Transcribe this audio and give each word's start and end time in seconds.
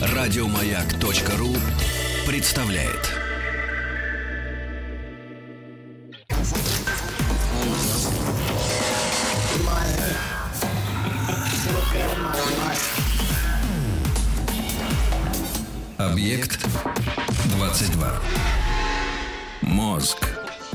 Радиомаяк.ру 0.00 1.54
представляет. 2.26 3.18
Объект 15.96 16.64
22. 17.56 18.20
Мозг. 19.62 20.18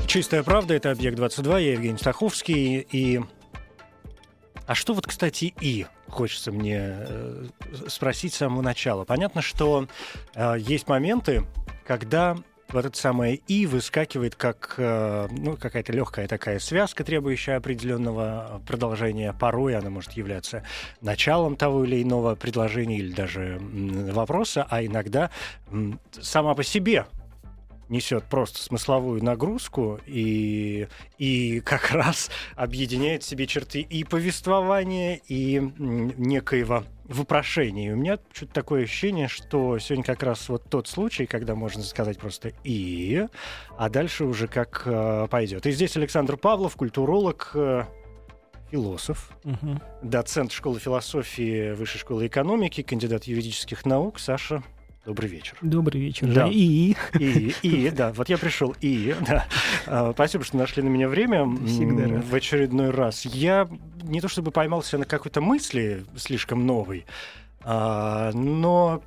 Чистая 0.07 0.43
правда, 0.43 0.73
это 0.73 0.91
«Объект-22», 0.91 1.61
я 1.61 1.73
Евгений 1.73 1.97
Стаховский, 1.97 2.79
и... 2.79 3.21
А 4.73 4.75
что 4.75 4.95
вот, 4.95 5.05
кстати, 5.05 5.53
«и» 5.61 5.85
хочется 6.09 6.51
мне 6.51 6.79
э, 6.81 7.45
спросить 7.89 8.33
с 8.33 8.37
самого 8.37 8.63
начала. 8.63 9.05
Понятно, 9.05 9.43
что 9.43 9.87
э, 10.33 10.55
есть 10.57 10.87
моменты, 10.87 11.45
когда 11.85 12.37
вот 12.69 12.83
это 12.83 12.97
самое 12.97 13.35
«и» 13.35 13.67
выскакивает 13.67 14.33
как 14.33 14.73
э, 14.79 15.27
ну, 15.29 15.57
какая-то 15.57 15.93
легкая 15.93 16.27
такая 16.27 16.57
связка, 16.57 17.03
требующая 17.03 17.57
определенного 17.57 18.63
продолжения. 18.65 19.31
Порой 19.31 19.75
она 19.75 19.91
может 19.91 20.13
являться 20.13 20.63
началом 21.01 21.55
того 21.55 21.85
или 21.85 22.01
иного 22.01 22.33
предложения 22.33 22.97
или 22.97 23.13
даже 23.13 23.59
вопроса, 23.61 24.65
а 24.67 24.83
иногда 24.83 25.29
сама 26.19 26.55
по 26.55 26.63
себе 26.63 27.05
несет 27.89 28.25
просто 28.25 28.61
смысловую 28.61 29.23
нагрузку 29.23 29.99
и, 30.05 30.87
и 31.17 31.59
как 31.61 31.91
раз 31.91 32.29
объединяет 32.55 33.23
в 33.23 33.27
себе 33.27 33.47
черты 33.47 33.81
и 33.81 34.03
повествования, 34.03 35.19
и 35.27 35.59
некоего 35.77 36.83
вопрошения. 37.05 37.89
И 37.89 37.93
у 37.93 37.97
меня 37.97 38.17
что-то 38.31 38.53
такое 38.53 38.83
ощущение, 38.83 39.27
что 39.27 39.77
сегодня 39.79 40.03
как 40.03 40.23
раз 40.23 40.47
вот 40.49 40.63
тот 40.69 40.87
случай, 40.87 41.25
когда 41.25 41.53
можно 41.55 41.83
сказать 41.83 42.17
просто 42.17 42.53
«и», 42.63 43.27
а 43.77 43.89
дальше 43.89 44.23
уже 44.25 44.47
как 44.47 44.83
э, 44.85 45.27
пойдет. 45.29 45.65
И 45.65 45.71
здесь 45.71 45.97
Александр 45.97 46.37
Павлов, 46.37 46.75
культуролог, 46.75 47.51
э, 47.55 47.83
философ, 48.71 49.31
Мгм. 49.43 49.81
доцент 50.01 50.51
школы 50.51 50.79
философии 50.79 51.73
Высшей 51.73 51.99
школы 51.99 52.25
экономики, 52.25 52.81
кандидат 52.81 53.25
юридических 53.25 53.85
наук. 53.85 54.17
Саша, 54.19 54.63
добрый 55.05 55.29
вечер. 55.29 55.55
Добрый 55.61 56.01
вечер. 56.01 56.27
Да. 56.33 56.47
И 56.49 56.95
И, 57.19 57.53
и, 57.61 57.89
да, 57.89 58.11
вот 58.13 58.29
я 58.29 58.37
пришел, 58.37 58.75
и, 58.81 59.15
да. 59.27 59.45
А, 59.85 60.11
Спасибо, 60.13 60.43
что 60.43 60.57
нашли 60.57 60.81
на 60.83 60.87
меня 60.89 61.07
время 61.09 61.45
Всегда 61.65 62.07
рад. 62.07 62.25
в 62.25 62.33
очередной 62.35 62.89
раз. 62.91 63.25
Я 63.25 63.67
не 64.01 64.21
то 64.21 64.27
чтобы 64.27 64.51
поймался 64.51 64.97
на 64.97 65.05
какой-то 65.05 65.41
мысли 65.41 66.05
слишком 66.15 66.65
новой, 66.65 67.05
а, 67.63 68.31
но 68.33 69.01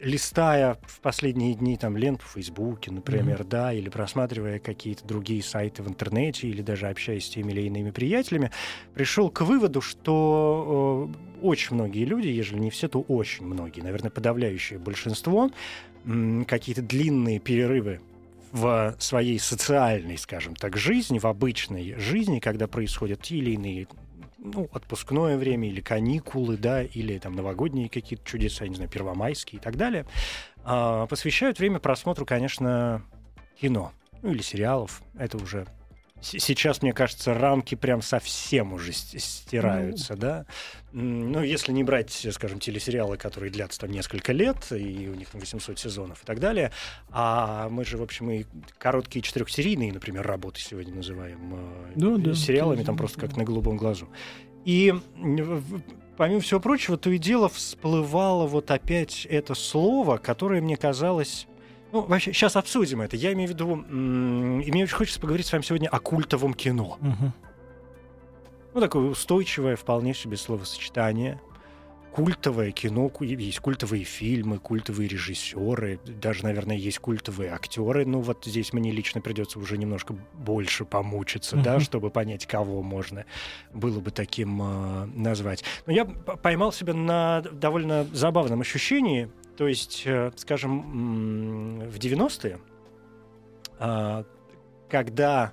листая 0.00 0.78
в 0.86 1.00
последние 1.00 1.54
дни 1.54 1.76
там 1.76 1.96
ленту 1.96 2.24
в 2.26 2.32
Фейсбуке, 2.32 2.90
например, 2.90 3.44
да, 3.44 3.72
или 3.72 3.88
просматривая 3.88 4.58
какие-то 4.58 5.06
другие 5.06 5.42
сайты 5.42 5.82
в 5.82 5.88
интернете, 5.88 6.48
или 6.48 6.62
даже 6.62 6.88
общаясь 6.88 7.26
с 7.26 7.30
теми 7.30 7.52
или 7.52 7.62
иными 7.62 7.90
приятелями, 7.90 8.50
пришел 8.94 9.30
к 9.30 9.42
выводу, 9.42 9.80
что 9.80 11.10
э, 11.12 11.40
очень 11.42 11.74
многие 11.74 12.04
люди, 12.04 12.28
ежели 12.28 12.58
не 12.58 12.70
все, 12.70 12.88
то 12.88 13.00
очень 13.00 13.46
многие, 13.46 13.82
наверное, 13.82 14.10
подавляющее 14.10 14.78
большинство, 14.78 15.50
м, 16.04 16.44
какие-то 16.46 16.82
длинные 16.82 17.38
перерывы 17.38 18.00
в 18.52 18.96
своей 18.98 19.38
социальной, 19.38 20.18
скажем 20.18 20.56
так, 20.56 20.76
жизни, 20.76 21.18
в 21.18 21.26
обычной 21.26 21.94
жизни, 21.98 22.40
когда 22.40 22.66
происходят 22.66 23.22
те 23.22 23.36
или 23.36 23.52
иные 23.52 23.86
ну, 24.40 24.68
отпускное 24.72 25.36
время 25.36 25.68
или 25.68 25.80
каникулы, 25.80 26.56
да, 26.56 26.82
или 26.82 27.18
там 27.18 27.34
новогодние 27.34 27.88
какие-то 27.88 28.24
чудеса, 28.24 28.66
не 28.66 28.74
знаю, 28.74 28.90
первомайские 28.90 29.60
и 29.60 29.62
так 29.62 29.76
далее, 29.76 30.06
а, 30.64 31.06
посвящают 31.06 31.58
время 31.58 31.78
просмотру, 31.78 32.24
конечно, 32.24 33.02
кино, 33.60 33.92
ну 34.22 34.32
или 34.32 34.42
сериалов. 34.42 35.02
Это 35.18 35.36
уже 35.36 35.66
сейчас, 36.22 36.82
мне 36.82 36.92
кажется, 36.92 37.34
рамки 37.34 37.74
прям 37.74 38.02
совсем 38.02 38.72
уже 38.72 38.92
стираются, 38.92 40.16
да. 40.16 40.46
М, 40.92 41.32
Ну, 41.32 41.42
если 41.42 41.72
не 41.72 41.84
брать, 41.84 42.26
скажем, 42.32 42.58
телесериалы, 42.58 43.16
которые 43.16 43.50
длятся 43.50 43.80
там 43.80 43.90
несколько 43.90 44.32
лет, 44.32 44.56
и 44.72 45.08
у 45.08 45.14
них 45.14 45.28
там 45.30 45.40
800 45.40 45.78
сезонов 45.78 46.22
и 46.22 46.26
так 46.26 46.40
далее, 46.40 46.72
а 47.10 47.68
мы 47.68 47.84
же, 47.84 47.96
в 47.96 48.02
общем, 48.02 48.30
и 48.30 48.44
короткие 48.78 49.22
четырехсерийные, 49.22 49.92
например, 49.92 50.26
работы 50.26 50.60
сегодня 50.60 50.94
называем 50.94 51.54
э, 51.54 51.92
Да, 51.96 52.16
да, 52.16 52.34
сериалами, 52.34 52.82
там 52.82 52.96
просто 52.96 53.20
да. 53.20 53.26
как 53.26 53.36
на 53.36 53.44
голубом 53.44 53.76
глазу. 53.76 54.08
И 54.64 54.94
помимо 56.16 56.40
всего 56.40 56.60
прочего, 56.60 56.98
то 56.98 57.10
и 57.10 57.18
дело 57.18 57.48
всплывало 57.48 58.46
вот 58.46 58.70
опять 58.70 59.26
это 59.26 59.54
слово, 59.54 60.18
которое 60.18 60.60
мне 60.60 60.76
казалось... 60.76 61.46
Ну, 61.92 62.02
вообще, 62.02 62.32
сейчас 62.32 62.56
обсудим 62.56 63.00
это. 63.00 63.16
Я 63.16 63.32
имею 63.32 63.48
в 63.48 63.52
виду... 63.52 63.76
И 63.76 64.70
мне 64.70 64.84
очень 64.84 64.94
хочется 64.94 65.20
поговорить 65.20 65.46
с 65.46 65.52
вами 65.52 65.62
сегодня 65.62 65.88
о 65.88 65.98
культовом 65.98 66.54
кино. 66.54 66.98
Мгм. 67.00 67.32
Ну, 68.74 68.80
такое 68.80 69.08
устойчивое 69.10 69.76
вполне 69.76 70.14
себе 70.14 70.36
словосочетание. 70.36 71.40
Культовое 72.12 72.72
кино, 72.72 73.08
есть 73.20 73.60
культовые 73.60 74.02
фильмы, 74.02 74.58
культовые 74.58 75.08
режиссеры, 75.08 76.00
даже, 76.04 76.42
наверное, 76.42 76.74
есть 76.76 76.98
культовые 76.98 77.52
актеры. 77.52 78.04
Ну, 78.04 78.20
вот 78.20 78.44
здесь 78.44 78.72
мне 78.72 78.90
лично 78.90 79.20
придется 79.20 79.60
уже 79.60 79.78
немножко 79.78 80.16
больше 80.34 80.84
помучиться, 80.84 81.56
да, 81.56 81.74
Мгм. 81.74 81.80
чтобы 81.82 82.10
понять, 82.10 82.46
кого 82.46 82.82
можно 82.82 83.26
было 83.72 84.00
бы 84.00 84.10
таким 84.10 84.60
э, 84.60 85.06
назвать. 85.14 85.62
Но 85.86 85.92
я 85.92 86.04
поймал 86.04 86.72
себя 86.72 86.94
на 86.94 87.42
довольно 87.52 88.04
забавном 88.12 88.60
ощущении. 88.60 89.30
То 89.60 89.68
есть, 89.68 90.04
э, 90.06 90.32
скажем, 90.36 91.80
в 91.80 91.98
90-е, 91.98 92.60
а, 93.78 94.24
когда 94.88 95.52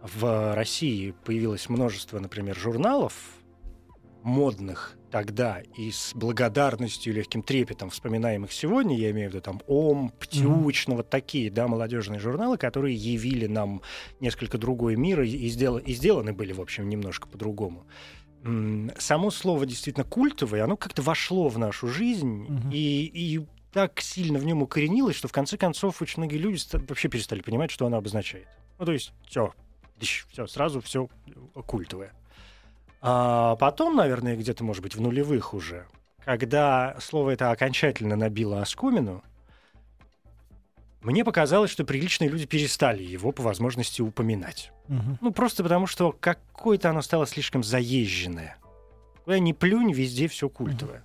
в 0.00 0.54
России 0.54 1.12
появилось 1.26 1.68
множество, 1.68 2.18
например, 2.18 2.56
журналов 2.56 3.12
модных 4.22 4.96
тогда 5.10 5.60
и 5.76 5.90
с 5.90 6.12
благодарностью 6.14 7.12
и 7.12 7.16
легким 7.16 7.42
трепетом 7.42 7.90
вспоминаемых 7.90 8.50
сегодня, 8.50 8.96
я 8.96 9.10
имею 9.10 9.28
в 9.28 9.34
виду 9.34 9.42
там 9.42 9.60
ОМ, 9.66 10.14
Птюч, 10.18 10.86
ну 10.86 10.96
вот 10.96 11.10
такие, 11.10 11.50
да, 11.50 11.68
молодежные 11.68 12.20
журналы, 12.20 12.56
которые 12.56 12.96
явили 12.96 13.48
нам 13.48 13.82
несколько 14.18 14.56
другой 14.56 14.96
мир 14.96 15.20
и, 15.20 15.48
сдела- 15.48 15.78
и 15.78 15.92
сделаны 15.92 16.32
были, 16.32 16.54
в 16.54 16.60
общем, 16.62 16.88
немножко 16.88 17.28
по-другому. 17.28 17.84
Само 18.98 19.30
слово 19.30 19.66
действительно 19.66 20.04
культовое, 20.04 20.64
оно 20.64 20.76
как-то 20.76 21.02
вошло 21.02 21.48
в 21.48 21.58
нашу 21.58 21.86
жизнь 21.88 22.46
Мгм. 22.48 22.70
и, 22.72 23.04
и 23.12 23.46
так 23.72 24.00
сильно 24.00 24.38
в 24.38 24.44
нем 24.44 24.62
укоренилось, 24.62 25.16
что 25.16 25.28
в 25.28 25.32
конце 25.32 25.56
концов 25.56 26.02
очень 26.02 26.18
многие 26.18 26.38
люди 26.38 26.60
вообще 26.88 27.08
перестали 27.08 27.40
понимать, 27.40 27.70
что 27.70 27.86
оно 27.86 27.96
обозначает. 27.98 28.48
Ну, 28.78 28.84
то 28.84 28.92
есть, 28.92 29.12
все, 29.28 29.52
все, 30.00 30.46
сразу 30.46 30.80
все 30.80 31.08
культовое. 31.66 32.12
А 33.00 33.56
потом, 33.56 33.96
наверное, 33.96 34.36
где-то, 34.36 34.64
может 34.64 34.82
быть, 34.82 34.94
в 34.94 35.00
нулевых 35.00 35.54
уже, 35.54 35.86
когда 36.24 36.96
слово 37.00 37.30
это 37.30 37.50
окончательно 37.50 38.16
набило 38.16 38.60
оскомину, 38.60 39.22
мне 41.02 41.24
показалось, 41.24 41.70
что 41.70 41.84
приличные 41.84 42.30
люди 42.30 42.46
перестали 42.46 43.02
его 43.02 43.32
по 43.32 43.42
возможности 43.42 44.02
упоминать. 44.02 44.72
Мгм. 44.88 45.18
Ну, 45.20 45.32
просто 45.32 45.62
потому, 45.62 45.86
что 45.86 46.12
какое-то 46.12 46.90
оно 46.90 47.02
стало 47.02 47.26
слишком 47.26 47.62
заезженное. 47.62 48.56
Куда 49.24 49.38
ни 49.38 49.52
плюнь, 49.52 49.92
везде 49.92 50.28
все 50.28 50.48
культовое. 50.48 51.04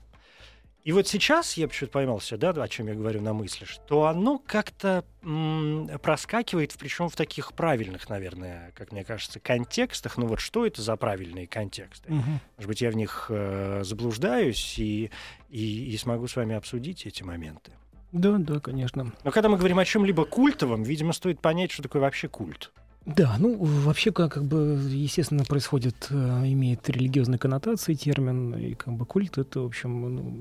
И 0.87 0.93
вот 0.93 1.05
сейчас 1.05 1.57
я 1.57 1.67
почему-то 1.67 1.91
поймался, 1.91 2.37
да, 2.37 2.51
о 2.51 2.67
чем 2.69 2.87
я 2.87 2.93
говорю 2.93 3.21
на 3.21 3.33
мысли, 3.33 3.65
что 3.65 4.05
оно 4.05 4.39
как-то 4.39 5.03
м, 5.21 5.89
проскакивает, 6.01 6.73
причем 6.79 7.09
в 7.09 7.15
таких 7.17 7.51
правильных, 7.51 8.07
наверное, 8.07 8.71
как 8.73 8.93
мне 8.93 9.03
кажется, 9.03 9.41
контекстах. 9.41 10.15
Ну 10.15 10.27
вот 10.27 10.39
что 10.39 10.65
это 10.65 10.81
за 10.81 10.95
правильные 10.95 11.45
контексты? 11.45 12.09
Мгм. 12.09 12.39
Может 12.55 12.67
быть, 12.69 12.79
я 12.79 12.89
в 12.89 12.95
них 12.95 13.25
э, 13.27 13.81
заблуждаюсь 13.83 14.79
и, 14.79 15.11
и, 15.49 15.93
и 15.93 15.97
смогу 15.97 16.25
с 16.25 16.37
вами 16.37 16.55
обсудить 16.55 17.05
эти 17.05 17.21
моменты. 17.21 17.73
Да, 18.11 18.37
да, 18.37 18.59
конечно. 18.59 19.11
Но 19.23 19.31
когда 19.31 19.49
мы 19.49 19.57
говорим 19.57 19.79
о 19.79 19.85
чем-либо 19.85 20.25
культовом, 20.25 20.83
видимо, 20.83 21.13
стоит 21.13 21.39
понять, 21.39 21.71
что 21.71 21.83
такое 21.83 22.01
вообще 22.01 22.27
культ. 22.27 22.71
Да, 23.05 23.37
ну 23.39 23.55
вообще 23.55 24.11
как, 24.11 24.33
как 24.33 24.43
бы 24.43 24.77
естественно 24.89 25.45
происходит, 25.45 26.07
э, 26.09 26.15
имеет 26.47 26.89
религиозные 26.89 27.39
коннотации 27.39 27.93
термин 27.93 28.53
и 28.55 28.73
как 28.73 28.95
бы 28.95 29.05
культ 29.05 29.37
это 29.37 29.61
в 29.61 29.65
общем 29.65 30.15
ну, 30.15 30.35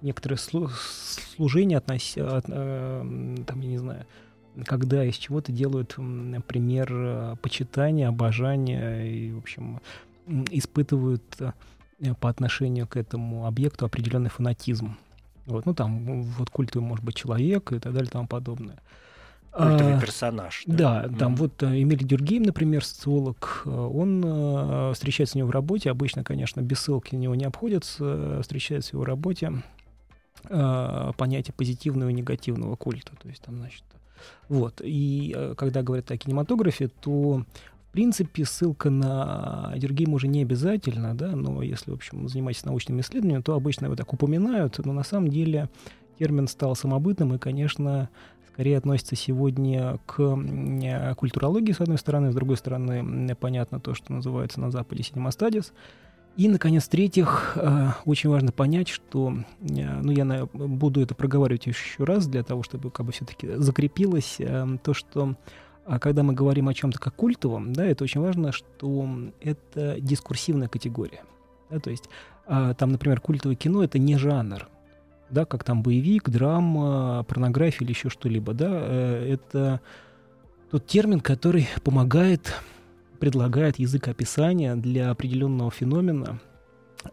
некоторое 0.00 0.34
слу- 0.34 0.68
служение 1.36 1.78
относи, 1.78 2.20
от, 2.20 2.46
э, 2.48 3.36
там 3.46 3.60
я 3.60 3.68
не 3.68 3.78
знаю, 3.78 4.04
когда 4.64 5.04
из 5.04 5.14
чего-то 5.14 5.52
делают 5.52 5.94
пример 6.48 7.36
почитания, 7.40 8.08
обожания 8.08 9.02
и 9.08 9.30
в 9.30 9.38
общем 9.38 9.80
испытывают 10.50 11.22
э, 11.38 11.52
по 12.20 12.28
отношению 12.28 12.88
к 12.88 12.96
этому 12.96 13.46
объекту 13.46 13.84
определенный 13.86 14.30
фанатизм. 14.30 14.96
Вот, 15.46 15.66
ну 15.66 15.74
там 15.74 16.22
вот 16.22 16.50
культу 16.50 16.80
может 16.80 17.04
быть 17.04 17.16
человек 17.16 17.72
и 17.72 17.78
так 17.78 17.92
далее 17.92 18.08
и 18.08 18.12
тому 18.12 18.26
подобное. 18.26 18.78
культовый 19.50 19.96
а, 19.96 20.00
персонаж. 20.00 20.62
Да, 20.66 21.06
да 21.08 21.18
там 21.18 21.36
вот 21.36 21.62
э, 21.62 21.82
Эмиль 21.82 22.04
Дюргейм, 22.04 22.44
например, 22.44 22.84
социолог, 22.84 23.62
э, 23.64 23.70
он 23.70 24.22
э, 24.24 24.92
встречается 24.94 25.32
с 25.32 25.34
него 25.34 25.48
в 25.48 25.50
работе, 25.50 25.90
обычно, 25.90 26.22
конечно, 26.22 26.60
без 26.60 26.80
ссылки 26.80 27.14
на 27.14 27.18
него 27.18 27.34
не 27.34 27.44
обходится, 27.44 28.40
встречается 28.42 28.90
в 28.90 28.94
его 28.94 29.04
работе 29.04 29.52
понятие 30.48 31.54
позитивного 31.56 32.08
и 32.08 32.12
негативного 32.12 32.74
культа. 32.74 33.12
То 33.22 33.28
есть 33.28 33.42
там, 33.42 33.58
значит, 33.58 33.84
вот. 34.48 34.80
И 34.82 35.36
когда 35.56 35.82
говорят 35.82 36.10
о 36.10 36.16
кинематографе, 36.16 36.88
то 36.88 37.44
принципе, 37.92 38.44
ссылка 38.44 38.90
на 38.90 39.72
Дюргейма 39.76 40.14
уже 40.14 40.28
не 40.28 40.42
обязательно, 40.42 41.14
да, 41.14 41.36
но 41.36 41.62
если, 41.62 41.90
в 41.90 41.94
общем, 41.94 42.28
занимаетесь 42.28 42.64
научными 42.64 43.00
исследованиями, 43.00 43.42
то 43.42 43.54
обычно 43.54 43.86
его 43.86 43.96
так 43.96 44.12
упоминают, 44.12 44.78
но 44.84 44.92
на 44.92 45.04
самом 45.04 45.28
деле 45.28 45.68
термин 46.18 46.48
стал 46.48 46.74
самобытным 46.74 47.34
и, 47.34 47.38
конечно, 47.38 48.08
скорее 48.52 48.78
относится 48.78 49.16
сегодня 49.16 49.98
к 50.06 51.14
культурологии, 51.16 51.72
с 51.72 51.80
одной 51.80 51.98
стороны, 51.98 52.32
с 52.32 52.34
другой 52.34 52.56
стороны, 52.56 53.34
понятно 53.36 53.80
то, 53.80 53.94
что 53.94 54.12
называется 54.12 54.60
на 54.60 54.70
Западе 54.70 55.02
синемастадис. 55.02 55.72
И, 56.36 56.48
наконец, 56.48 56.84
в-третьих, 56.84 57.52
э, 57.56 57.88
очень 58.06 58.30
важно 58.30 58.52
понять, 58.52 58.88
что, 58.88 59.34
э, 59.60 60.00
ну, 60.00 60.12
я 60.12 60.48
буду 60.54 61.02
это 61.02 61.14
проговаривать 61.14 61.66
еще 61.66 62.04
раз 62.04 62.26
для 62.26 62.42
того, 62.42 62.62
чтобы 62.62 62.90
как 62.90 63.04
бы 63.04 63.12
все-таки 63.12 63.48
закрепилось 63.56 64.36
э, 64.38 64.78
то, 64.82 64.94
что 64.94 65.36
когда 66.00 66.22
мы 66.22 66.32
говорим 66.34 66.68
о 66.68 66.74
чем-то 66.74 66.98
как 66.98 67.14
культовом, 67.14 67.72
да, 67.72 67.84
это 67.84 68.04
очень 68.04 68.20
важно, 68.20 68.52
что 68.52 69.08
это 69.40 69.96
дискурсивная 70.00 70.68
категория. 70.68 71.22
Да, 71.70 71.80
то 71.80 71.90
есть 71.90 72.08
там, 72.46 72.90
например, 72.90 73.20
культовое 73.20 73.56
кино— 73.56 73.82
это 73.84 73.98
не 73.98 74.16
жанр, 74.16 74.68
да, 75.32 75.44
как 75.44 75.64
там 75.64 75.82
боевик, 75.82 76.28
драма, 76.28 77.24
порнография 77.26 77.84
или 77.84 77.92
еще 77.92 78.10
что-либо, 78.10 78.52
да, 78.52 78.68
э, 78.70 79.32
это 79.32 79.80
тот 80.70 80.86
термин, 80.86 81.20
который 81.20 81.68
помогает, 81.82 82.54
предлагает 83.18 83.78
язык 83.78 84.08
описания 84.08 84.76
для 84.76 85.10
определенного 85.10 85.70
феномена, 85.70 86.40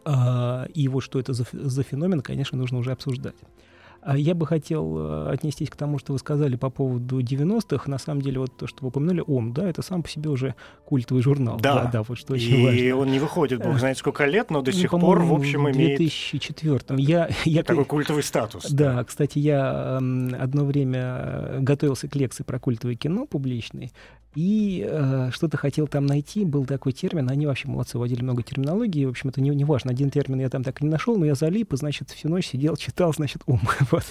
а, 0.06 0.68
и 0.74 0.88
вот 0.88 1.02
что 1.02 1.20
это 1.20 1.34
за, 1.34 1.46
за 1.52 1.84
феномен, 1.84 2.22
конечно, 2.22 2.58
нужно 2.58 2.78
уже 2.78 2.92
обсуждать. 2.92 3.36
А 4.02 4.18
я 4.18 4.34
бы 4.34 4.46
хотел 4.46 4.98
э, 4.98 5.32
отнестись 5.32 5.70
к 5.70 5.76
тому, 5.76 6.00
что 6.00 6.14
вы 6.14 6.20
сказали 6.20 6.56
по 6.56 6.70
поводу 6.70 7.20
90-х. 7.20 7.90
На 7.90 7.98
самом 7.98 8.22
деле, 8.22 8.40
вот 8.40 8.56
то, 8.56 8.68
что 8.68 8.80
вы 8.82 8.90
упомянули, 8.90 9.24
ОМ, 9.26 9.54
да, 9.54 9.70
это 9.70 9.82
сам 9.82 10.04
по 10.04 10.10
себе 10.10 10.30
уже 10.30 10.56
культовый 10.86 11.22
журнал. 11.22 11.58
Да, 11.60 11.84
да, 11.84 11.92
да 11.92 12.04
вот 12.04 12.18
что 12.18 12.34
очень 12.34 12.62
и 12.62 12.64
важно. 12.66 12.80
И 12.80 12.92
он 12.92 13.12
не 13.12 13.20
выходит, 13.20 13.62
бог 13.62 13.78
знает 13.78 13.98
сколько 13.98 14.26
лет, 14.26 14.50
но 14.52 14.62
до 14.62 14.72
ну, 14.72 14.78
сих 14.78 14.92
пор, 14.92 15.22
в 15.22 15.34
общем, 15.34 15.70
имеет... 15.70 15.96
в 15.96 15.98
2004 15.98 16.80
я, 16.98 17.30
я... 17.46 17.64
Такой 17.64 17.86
культовый 17.86 18.24
статус. 18.24 18.70
Да, 18.70 18.96
да, 18.96 19.04
кстати, 19.04 19.40
я 19.40 19.98
одно 19.98 20.66
время 20.66 21.58
готовился 21.60 22.08
к 22.08 22.16
лекции 22.16 22.44
про 22.44 22.60
культовое 22.60 22.96
кино 22.96 23.26
публичной, 23.26 23.92
и 24.36 24.86
э, 24.88 25.32
что-то 25.32 25.58
хотел 25.58 25.88
там 25.88 26.06
найти, 26.06 26.46
был 26.46 26.66
такой 26.66 26.92
термин, 26.92 27.30
они 27.30 27.48
вообще 27.48 27.68
молодцы, 27.68 27.98
вводили 27.98 28.22
много 28.22 28.44
терминологии, 28.44 29.06
в 29.06 29.10
общем, 29.10 29.30
это 29.30 29.42
не, 29.42 29.50
не 29.50 29.66
важно, 29.66 29.92
один 29.92 30.12
термин 30.12 30.40
я 30.40 30.50
там 30.50 30.64
так 30.64 30.82
и 30.82 30.86
не 30.86 30.92
нашел, 30.92 31.18
но 31.18 31.26
я 31.26 31.36
залип, 31.36 31.74
и, 31.74 31.78
значит, 31.78 32.12
всю 32.12 32.30
ночь 32.30 32.48
сидел, 32.48 32.76
читал, 32.78 33.14
значит, 33.14 33.42
ум. 33.48 33.62
вот. 33.92 34.06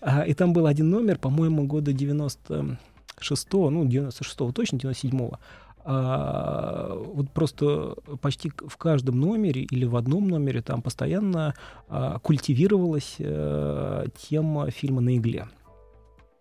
а, 0.00 0.22
и 0.22 0.34
там 0.34 0.52
был 0.52 0.66
один 0.66 0.90
номер, 0.90 1.18
по-моему, 1.18 1.66
года 1.66 1.92
96-го, 1.92 3.70
ну, 3.70 3.84
96-го 3.86 4.52
точно, 4.52 4.76
97-го, 4.76 5.38
а, 5.82 6.94
вот 6.94 7.30
просто 7.30 7.94
почти 8.20 8.50
в 8.50 8.76
каждом 8.76 9.18
номере 9.18 9.62
или 9.62 9.84
в 9.84 9.96
одном 9.96 10.28
номере 10.28 10.62
там 10.62 10.82
постоянно 10.82 11.54
а, 11.88 12.18
культивировалась 12.18 13.16
а, 13.18 14.06
тема 14.16 14.70
фильма 14.70 15.00
«На 15.00 15.16
игле». 15.16 15.48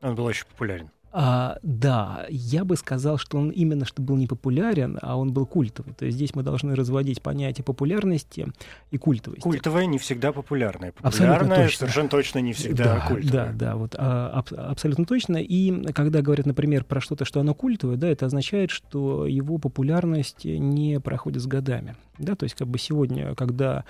Он 0.02 0.16
был 0.16 0.26
очень 0.26 0.46
популярен. 0.46 0.90
А, 1.12 1.58
да, 1.64 2.26
я 2.30 2.64
бы 2.64 2.76
сказал, 2.76 3.18
что 3.18 3.38
он 3.38 3.50
именно 3.50 3.86
что 3.86 4.02
был 4.02 4.16
не 4.16 4.28
популярен, 4.28 5.00
а 5.02 5.18
он 5.18 5.34
был 5.34 5.46
культовый. 5.46 5.94
То 5.94 6.06
есть 6.06 6.18
здесь 6.18 6.36
мы 6.36 6.44
должны 6.44 6.76
разводить 6.76 7.22
понятие 7.22 7.64
популярности 7.64 8.48
и 8.92 8.98
культовости. 8.98 9.42
Культовая 9.42 9.86
не 9.86 9.98
всегда 9.98 10.32
популярная. 10.32 10.92
Популярная 10.92 11.64
точно. 11.64 11.80
совершенно 11.80 12.10
точно 12.10 12.40
не 12.40 12.54
всегда 12.54 12.84
да, 12.84 13.08
культовая. 13.08 13.48
Да, 13.48 13.54
да, 13.54 13.76
вот 13.76 13.96
а, 13.98 14.30
аб- 14.30 14.54
абсолютно 14.54 15.06
точно. 15.06 15.38
И 15.38 15.92
когда 15.94 16.22
говорят, 16.22 16.46
например, 16.46 16.84
про 16.84 17.02
что-то, 17.02 17.26
что 17.26 17.40
оно 17.40 17.54
культовое, 17.54 17.98
да, 17.98 18.08
это 18.08 18.28
означает, 18.28 18.70
что 18.70 19.26
его 19.26 19.58
популярность 19.58 20.46
не 20.46 21.00
проходит 21.00 21.42
с 21.42 21.48
годами. 21.48 21.96
Да, 22.20 22.36
то 22.36 22.44
есть 22.44 22.56
как 22.56 22.68
бы 22.68 22.78
сегодня, 22.78 23.34
когда 23.34 23.86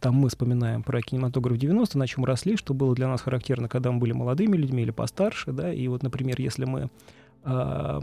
там 0.00 0.14
мы 0.14 0.28
вспоминаем 0.28 0.82
про 0.82 1.00
кинематограф 1.00 1.56
90 1.56 1.98
на 1.98 2.06
чем 2.06 2.24
росли, 2.24 2.56
что 2.56 2.74
было 2.74 2.94
для 2.94 3.08
нас 3.08 3.22
характерно, 3.22 3.68
когда 3.68 3.90
мы 3.92 3.98
были 3.98 4.12
молодыми 4.12 4.56
людьми 4.56 4.82
или 4.82 4.90
постарше, 4.90 5.52
да, 5.52 5.72
и 5.72 5.86
вот, 5.88 6.02
например, 6.02 6.40
если 6.40 6.64
мы 6.64 6.90
ну, 7.44 8.02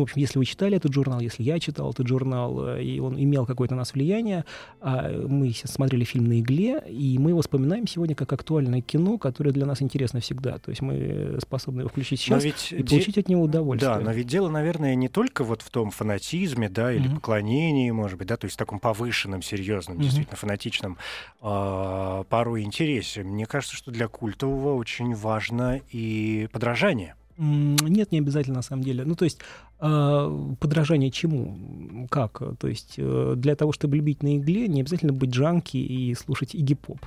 в 0.00 0.02
общем, 0.02 0.20
если 0.20 0.38
вы 0.38 0.44
читали 0.44 0.76
этот 0.76 0.92
журнал, 0.92 1.20
если 1.20 1.42
я 1.42 1.58
читал 1.58 1.90
этот 1.90 2.06
журнал, 2.06 2.68
э, 2.68 2.82
и 2.82 3.00
он 3.00 3.18
имел 3.18 3.46
какое-то 3.46 3.74
на 3.74 3.80
нас 3.80 3.94
влияние, 3.94 4.44
а, 4.80 5.10
мы 5.10 5.52
смотрели 5.52 6.04
фильм 6.04 6.26
«На 6.26 6.40
игле», 6.40 6.82
и 6.86 7.18
мы 7.18 7.30
его 7.30 7.40
вспоминаем 7.40 7.86
сегодня 7.86 8.14
как 8.14 8.32
актуальное 8.32 8.82
кино, 8.82 9.16
которое 9.16 9.52
для 9.52 9.64
нас 9.64 9.80
интересно 9.80 10.20
всегда. 10.20 10.58
То 10.58 10.70
есть 10.70 10.82
мы 10.82 11.38
способны 11.40 11.80
его 11.80 11.88
включить 11.88 12.20
сейчас 12.20 12.44
и 12.44 12.82
получить 12.82 13.14
де... 13.14 13.20
от 13.22 13.28
него 13.28 13.42
удовольствие. 13.42 13.94
Да, 13.94 14.00
но 14.00 14.12
ведь 14.12 14.26
дело, 14.26 14.50
наверное, 14.50 14.94
не 14.94 15.08
только 15.08 15.42
вот 15.42 15.62
в 15.62 15.70
том 15.70 15.90
фанатизме, 15.90 16.68
да, 16.68 16.92
или 16.92 17.08
mm-hmm. 17.08 17.14
поклонении, 17.14 17.90
может 17.90 18.18
быть, 18.18 18.28
да, 18.28 18.36
то 18.36 18.44
есть 18.44 18.58
таком 18.58 18.78
повышенном, 18.78 19.40
серьезном, 19.40 19.96
mm-hmm. 19.96 20.02
действительно 20.02 20.36
фанатичном 20.36 20.98
э, 21.40 22.24
порой 22.28 22.62
интересе. 22.62 23.22
Мне 23.22 23.46
кажется, 23.46 23.74
что 23.74 23.90
для 23.90 24.08
культового 24.08 24.74
очень 24.74 25.14
важно 25.14 25.80
и 25.90 26.48
подражание. 26.52 27.14
Нет, 27.42 28.12
не 28.12 28.18
обязательно 28.18 28.56
на 28.56 28.62
самом 28.62 28.84
деле. 28.84 29.04
Ну, 29.06 29.14
то 29.14 29.24
есть 29.24 29.38
э, 29.80 30.54
подражание 30.60 31.10
чему? 31.10 32.06
Как? 32.10 32.42
То 32.58 32.68
есть 32.68 32.94
э, 32.98 33.34
для 33.34 33.56
того, 33.56 33.72
чтобы 33.72 33.96
любить 33.96 34.22
на 34.22 34.36
игле, 34.36 34.68
не 34.68 34.82
обязательно 34.82 35.14
быть 35.14 35.30
джанки 35.30 35.78
и 35.78 36.14
слушать 36.14 36.54
игип-поп 36.54 36.98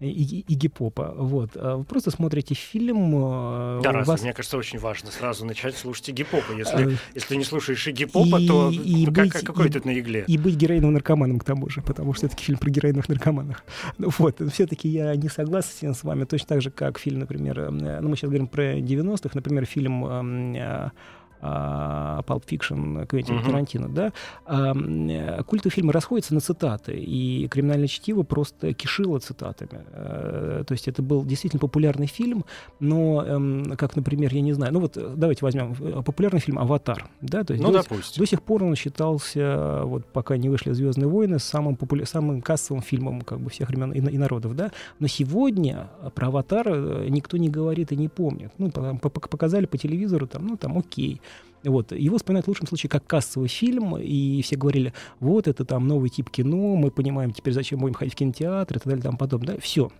и, 0.00 0.44
и 0.46 0.54
гип-попа. 0.54 1.14
Вот. 1.16 1.50
А 1.56 1.76
вы 1.76 1.84
просто 1.84 2.10
смотрите 2.10 2.54
фильм. 2.54 3.12
А, 3.16 3.80
да, 3.82 3.92
раз, 3.92 4.06
вас... 4.06 4.22
мне 4.22 4.32
кажется, 4.32 4.56
очень 4.56 4.78
важно 4.78 5.10
сразу 5.10 5.44
начать 5.44 5.76
слушать 5.76 6.10
гип-попа. 6.10 6.52
Если, 6.52 6.94
а, 6.94 6.98
если 7.14 7.34
не 7.34 7.44
слушаешь 7.44 7.86
и 7.86 7.92
гип-попа, 7.92 8.38
то 8.46 8.70
и 8.70 9.06
ну, 9.06 9.12
быть, 9.12 9.32
как, 9.32 9.42
какой 9.42 9.68
и, 9.68 9.70
тут 9.70 9.84
на 9.84 9.98
игле? 9.98 10.24
И 10.28 10.38
быть 10.38 10.56
героиновым 10.56 10.94
наркоманом 10.94 11.38
к 11.40 11.44
тому 11.44 11.68
же, 11.68 11.82
потому 11.82 12.14
что 12.14 12.26
это 12.26 12.36
фильм 12.36 12.58
про 12.58 12.70
героиновых 12.70 13.08
наркоманов. 13.08 13.64
Ну, 13.98 14.10
вот, 14.18 14.40
все-таки 14.52 14.88
я 14.88 15.16
не 15.16 15.28
согласен 15.28 15.94
с 15.94 16.04
вами, 16.04 16.24
точно 16.24 16.46
так 16.46 16.62
же, 16.62 16.70
как 16.70 16.98
фильм, 16.98 17.18
например, 17.20 17.58
э, 17.58 17.70
ну, 17.70 18.08
мы 18.08 18.16
сейчас 18.16 18.28
говорим 18.30 18.46
про 18.46 18.78
90-х, 18.78 19.30
например, 19.34 19.66
фильм 19.66 20.04
а, 20.04 20.92
Pulp 21.40 22.44
Fiction 22.46 23.06
Квентина 23.06 23.38
uh-huh. 23.38 23.46
Тарантино, 23.46 23.88
да, 23.88 24.12
а, 24.46 25.42
культовые 25.42 25.72
фильмы 25.72 25.92
расходятся 25.92 26.34
на 26.34 26.40
цитаты, 26.40 26.96
и 26.96 27.48
«Криминальное 27.48 27.88
чтиво» 27.88 28.22
просто 28.22 28.74
кишило 28.74 29.18
цитатами. 29.18 29.82
А, 29.92 30.64
то 30.64 30.72
есть 30.72 30.88
это 30.88 31.02
был 31.02 31.24
действительно 31.24 31.60
популярный 31.60 32.06
фильм, 32.06 32.44
но, 32.80 33.24
эм, 33.24 33.76
как, 33.76 33.96
например, 33.96 34.34
я 34.34 34.40
не 34.40 34.52
знаю, 34.52 34.72
ну 34.72 34.80
вот 34.80 34.98
давайте 35.16 35.44
возьмем 35.44 35.74
э, 35.78 36.02
популярный 36.04 36.40
фильм 36.40 36.58
«Аватар», 36.58 37.08
да, 37.20 37.44
то 37.44 37.52
есть 37.52 37.64
ну, 37.64 37.72
до, 37.72 37.82
допустим. 37.82 38.22
до 38.22 38.26
сих 38.26 38.42
пор 38.42 38.64
он 38.64 38.74
считался, 38.74 39.82
вот 39.84 40.06
пока 40.06 40.36
не 40.36 40.48
вышли 40.48 40.72
«Звездные 40.72 41.08
войны», 41.08 41.38
самым, 41.38 41.76
популя... 41.76 42.06
самым 42.06 42.42
кассовым 42.42 42.82
фильмом 42.82 43.22
как 43.22 43.40
бы 43.40 43.50
всех 43.50 43.68
времен 43.68 43.92
и, 43.92 43.98
и 43.98 44.18
народов, 44.18 44.56
да, 44.56 44.70
но 44.98 45.06
сегодня 45.06 45.88
про 46.14 46.28
«Аватар» 46.28 46.66
э, 46.68 47.06
никто 47.08 47.36
не 47.36 47.48
говорит 47.48 47.92
и 47.92 47.96
не 47.96 48.08
помнит. 48.08 48.52
Ну, 48.58 48.70
показали 49.00 49.66
по 49.66 49.76
телевизору, 49.76 50.26
там, 50.26 50.46
ну, 50.46 50.56
там, 50.56 50.78
окей. 50.78 51.20
Вот. 51.64 51.92
Его 51.92 52.16
вспоминают 52.16 52.46
в 52.46 52.48
лучшем 52.48 52.66
случае 52.66 52.90
как 52.90 53.06
кассовый 53.06 53.48
фильм, 53.48 53.96
и 53.96 54.42
все 54.42 54.56
говорили, 54.56 54.92
вот 55.20 55.48
это 55.48 55.64
там 55.64 55.86
новый 55.88 56.08
тип 56.08 56.30
кино, 56.30 56.76
мы 56.76 56.90
понимаем 56.90 57.32
теперь, 57.32 57.54
зачем 57.54 57.80
будем 57.80 57.94
ходить 57.94 58.14
в 58.14 58.16
кинотеатр 58.16 58.76
и 58.76 58.78
так 58.78 58.86
далее 58.86 59.00
и 59.00 59.02
тому 59.02 59.18
подобное. 59.18 59.54
Да? 59.56 59.60
Все, 59.60 59.90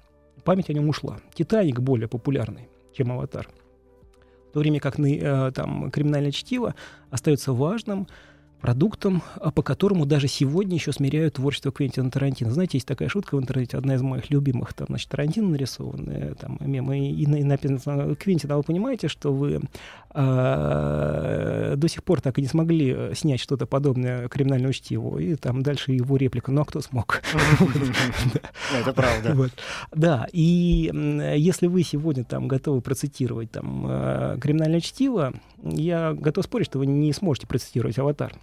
память 0.44 0.70
о 0.70 0.72
нем 0.72 0.88
ушла. 0.88 1.18
«Титаник» 1.34 1.80
более 1.80 2.08
популярный, 2.08 2.68
чем 2.92 3.12
«Аватар». 3.12 3.48
В 4.50 4.52
то 4.52 4.60
время 4.60 4.80
как 4.80 4.98
э, 4.98 5.52
там, 5.54 5.90
«Криминальное 5.90 6.30
чтиво» 6.30 6.74
остается 7.10 7.52
важным, 7.52 8.06
продуктом, 8.58 9.22
а 9.36 9.50
по 9.50 9.62
которому 9.62 10.06
даже 10.06 10.28
сегодня 10.28 10.74
еще 10.74 10.92
смиряют 10.92 11.34
творчество 11.34 11.72
Квентина 11.72 12.10
Тарантино. 12.10 12.50
Знаете, 12.50 12.78
есть 12.78 12.86
такая 12.86 13.08
шутка 13.08 13.36
в 13.36 13.40
интернете, 13.40 13.76
одна 13.76 13.94
из 13.94 14.02
моих 14.02 14.30
любимых, 14.30 14.74
там, 14.74 14.86
значит, 14.88 15.08
Тарантино 15.08 15.48
нарисованная, 15.48 16.34
там, 16.34 16.58
мемы, 16.60 17.10
и, 17.10 17.22
и 17.22 17.44
написано, 17.44 18.14
Квентин, 18.16 18.52
а 18.52 18.56
вы 18.56 18.62
понимаете, 18.62 19.08
что 19.08 19.32
вы 19.32 19.60
а, 20.10 21.74
до 21.76 21.88
сих 21.88 22.02
пор 22.02 22.20
так 22.20 22.38
и 22.38 22.42
не 22.42 22.48
смогли 22.48 23.14
снять 23.14 23.40
что-то 23.40 23.66
подобное 23.66 24.28
криминальному 24.28 24.72
чтиву, 24.72 25.18
и 25.18 25.36
там 25.36 25.62
дальше 25.62 25.92
его 25.92 26.16
реплика, 26.16 26.50
ну 26.50 26.62
а 26.62 26.64
кто 26.64 26.80
смог? 26.80 27.22
Это 28.74 28.92
правда. 28.92 29.50
Да, 29.94 30.26
и 30.32 30.90
если 31.36 31.66
вы 31.66 31.82
сегодня 31.82 32.24
там 32.24 32.48
готовы 32.48 32.80
процитировать 32.80 33.50
там 33.50 33.84
а, 33.86 34.38
криминальное 34.38 34.80
чтиво, 34.80 35.34
я 35.62 36.12
готов 36.14 36.44
спорить, 36.44 36.66
что 36.66 36.78
вы 36.78 36.86
не 36.86 37.12
сможете 37.12 37.46
процитировать 37.46 37.98
«Аватар». 37.98 38.34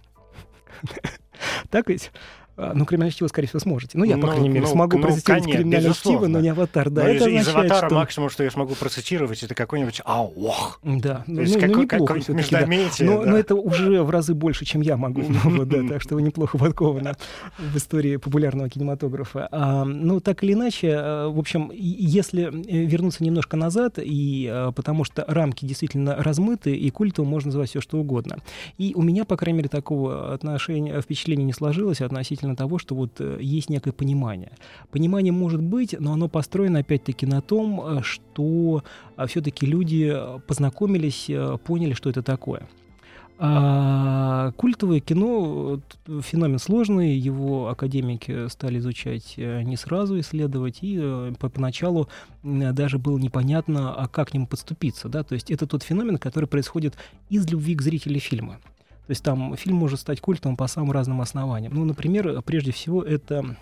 Так 1.70 1.88
ведь? 1.88 2.12
А, 2.56 2.72
ну, 2.74 2.84
криминальное 2.86 3.12
чтиво, 3.12 3.28
скорее 3.28 3.48
всего, 3.48 3.60
сможете. 3.60 3.98
Ну, 3.98 4.04
я, 4.04 4.14
по 4.16 4.22
Ну, 4.22 4.26
крайней 4.28 4.48
мере, 4.48 4.62
ну, 4.62 4.66
смогу 4.68 4.96
ну, 4.96 5.02
процитировать 5.02 5.44
конечно, 5.44 5.62
криминальное 5.62 5.92
чтиво, 5.92 6.26
но 6.26 6.40
не 6.40 6.48
аватар. 6.48 6.90
Да, 6.90 7.02
Ну, 7.04 7.08
это 7.10 7.28
из, 7.28 7.34
из 7.42 7.48
означает, 7.48 7.70
аватара 7.70 7.88
что... 7.88 7.94
максимум, 7.96 8.30
что 8.30 8.44
я 8.44 8.50
смогу 8.50 8.74
процитировать, 8.74 9.42
это 9.42 9.54
какой-нибудь 9.54 10.00
«Ауох». 10.04 10.80
Да, 10.82 11.24
ну, 11.26 11.36
То 11.36 11.40
есть 11.42 11.54
ну, 11.54 11.60
какой- 11.60 11.84
неплохо 11.84 11.88
какое-нибудь 11.88 12.24
всё-таки, 12.24 12.50
да. 12.50 12.60
междометие, 12.60 13.10
Но, 13.10 13.24
да. 13.24 13.30
но 13.30 13.36
это 13.38 13.54
уже 13.54 14.02
в 14.02 14.10
разы 14.10 14.34
больше, 14.34 14.64
чем 14.64 14.80
я 14.80 14.96
могу. 14.96 15.22
Ну, 15.28 15.38
вот, 15.44 15.68
да, 15.68 15.82
так 15.88 16.02
что 16.02 16.14
вы 16.14 16.22
неплохо 16.22 16.56
подкованы 16.58 17.12
в 17.58 17.76
истории 17.76 18.16
популярного 18.16 18.68
кинематографа. 18.70 19.48
А, 19.50 19.84
ну, 19.84 20.20
так 20.20 20.42
или 20.42 20.54
иначе, 20.54 20.94
а, 20.96 21.28
в 21.28 21.38
общем, 21.38 21.70
если 21.74 22.44
э, 22.44 22.84
вернуться 22.86 23.22
немножко 23.24 23.56
назад, 23.56 23.98
и, 23.98 24.48
а, 24.50 24.72
потому 24.72 25.04
что 25.04 25.24
рамки 25.28 25.64
действительно 25.66 26.16
размыты, 26.16 26.74
и 26.74 26.90
культом 26.90 27.26
можно 27.26 27.48
называть 27.48 27.70
все 27.70 27.80
что 27.80 27.98
угодно. 27.98 28.38
И 28.78 28.92
у 28.94 29.02
меня, 29.02 29.24
по 29.24 29.36
крайней 29.36 29.58
мере, 29.58 29.68
такого 29.68 30.32
отношения, 30.32 31.00
впечатления 31.00 31.44
не 31.44 31.52
сложилось 31.52 32.00
относительно 32.00 32.45
того, 32.54 32.78
что 32.78 32.94
вот 32.94 33.20
э, 33.20 33.38
есть 33.40 33.70
некое 33.70 33.92
понимание. 33.92 34.52
Понимание 34.92 35.32
может 35.32 35.62
быть, 35.62 35.96
но 35.98 36.12
оно 36.12 36.28
построено 36.28 36.80
опять-таки 36.80 37.26
на 37.26 37.40
том, 37.40 37.80
э, 37.80 38.02
что 38.02 38.84
все-таки 39.26 39.66
люди 39.66 40.12
э, 40.14 40.38
познакомились, 40.46 41.26
э, 41.28 41.58
поняли, 41.64 41.94
что 41.94 42.10
это 42.10 42.22
такое. 42.22 42.68
А 43.38 44.52
культовое 44.52 45.00
кино 45.00 45.80
э, 46.06 46.20
феномен 46.22 46.58
сложный, 46.58 47.16
его 47.16 47.68
академики 47.68 48.48
стали 48.48 48.78
изучать 48.78 49.34
э, 49.36 49.62
не 49.62 49.76
сразу, 49.76 50.18
исследовать, 50.18 50.78
и 50.80 50.98
э, 50.98 51.34
по- 51.38 51.50
поначалу 51.50 52.08
даже 52.42 52.98
было 52.98 53.18
непонятно, 53.18 53.94
а 53.94 54.08
как 54.08 54.30
к 54.30 54.34
нему 54.34 54.46
подступиться. 54.46 55.08
Да? 55.08 55.22
То 55.22 55.34
есть 55.34 55.50
это 55.50 55.66
тот 55.66 55.82
феномен, 55.82 56.16
который 56.16 56.46
происходит 56.46 56.94
из 57.28 57.46
любви 57.50 57.74
к 57.74 57.82
зрителю 57.82 58.20
фильма. 58.20 58.58
То 59.06 59.10
есть 59.10 59.22
там 59.22 59.56
фильм 59.56 59.76
может 59.76 60.00
стать 60.00 60.20
культовым 60.20 60.56
по 60.56 60.66
самым 60.66 60.92
разным 60.92 61.20
основаниям. 61.20 61.72
Ну, 61.74 61.84
например, 61.84 62.42
прежде 62.42 62.72
всего 62.72 63.02
это 63.02 63.56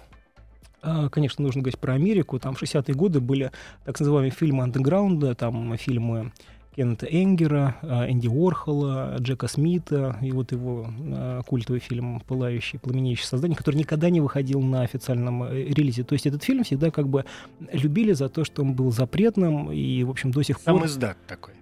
а, 0.85 1.09
Конечно, 1.09 1.43
нужно 1.43 1.63
говорить 1.63 1.79
про 1.79 1.95
Америку. 1.95 2.39
Там 2.39 2.55
в 2.55 2.63
60-е 2.63 2.95
годы 2.95 3.21
были 3.21 3.51
так 3.85 3.99
называемые 3.99 4.31
фильмы 4.31 4.63
андеграунда, 4.65 5.35
там 5.35 5.77
фильмы 5.77 6.33
Кеннета 6.77 7.07
Энгера, 7.07 7.77
а, 7.83 8.11
Энди 8.11 8.29
Уорхола, 8.29 9.17
Джека 9.19 9.49
Смита, 9.49 10.19
и 10.21 10.33
вот 10.33 10.53
его 10.53 10.87
а, 10.89 11.43
культовый 11.43 11.81
фильм 11.81 12.21
«Пылающий, 12.21 12.79
пламенеющий 12.79 13.25
создание», 13.25 13.57
который 13.57 13.77
никогда 13.77 14.11
не 14.11 14.21
выходил 14.21 14.61
на 14.61 14.83
официальном 14.83 15.45
э, 15.45 15.65
релизе. 15.65 16.05
То 16.05 16.15
есть 16.15 16.27
этот 16.27 16.43
фильм 16.43 16.65
всегда 16.65 16.91
как 16.91 17.09
бы 17.09 17.25
любили 17.73 18.13
за 18.13 18.29
то, 18.29 18.45
что 18.45 18.63
он 18.63 18.75
был 18.75 18.91
запретным, 18.91 19.71
и, 19.73 20.03
в 20.05 20.11
общем, 20.11 20.33
до 20.33 20.43
сих 20.43 20.61
пор... 20.61 20.79
Сам 20.79 20.87
издат 20.87 21.17
такой. 21.27 21.55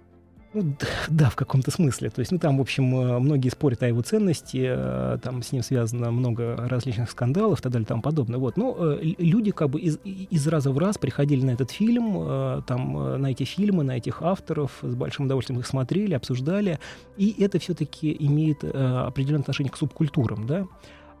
Ну, 0.53 0.61
д- 0.61 0.75
да, 1.09 1.29
в 1.29 1.35
каком-то 1.35 1.71
смысле. 1.71 2.09
То 2.11 2.19
есть, 2.19 2.31
ну, 2.31 2.37
там, 2.37 2.57
в 2.59 2.61
общем, 2.61 2.95
э, 2.95 3.19
многие 3.19 3.49
спорят 3.49 3.81
о 3.81 3.87
его 3.87 4.01
ценности, 4.01 4.63
э, 4.69 5.17
там 5.21 5.41
с 5.41 5.51
ним 5.51 5.63
связано 5.63 6.11
много 6.11 6.55
различных 6.69 7.09
скандалов 7.09 7.59
и 7.59 7.63
так 7.63 7.71
далее 7.71 7.87
тому 7.87 8.01
подобное. 8.03 8.37
Вот. 8.37 8.55
Но 8.55 8.75
э, 8.77 8.99
л- 9.01 9.15
люди 9.17 9.49
как 9.51 9.69
бы 9.71 9.79
из, 9.81 9.97
из 10.03 10.47
раза 10.47 10.71
в 10.71 10.77
раз 10.77 10.97
приходили 10.99 11.43
на 11.43 11.51
этот 11.51 11.71
фильм, 11.71 12.17
э, 12.19 12.61
там, 12.67 12.97
э, 12.97 13.17
на 13.17 13.31
эти 13.31 13.43
фильмы, 13.45 13.83
на 13.83 13.97
этих 13.97 14.21
авторов, 14.21 14.71
с 14.83 14.93
большим 14.93 15.25
удовольствием 15.25 15.59
их 15.59 15.65
смотрели, 15.65 16.13
обсуждали, 16.13 16.79
и 17.17 17.35
это 17.43 17.57
все-таки 17.57 18.15
имеет 18.19 18.63
э, 18.63 18.67
определенное 19.07 19.41
отношение 19.41 19.71
к 19.71 19.77
субкультурам, 19.77 20.45
да. 20.45 20.67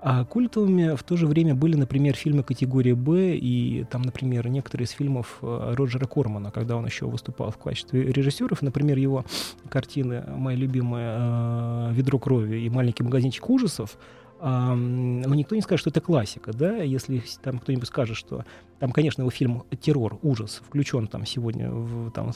А 0.05 0.25
культовыми 0.25 0.97
в 0.97 1.03
то 1.03 1.15
же 1.15 1.27
время 1.27 1.55
были, 1.55 1.77
например, 1.77 2.13
фильмы 2.15 2.43
категории 2.43 2.91
«Б», 2.91 3.37
и 3.37 3.85
там, 3.89 4.01
например, 4.01 4.49
некоторые 4.49 4.85
из 4.85 4.89
фильмов 4.89 5.37
э, 5.41 5.75
Роджера 5.77 6.05
Кормана, 6.07 6.51
когда 6.51 6.75
он 6.75 6.85
еще 6.85 7.05
выступал 7.05 7.51
в 7.51 7.57
качестве 7.57 8.11
режиссеров, 8.11 8.61
например, 8.61 8.97
его 8.97 9.23
картины, 9.69 10.21
мои 10.27 10.57
любимые 10.57 11.15
э, 11.17 11.89
«Ведро 11.93 12.19
крови» 12.19 12.57
и 12.57 12.69
«Маленький 12.69 13.03
магазинчик 13.03 13.49
ужасов», 13.49 13.97
но 14.41 15.35
никто 15.35 15.55
не 15.55 15.61
скажет, 15.61 15.79
что 15.79 15.89
это 15.89 16.01
классика, 16.01 16.51
да, 16.51 16.75
если 16.75 17.23
там 17.41 17.59
кто-нибудь 17.59 17.87
скажет, 17.87 18.17
что 18.17 18.43
там, 18.83 18.91
конечно, 18.91 19.21
его 19.21 19.31
фильм 19.31 19.63
«Террор», 19.79 20.19
ужас, 20.23 20.61
включен 20.67 21.07
там 21.07 21.25
сегодня 21.25 21.71
в, 21.71 22.11
там, 22.11 22.33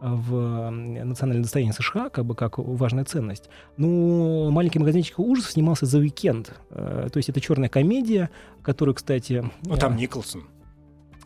в 0.00 0.70
национальное 0.70 1.44
достояние 1.44 1.72
США, 1.72 2.08
как 2.08 2.24
бы 2.24 2.34
как 2.34 2.58
важная 2.58 3.04
ценность. 3.04 3.48
Ну, 3.76 4.50
«Маленький 4.50 4.80
магазинчик 4.80 5.20
ужасов» 5.20 5.52
снимался 5.52 5.86
за 5.86 5.98
уикенд, 5.98 6.54
Э, 6.70 7.08
то 7.12 7.18
есть 7.18 7.28
это 7.28 7.40
черная 7.40 7.68
комедия, 7.68 8.30
которую, 8.62 8.96
кстати... 8.96 9.48
Ну, 9.62 9.76
там 9.76 9.94
э, 9.94 10.00
Николсон. 10.00 10.42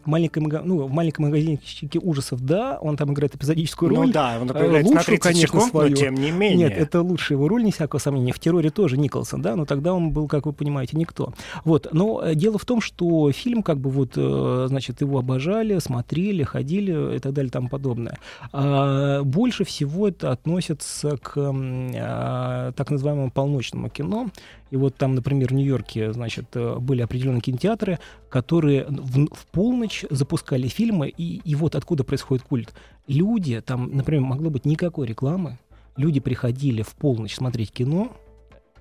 Маленький 0.06 0.40
мага- 0.40 0.62
ну, 0.64 0.86
в 0.86 0.92
маленьком 0.92 1.26
магазинчике 1.26 1.98
ужасов, 1.98 2.44
да, 2.44 2.78
он 2.80 2.96
там 2.96 3.12
играет 3.12 3.34
эпизодическую 3.34 3.90
роль. 3.90 4.06
Ну 4.06 4.12
да, 4.12 4.38
он 4.40 4.48
появляется 4.48 4.92
на 4.92 4.98
лучшую, 4.98 5.18
30 5.18 5.22
конечно, 5.22 5.46
секунд, 5.46 5.70
свою. 5.70 5.90
но 5.90 5.96
тем 5.96 6.14
не 6.14 6.30
менее. 6.30 6.68
Нет, 6.68 6.78
это 6.78 7.02
лучшая 7.02 7.36
его 7.38 7.48
роль, 7.48 7.64
не 7.64 7.72
всякого 7.72 7.98
сомнения. 8.00 8.32
В 8.32 8.38
терроре 8.38 8.70
тоже 8.70 8.96
Николсон, 8.96 9.42
да, 9.42 9.56
но 9.56 9.64
тогда 9.64 9.92
он 9.94 10.10
был, 10.10 10.28
как 10.28 10.46
вы 10.46 10.52
понимаете, 10.52 10.96
никто. 10.96 11.32
Вот, 11.64 11.88
но 11.92 12.22
э, 12.22 12.34
дело 12.34 12.58
в 12.58 12.64
том, 12.64 12.80
что 12.80 13.30
фильм, 13.32 13.62
как 13.62 13.78
бы 13.78 13.90
вот, 13.90 14.12
э, 14.16 14.66
значит, 14.68 15.00
его 15.00 15.18
обожали, 15.18 15.78
смотрели, 15.78 16.42
ходили 16.42 17.16
и 17.16 17.18
так 17.18 17.32
далее 17.32 17.48
и 17.48 17.52
тому 17.52 17.68
подобное. 17.68 18.18
А 18.52 19.22
больше 19.22 19.64
всего 19.64 20.08
это 20.08 20.30
относится 20.32 21.16
к 21.16 21.32
а, 21.36 22.72
так 22.72 22.90
называемому 22.90 23.30
полночному 23.30 23.88
кино. 23.88 24.30
И 24.70 24.76
вот 24.76 24.96
там, 24.96 25.14
например, 25.14 25.48
в 25.48 25.52
Нью-Йорке, 25.52 26.12
значит, 26.14 26.46
э, 26.54 26.76
были 26.78 27.02
определенные 27.02 27.42
кинотеатры, 27.42 27.98
которые 28.30 28.86
в, 28.88 29.26
в 29.26 29.46
полночь 29.52 29.91
запускали 30.10 30.68
фильмы, 30.68 31.08
и, 31.08 31.40
и 31.44 31.54
вот 31.54 31.74
откуда 31.74 32.04
происходит 32.04 32.44
культ. 32.44 32.72
Люди, 33.06 33.60
там, 33.60 33.94
например, 33.96 34.22
могло 34.22 34.50
быть 34.50 34.64
никакой 34.64 35.06
рекламы, 35.06 35.58
люди 35.96 36.20
приходили 36.20 36.82
в 36.82 36.94
полночь 36.94 37.34
смотреть 37.34 37.72
кино, 37.72 38.12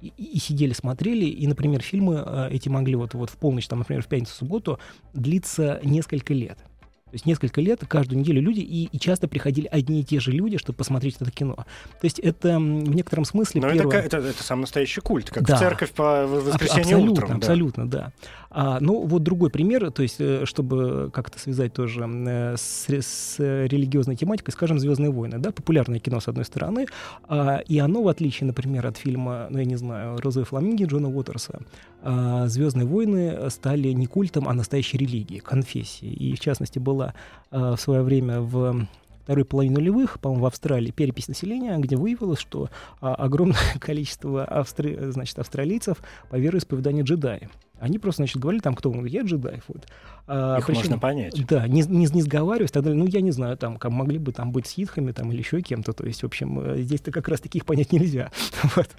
и, 0.01 0.07
и 0.17 0.39
сидели, 0.39 0.73
смотрели, 0.73 1.25
и, 1.25 1.45
например, 1.47 1.81
фильмы 1.81 2.23
э, 2.25 2.49
эти 2.51 2.69
могли 2.69 2.95
вот, 2.95 3.13
вот 3.13 3.29
в 3.29 3.37
полночь, 3.37 3.67
там, 3.67 3.79
например, 3.79 4.01
в 4.01 4.07
пятницу, 4.07 4.33
субботу, 4.33 4.79
длиться 5.13 5.79
несколько 5.83 6.33
лет. 6.33 6.57
То 6.57 7.15
есть 7.15 7.25
несколько 7.25 7.59
лет, 7.59 7.83
каждую 7.89 8.19
неделю 8.21 8.41
люди, 8.41 8.61
и, 8.61 8.85
и 8.85 8.97
часто 8.97 9.27
приходили 9.27 9.67
одни 9.67 9.99
и 9.99 10.03
те 10.05 10.21
же 10.21 10.31
люди, 10.31 10.57
чтобы 10.57 10.77
посмотреть 10.77 11.17
это 11.19 11.29
кино. 11.29 11.55
То 11.55 12.05
есть 12.05 12.19
это 12.19 12.57
в 12.57 12.95
некотором 12.95 13.25
смысле 13.25 13.59
Но 13.61 13.67
это, 13.67 13.77
первое... 13.79 13.91
ка- 13.91 14.05
это, 14.07 14.17
это 14.19 14.41
сам 14.41 14.61
настоящий 14.61 15.01
культ, 15.01 15.29
как 15.29 15.43
Да. 15.45 15.57
в 15.57 15.59
церковь 15.59 15.91
по 15.91 16.25
воскресенье 16.25 16.83
абсолютно, 16.95 17.11
утром. 17.11 17.27
да. 17.29 17.35
Абсолютно, 17.35 17.89
да. 17.89 18.13
А, 18.53 18.79
ну, 18.81 19.05
вот 19.05 19.23
другой 19.23 19.49
пример, 19.49 19.91
то 19.91 20.03
есть, 20.03 20.17
э, 20.19 20.45
чтобы 20.45 21.09
как-то 21.13 21.39
связать 21.39 21.73
тоже 21.73 22.01
э, 22.01 22.55
с, 22.57 22.85
с 22.89 23.39
религиозной 23.39 24.17
тематикой, 24.17 24.51
скажем, 24.51 24.77
«Звездные 24.77 25.09
войны», 25.09 25.37
да, 25.39 25.51
популярное 25.51 25.99
кино, 25.99 26.19
с 26.19 26.27
одной 26.27 26.43
стороны, 26.43 26.85
а, 27.23 27.59
и 27.59 27.79
оно, 27.79 28.03
в 28.03 28.09
отличие, 28.09 28.47
например, 28.47 28.85
от 28.85 28.97
фильма, 28.97 29.47
ну, 29.49 29.59
я 29.59 29.65
не 29.65 29.77
знаю, 29.77 30.17
«Розовые 30.17 30.45
фламинги» 30.45 30.83
Джона 30.83 31.07
Уотерса, 31.07 31.61
а, 32.01 32.47
«Звездные 32.47 32.85
войны» 32.85 33.49
стали 33.49 33.89
не 33.93 34.05
культом, 34.05 34.49
а 34.49 34.53
настоящей 34.53 34.97
религией, 34.97 35.39
конфессией. 35.39 36.13
И, 36.13 36.35
в 36.35 36.39
частности, 36.41 36.77
была 36.77 37.13
а, 37.51 37.77
в 37.77 37.81
свое 37.81 38.01
время 38.01 38.41
в 38.41 38.85
второй 39.23 39.45
половине 39.45 39.75
нулевых, 39.75 40.19
по-моему, 40.19 40.43
в 40.43 40.47
Австралии 40.47 40.91
перепись 40.91 41.29
населения, 41.29 41.77
где 41.77 41.95
выявилось, 41.95 42.39
что 42.39 42.69
а, 42.99 43.15
огромное 43.15 43.57
количество 43.79 44.43
австри... 44.43 44.97
значит, 45.11 45.39
австралийцев 45.39 45.99
по 46.29 46.35
вероисповеданию 46.35 47.05
джедаи. 47.05 47.49
Они 47.81 47.97
просто, 47.97 48.19
значит, 48.21 48.37
говорили 48.37 48.61
там, 48.61 48.75
кто 48.75 48.89
он 48.89 48.97
говорит, 48.97 49.13
я 49.13 49.23
джедай. 49.23 49.59
Вот. 49.67 49.87
А, 50.27 50.57
Их 50.59 50.65
причем- 50.65 50.81
можно 50.81 50.99
понять. 50.99 51.45
Да, 51.47 51.67
не, 51.67 51.81
не, 51.81 52.05
не 52.05 52.21
сговариваясь, 52.21 52.71
далее. 52.71 52.93
Ну, 52.93 53.05
я 53.05 53.21
не 53.21 53.31
знаю, 53.31 53.57
там, 53.57 53.77
как 53.77 53.91
могли 53.91 54.17
бы 54.17 54.31
там 54.31 54.51
быть 54.51 54.67
ситхами 54.67 55.11
там, 55.11 55.31
или 55.31 55.39
еще 55.39 55.61
кем-то. 55.61 55.93
То 55.93 56.05
есть, 56.05 56.23
в 56.23 56.25
общем, 56.25 56.59
э, 56.59 56.81
здесь-то 56.81 57.11
как 57.11 57.27
раз 57.27 57.41
таких 57.41 57.65
понять 57.65 57.91
нельзя. 57.91 58.31
Вот. 58.75 58.89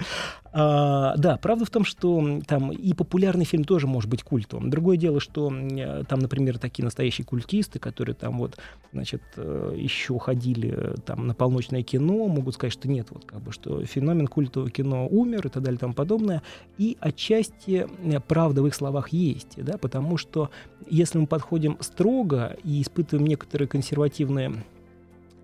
А, 0.55 1.17
да, 1.17 1.39
правда 1.39 1.65
в 1.65 1.71
том, 1.71 1.85
что 1.85 2.41
там 2.47 2.73
и 2.73 2.93
популярный 2.93 3.45
фильм 3.47 3.65
тоже 3.65 3.87
может 3.87 4.11
быть 4.11 4.23
культом. 4.23 4.69
Другое 4.69 4.97
дело, 4.99 5.19
что 5.21 5.51
э, 5.51 6.05
там, 6.07 6.19
например, 6.19 6.59
такие 6.59 6.85
настоящие 6.85 7.25
культисты, 7.25 7.79
которые 7.79 8.15
там 8.15 8.39
вот, 8.39 8.59
значит, 8.93 9.23
э, 9.37 9.75
еще 9.79 10.19
ходили 10.19 10.95
там 11.07 11.27
на 11.27 11.35
полночное 11.35 11.83
кино, 11.83 12.27
могут 12.29 12.55
сказать, 12.55 12.73
что 12.73 12.89
нет, 12.89 13.07
вот 13.11 13.25
как 13.25 13.41
бы, 13.41 13.53
что 13.53 13.83
феномен 13.87 14.27
культового 14.27 14.71
кино 14.71 15.07
умер 15.09 15.47
и 15.47 15.51
так 15.51 15.63
далее 15.63 15.77
и 15.79 15.81
тому 15.81 15.95
подобное. 15.95 16.43
И 16.77 16.99
отчасти 17.01 17.87
правда 18.29 18.63
в 18.63 18.67
их 18.67 18.75
словах 18.75 19.09
есть, 19.11 19.63
да, 19.63 19.79
потому 19.79 20.19
что 20.19 20.51
если 20.89 21.19
мы 21.23 21.27
подходим 21.27 21.77
строго 21.81 22.57
и 22.65 22.83
испытываем 22.83 23.27
некоторые 23.27 23.69
консервативные 23.69 24.65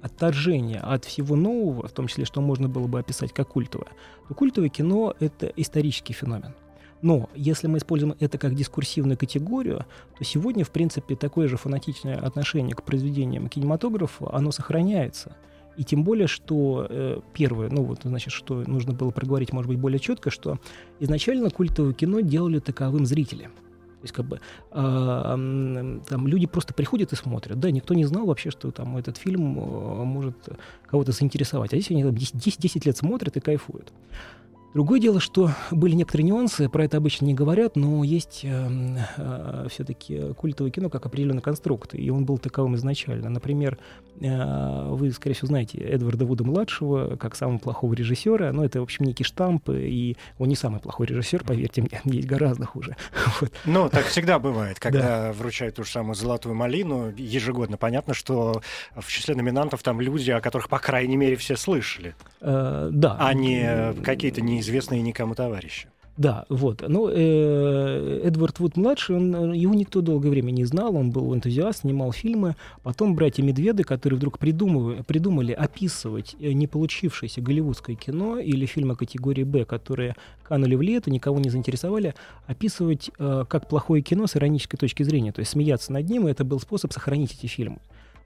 отторжение 0.02 0.80
от 0.80 1.04
всего 1.04 1.37
нового, 1.37 1.88
в 1.88 1.92
том 1.92 2.06
числе, 2.06 2.25
что 2.25 2.40
можно 2.40 2.68
было 2.68 2.87
бы 2.87 2.99
описать 3.00 3.32
как 3.32 3.49
культовое, 3.49 3.88
то 4.28 4.35
культовое 4.35 4.68
кино— 4.68 5.14
это 5.20 5.47
исторический 5.56 6.12
феномен. 6.12 6.54
Но 7.00 7.28
если 7.35 7.68
мы 7.68 7.78
используем 7.78 8.16
это 8.18 8.38
как 8.38 8.54
дискурсивную 8.54 9.16
категорию, 9.16 9.87
то 10.16 10.25
сегодня, 10.25 10.64
в 10.64 10.70
принципе, 10.70 11.14
такое 11.14 11.47
же 11.47 11.56
фанатичное 11.56 12.16
отношение 12.16 12.75
к 12.75 12.82
произведениям 12.82 13.49
кинематографа, 13.49 14.32
оно 14.32 14.50
сохраняется. 14.50 15.37
И 15.76 15.85
тем 15.85 16.02
более, 16.02 16.26
что 16.26 16.88
э, 16.90 17.20
первое, 17.32 17.70
ну 17.70 17.85
вот, 17.85 18.00
значит, 18.02 18.32
что 18.32 18.64
нужно 18.66 18.94
было 18.94 19.11
проговорить, 19.11 19.52
может 19.52 19.68
быть, 19.68 19.78
более 19.78 20.00
четко, 20.00 20.30
что 20.30 20.58
изначально 20.99 21.50
культовое 21.50 21.92
кино 21.92 22.18
делали 22.18 22.58
таковым 22.58 23.06
зрители. 23.06 23.49
То 24.00 24.04
есть, 24.04 24.14
как 24.14 24.26
бы, 24.26 24.40
м, 24.72 26.02
там 26.08 26.28
люди 26.28 26.46
просто 26.46 26.72
приходят 26.72 27.12
и 27.12 27.16
смотрят. 27.16 27.58
Да, 27.58 27.70
никто 27.70 27.94
не 27.94 28.04
знал 28.04 28.26
вообще, 28.26 28.50
что 28.50 28.70
там 28.70 28.96
этот 28.96 29.16
фильм 29.16 29.58
э, 29.58 30.04
может 30.04 30.36
кого-то 30.86 31.10
заинтересовать. 31.12 31.72
А 31.72 31.76
здесь 31.76 31.90
они 31.90 32.04
там 32.04 32.14
10, 32.14 32.58
10 32.58 32.86
лет 32.86 32.96
смотрят 32.96 33.36
и 33.36 33.40
кайфуют. 33.40 33.92
Другое 34.75 35.00
дело, 35.00 35.18
что 35.18 35.50
были 35.70 35.94
некоторые 35.94 36.26
нюансы, 36.26 36.68
про 36.68 36.84
это 36.84 36.98
обычно 36.98 37.25
не 37.25 37.32
говорят, 37.32 37.75
но 37.75 38.04
есть 38.04 38.42
э, 38.44 38.68
э, 39.16 39.66
все-таки 39.70 40.34
культовое 40.34 40.70
кино 40.70 40.90
как 40.90 41.06
определенный 41.06 41.40
конструкт, 41.40 41.94
и 41.94 42.10
он 42.10 42.26
был 42.26 42.37
таковым 42.37 42.76
изначально. 42.76 43.30
Например, 43.30 43.78
э, 44.20 44.88
вы, 44.90 45.10
скорее 45.12 45.34
всего, 45.34 45.48
знаете 45.48 45.78
Эдварда 45.78 46.26
Вуда-младшего 46.26 47.16
как 47.16 47.34
самого 47.34 47.56
плохого 47.58 47.94
режиссера, 47.94 48.52
но 48.52 48.62
это, 48.62 48.80
в 48.80 48.82
общем, 48.82 49.06
некий 49.06 49.25
штамп, 49.25 49.70
и 49.70 50.18
он 50.38 50.48
не 50.48 50.54
самый 50.54 50.80
плохой 50.80 51.06
режиссер, 51.06 51.44
поверьте 51.44 51.80
мне, 51.80 52.00
есть 52.16 52.28
гораздо 52.28 52.66
хуже. 52.66 52.96
Вот. 53.40 53.52
Ну, 53.66 53.88
так 53.88 54.06
всегда 54.06 54.38
бывает, 54.38 54.78
когда 54.80 55.28
да. 55.28 55.32
вручают 55.32 55.76
ту 55.76 55.84
же 55.84 55.90
самую 55.90 56.14
«Золотую 56.14 56.54
малину», 56.54 57.12
ежегодно 57.16 57.76
понятно, 57.76 58.12
что 58.12 58.62
в 58.94 59.06
числе 59.08 59.34
номинантов 59.34 59.82
там 59.82 60.00
люди, 60.00 60.30
о 60.30 60.40
которых, 60.40 60.68
по 60.68 60.78
крайней 60.78 61.16
мере, 61.16 61.37
все 61.37 61.56
слышали. 61.56 62.14
Э, 62.40 62.90
да. 62.92 63.16
А 63.18 63.32
не 63.32 63.94
какие-то 64.02 64.40
неизвестные 64.58 65.02
никому 65.02 65.34
товарищи. 65.34 65.88
Да, 66.18 66.46
вот. 66.48 66.82
Ну, 66.86 67.08
э, 67.08 68.22
Эдвард 68.24 68.58
Вуд 68.58 68.76
младший, 68.76 69.14
он, 69.14 69.52
его 69.52 69.72
никто 69.72 70.00
долгое 70.00 70.30
время 70.30 70.50
не 70.50 70.64
знал, 70.64 70.96
он 70.96 71.12
был 71.12 71.32
энтузиаст, 71.32 71.82
снимал 71.82 72.10
фильмы. 72.10 72.56
Потом 72.82 73.14
братья 73.14 73.44
Медведы, 73.44 73.84
которые 73.84 74.16
вдруг 74.16 74.40
придумывали, 74.40 75.02
придумали 75.02 75.52
описывать 75.52 76.34
э, 76.40 76.50
не 76.50 76.66
получившееся 76.66 77.40
голливудское 77.40 77.94
кино 77.94 78.40
или 78.40 78.66
фильмы 78.66 78.96
категории 78.96 79.44
Б, 79.44 79.64
которые 79.64 80.16
канули 80.42 80.74
в 80.74 80.82
лето, 80.82 81.08
никого 81.08 81.38
не 81.38 81.50
заинтересовали, 81.50 82.16
описывать 82.48 83.12
э, 83.16 83.44
как 83.48 83.68
плохое 83.68 84.02
кино 84.02 84.26
с 84.26 84.34
иронической 84.34 84.76
точки 84.76 85.04
зрения, 85.04 85.30
то 85.30 85.38
есть 85.38 85.52
смеяться 85.52 85.92
над 85.92 86.10
ним, 86.10 86.26
и 86.26 86.32
это 86.32 86.42
был 86.42 86.58
способ 86.58 86.92
сохранить 86.92 87.32
эти 87.32 87.46
фильмы. 87.46 87.78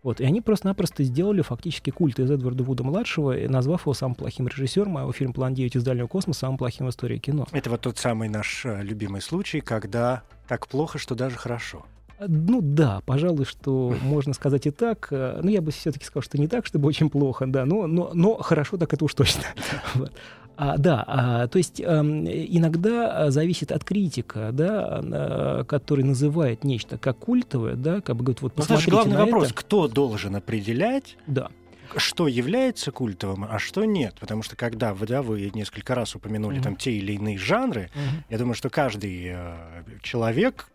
Вот, 0.02 0.20
и 0.20 0.24
они 0.24 0.40
просто-напросто 0.40 1.04
сделали 1.04 1.42
фактически 1.42 1.90
культ 1.90 2.18
из 2.18 2.30
Эдварда 2.30 2.64
Вуда-младшего, 2.64 3.34
назвав 3.48 3.82
его 3.82 3.94
самым 3.94 4.16
плохим 4.16 4.48
режиссером, 4.48 4.96
а 4.98 5.02
его 5.02 5.12
фильм 5.12 5.32
«План 5.32 5.54
9 5.54 5.76
из 5.76 5.84
дальнего 5.84 6.08
космоса» 6.08 6.40
самым 6.40 6.58
плохим 6.58 6.86
в 6.86 6.90
истории 6.90 7.18
кино. 7.18 7.46
Это 7.52 7.70
вот 7.70 7.82
тот 7.82 7.98
самый 7.98 8.28
наш 8.28 8.66
э, 8.66 8.82
любимый 8.82 9.20
случай, 9.20 9.60
когда 9.60 10.22
так 10.48 10.66
плохо, 10.66 10.98
что 10.98 11.14
даже 11.14 11.36
хорошо. 11.36 11.86
А, 12.18 12.24
ну 12.28 12.60
да, 12.62 13.00
пожалуй, 13.06 13.44
что 13.44 13.94
можно 14.02 14.34
сказать 14.34 14.66
и 14.66 14.70
так. 14.70 15.08
Э, 15.12 15.40
ну, 15.40 15.50
я 15.50 15.60
бы 15.62 15.70
все-таки 15.70 16.04
сказал, 16.04 16.22
что 16.22 16.36
не 16.36 16.48
так, 16.48 16.66
чтобы 16.66 16.88
очень 16.88 17.08
плохо, 17.08 17.46
да, 17.46 17.64
но, 17.64 17.86
но, 17.86 18.10
но 18.12 18.34
хорошо 18.36 18.78
так 18.78 18.92
это 18.92 19.04
уж 19.04 19.14
точно. 19.14 19.44
вот. 19.94 20.12
А, 20.62 20.78
да, 20.78 21.04
а, 21.08 21.48
то 21.48 21.58
есть 21.58 21.80
а, 21.80 22.02
иногда 22.02 23.32
зависит 23.32 23.72
от 23.72 23.82
критика, 23.82 24.50
да, 24.52 25.00
а, 25.02 25.64
который 25.64 26.04
называет 26.04 26.62
нечто 26.62 26.98
как 26.98 27.18
культовое, 27.18 27.74
да, 27.74 28.00
как 28.00 28.14
бы 28.14 28.22
говорит, 28.22 28.42
вот 28.42 28.52
ну, 28.54 28.62
посмотрите 28.62 28.92
главный 28.92 29.14
на 29.14 29.24
вопрос, 29.24 29.46
это. 29.46 29.54
кто 29.54 29.88
должен 29.88 30.36
определять, 30.36 31.16
да. 31.26 31.48
что 31.96 32.28
является 32.28 32.92
культовым, 32.92 33.44
а 33.50 33.58
что 33.58 33.84
нет. 33.84 34.14
Потому 34.20 34.44
что 34.44 34.54
когда 34.54 34.94
да, 34.94 35.22
вы 35.22 35.50
несколько 35.52 35.96
раз 35.96 36.14
упомянули 36.14 36.60
mm-hmm. 36.60 36.62
там 36.62 36.76
те 36.76 36.92
или 36.92 37.14
иные 37.14 37.38
жанры, 37.38 37.90
mm-hmm. 37.92 38.24
я 38.30 38.38
думаю, 38.38 38.54
что 38.54 38.70
каждый 38.70 39.32
э, 39.34 39.56
человек 40.00 40.68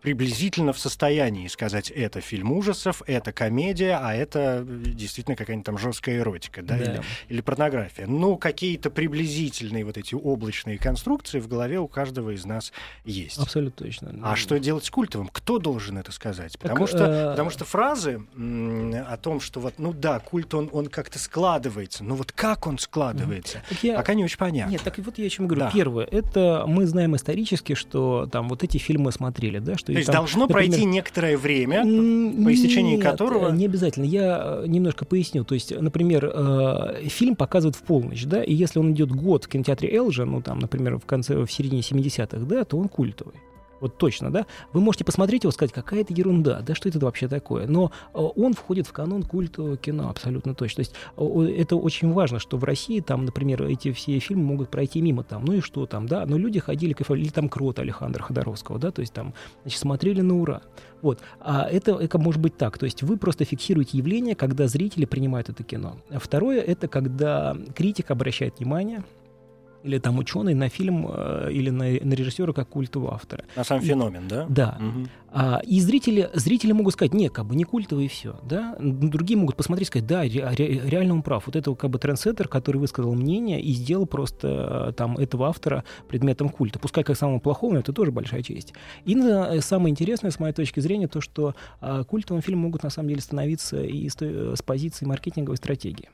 приблизительно 0.00 0.72
в 0.72 0.78
состоянии 0.78 1.46
сказать, 1.48 1.90
это 1.90 2.20
фильм 2.20 2.52
ужасов, 2.52 3.02
это 3.06 3.32
комедия, 3.32 3.98
а 4.00 4.14
это 4.14 4.64
э, 4.66 4.82
действительно 4.86 5.36
какая-нибудь 5.36 5.66
там 5.66 5.78
жесткая 5.78 6.18
эротика, 6.18 6.62
да, 6.62 6.76
да. 6.76 6.84
Или, 6.84 7.02
или 7.28 7.40
порнография. 7.40 8.06
Ну, 8.06 8.36
какие-то 8.36 8.90
приблизительные 8.90 9.84
вот 9.84 9.98
эти 9.98 10.14
облачные 10.14 10.78
конструкции 10.78 11.40
в 11.40 11.48
голове 11.48 11.78
у 11.80 11.88
каждого 11.88 12.30
из 12.30 12.44
нас 12.44 12.72
есть. 13.04 13.38
Абсолютно 13.38 13.86
точно. 13.86 14.14
А 14.22 14.36
что 14.36 14.58
делать 14.58 14.84
с 14.84 14.90
культовым? 14.90 15.28
Кто 15.28 15.58
должен 15.58 15.98
это 15.98 16.12
сказать? 16.12 16.58
Потому, 16.58 16.86
так, 16.86 16.88
что, 16.88 17.04
э... 17.04 17.30
потому 17.30 17.50
что 17.50 17.64
фразы 17.64 18.22
о 18.36 19.16
том, 19.16 19.40
что 19.40 19.60
вот, 19.60 19.74
ну 19.78 19.92
да, 19.92 20.20
культ, 20.20 20.54
он, 20.54 20.68
он 20.72 20.86
как-то 20.86 21.18
складывается, 21.18 22.04
но 22.04 22.14
вот 22.14 22.32
как 22.32 22.66
он 22.66 22.78
складывается, 22.78 23.62
mm. 23.70 23.78
я... 23.82 23.96
пока 23.96 24.14
не 24.14 24.24
очень 24.24 24.38
понятно. 24.38 24.70
Нет, 24.70 24.82
так 24.82 24.98
вот 24.98 25.18
я 25.18 25.26
о 25.26 25.30
чем 25.30 25.46
говорю. 25.46 25.66
Да. 25.66 25.70
Первое, 25.72 26.04
это 26.04 26.64
мы 26.66 26.86
знаем 26.86 27.16
исторически, 27.16 27.74
что 27.74 28.28
там 28.30 28.48
вот 28.48 28.62
эти 28.62 28.78
фильмы 28.78 29.12
смотрели, 29.12 29.58
да, 29.58 29.76
что 29.76 29.87
то 29.92 29.98
есть 29.98 30.06
там, 30.06 30.16
должно 30.16 30.46
например, 30.46 30.68
пройти 30.68 30.84
некоторое 30.84 31.36
время, 31.36 31.82
по 31.82 32.52
истечении 32.52 32.96
нет, 32.96 33.04
которого... 33.04 33.50
не 33.50 33.64
обязательно. 33.64 34.04
Я 34.04 34.60
э, 34.62 34.64
немножко 34.66 35.04
поясню. 35.04 35.44
То 35.44 35.54
есть, 35.54 35.78
например, 35.78 36.30
э, 36.32 37.08
фильм 37.08 37.36
показывают 37.36 37.76
в 37.76 37.82
полночь, 37.82 38.24
да, 38.24 38.42
и 38.42 38.52
если 38.52 38.78
он 38.78 38.92
идет 38.92 39.10
год 39.10 39.44
в 39.44 39.48
кинотеатре 39.48 39.94
Элжа, 39.96 40.24
ну, 40.24 40.42
там, 40.42 40.58
например, 40.58 40.98
в 40.98 41.06
конце, 41.06 41.36
в 41.36 41.50
середине 41.50 41.80
70-х, 41.80 42.44
да, 42.46 42.64
то 42.64 42.76
он 42.76 42.88
культовый. 42.88 43.34
Вот 43.80 43.96
точно, 43.98 44.30
да? 44.30 44.46
Вы 44.72 44.80
можете 44.80 45.04
посмотреть 45.04 45.44
его 45.44 45.50
и 45.50 45.54
сказать, 45.54 45.72
какая 45.72 46.00
это 46.00 46.12
ерунда, 46.12 46.60
да, 46.60 46.74
что 46.74 46.88
это 46.88 46.98
вообще 46.98 47.28
такое? 47.28 47.66
Но 47.66 47.92
э, 48.14 48.18
он 48.18 48.54
входит 48.54 48.86
в 48.86 48.92
канон 48.92 49.22
культового 49.22 49.76
кино, 49.76 50.10
абсолютно 50.10 50.54
точно. 50.54 50.84
То 50.84 50.90
есть 51.16 51.60
это 51.60 51.76
очень 51.76 52.12
важно, 52.12 52.38
что 52.38 52.56
в 52.56 52.64
России 52.64 53.00
там, 53.00 53.24
например, 53.24 53.62
эти 53.64 53.92
все 53.92 54.18
фильмы 54.18 54.44
могут 54.44 54.70
пройти 54.70 55.00
мимо 55.00 55.22
там, 55.22 55.44
ну 55.44 55.54
и 55.54 55.60
что 55.60 55.86
там, 55.86 56.06
да? 56.06 56.26
Но 56.26 56.36
люди 56.36 56.58
ходили, 56.58 56.96
или 56.98 57.28
там 57.28 57.48
Крот 57.48 57.78
Александра 57.78 58.22
Ходоровского, 58.22 58.78
да, 58.78 58.90
то 58.90 59.00
есть 59.00 59.12
там, 59.12 59.34
значит, 59.62 59.80
смотрели 59.80 60.20
на 60.20 60.38
ура. 60.40 60.62
Вот. 61.02 61.20
А 61.40 61.68
это, 61.70 61.92
это 61.92 62.18
может 62.18 62.40
быть 62.40 62.56
так. 62.56 62.78
То 62.78 62.84
есть 62.84 63.02
вы 63.02 63.16
просто 63.16 63.44
фиксируете 63.44 63.98
явление, 63.98 64.34
когда 64.34 64.66
зрители 64.66 65.04
принимают 65.04 65.48
это 65.48 65.62
кино. 65.62 65.96
Второе— 66.10 66.60
это 66.66 66.88
когда 66.88 67.56
критик 67.74 68.10
обращает 68.10 68.58
внимание 68.58 69.04
или 69.88 69.98
там 69.98 70.18
ученый 70.18 70.54
на 70.54 70.68
фильм 70.68 71.06
э, 71.08 71.50
или 71.50 71.70
на, 71.70 71.84
на 71.84 72.14
режиссера 72.14 72.52
как 72.52 72.68
культового 72.68 73.14
автора. 73.14 73.44
На 73.56 73.64
сам 73.64 73.80
феномен, 73.80 74.28
да? 74.28 74.46
Да. 74.48 74.78
Угу. 74.78 75.08
А, 75.30 75.60
и 75.64 75.80
зрители, 75.80 76.30
зрители 76.34 76.72
могут 76.72 76.94
сказать, 76.94 77.12
не, 77.12 77.28
как 77.28 77.46
бы 77.46 77.54
не 77.54 77.64
культовый 77.64 78.06
и 78.06 78.08
все, 78.08 78.36
да. 78.42 78.76
Другие 78.80 79.38
могут 79.38 79.56
посмотреть 79.56 79.88
и 79.88 79.90
сказать, 79.90 80.06
да, 80.06 80.22
ре, 80.22 80.48
ре, 80.56 80.80
реально 80.84 81.14
он 81.14 81.22
прав. 81.22 81.46
Вот 81.46 81.56
это 81.56 81.74
как 81.74 81.90
бы 81.90 81.98
трендсеттер, 81.98 82.48
который 82.48 82.78
высказал 82.78 83.14
мнение 83.14 83.60
и 83.60 83.72
сделал 83.72 84.06
просто 84.06 84.88
э, 84.88 84.92
там 84.92 85.16
этого 85.16 85.48
автора 85.48 85.84
предметом 86.08 86.48
культа. 86.48 86.78
Пускай 86.78 87.04
как 87.04 87.16
самого 87.16 87.40
плохого, 87.40 87.74
но 87.74 87.80
это 87.80 87.92
тоже 87.92 88.12
большая 88.12 88.42
честь. 88.42 88.74
И 89.04 89.16
э, 89.16 89.60
самое 89.60 89.90
интересное, 89.90 90.30
с 90.30 90.38
моей 90.38 90.54
точки 90.54 90.80
зрения, 90.80 91.08
то, 91.08 91.20
что 91.20 91.54
а, 91.80 92.04
культовым 92.04 92.42
фильмом 92.42 92.64
могут 92.64 92.82
на 92.82 92.90
самом 92.90 93.08
деле 93.08 93.20
становиться 93.20 93.82
и 93.82 94.08
с, 94.08 94.16
с 94.20 94.62
позиции 94.62 95.04
маркетинговой 95.04 95.56
стратегии. 95.56 96.08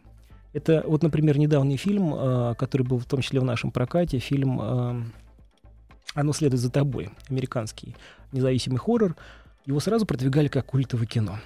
Это 0.54 0.84
вот, 0.86 1.02
например, 1.02 1.36
недавний 1.36 1.76
фильм, 1.76 2.14
э, 2.14 2.54
который 2.56 2.84
был 2.84 2.98
в 2.98 3.04
том 3.04 3.20
числе 3.20 3.40
в 3.40 3.44
нашем 3.44 3.72
прокате, 3.72 4.20
фильм 4.20 4.60
э, 4.62 5.02
«Оно 6.14 6.32
следует 6.32 6.62
за 6.62 6.70
тобой», 6.70 7.10
американский 7.28 7.96
независимый 8.32 8.78
хоррор. 8.78 9.16
Его 9.66 9.80
сразу 9.80 10.06
продвигали 10.06 10.46
как 10.48 10.66
культовое 10.66 11.06
кино. 11.06 11.38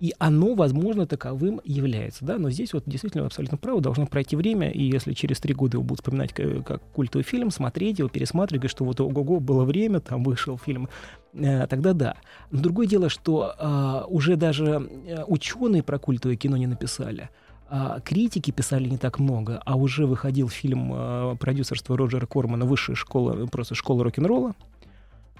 И 0.00 0.14
оно, 0.18 0.54
возможно, 0.54 1.06
таковым 1.06 1.60
является. 1.64 2.24
Да? 2.24 2.38
Но 2.38 2.50
здесь 2.50 2.72
вот 2.72 2.84
действительно 2.86 3.26
абсолютно 3.26 3.58
право, 3.58 3.80
должно 3.80 4.06
пройти 4.06 4.36
время, 4.36 4.70
и 4.70 4.82
если 4.82 5.12
через 5.12 5.40
три 5.40 5.54
года 5.54 5.76
его 5.76 5.82
будут 5.82 6.00
вспоминать 6.00 6.32
как, 6.32 6.64
как 6.64 6.82
культовый 6.92 7.24
фильм, 7.24 7.50
смотреть 7.50 7.98
его, 7.98 8.08
пересматривать, 8.08 8.60
говорить, 8.60 8.70
что 8.70 8.84
вот 8.84 9.00
ого-го, 9.00 9.40
было 9.40 9.64
время, 9.64 10.00
там 10.00 10.22
вышел 10.22 10.56
фильм, 10.56 10.88
э, 11.34 11.66
тогда 11.66 11.92
да. 11.92 12.14
Но 12.50 12.60
другое 12.60 12.86
дело, 12.86 13.08
что 13.08 13.54
э, 13.58 14.04
уже 14.08 14.36
даже 14.36 14.88
э, 15.06 15.24
ученые 15.26 15.82
про 15.82 15.98
культовое 15.98 16.36
кино 16.36 16.56
не 16.56 16.66
написали. 16.66 17.28
А, 17.70 18.00
критики 18.00 18.50
писали 18.50 18.88
не 18.88 18.96
так 18.96 19.18
много, 19.18 19.60
а 19.64 19.76
уже 19.76 20.06
выходил 20.06 20.48
фильм 20.48 20.90
а, 20.94 21.36
продюсерства 21.36 21.96
Роджера 21.96 22.26
Кормана 22.26 22.64
«Высшая 22.64 22.94
школа», 22.94 23.46
просто 23.46 23.74
«Школа 23.74 24.04
рок-н-ролла», 24.04 24.54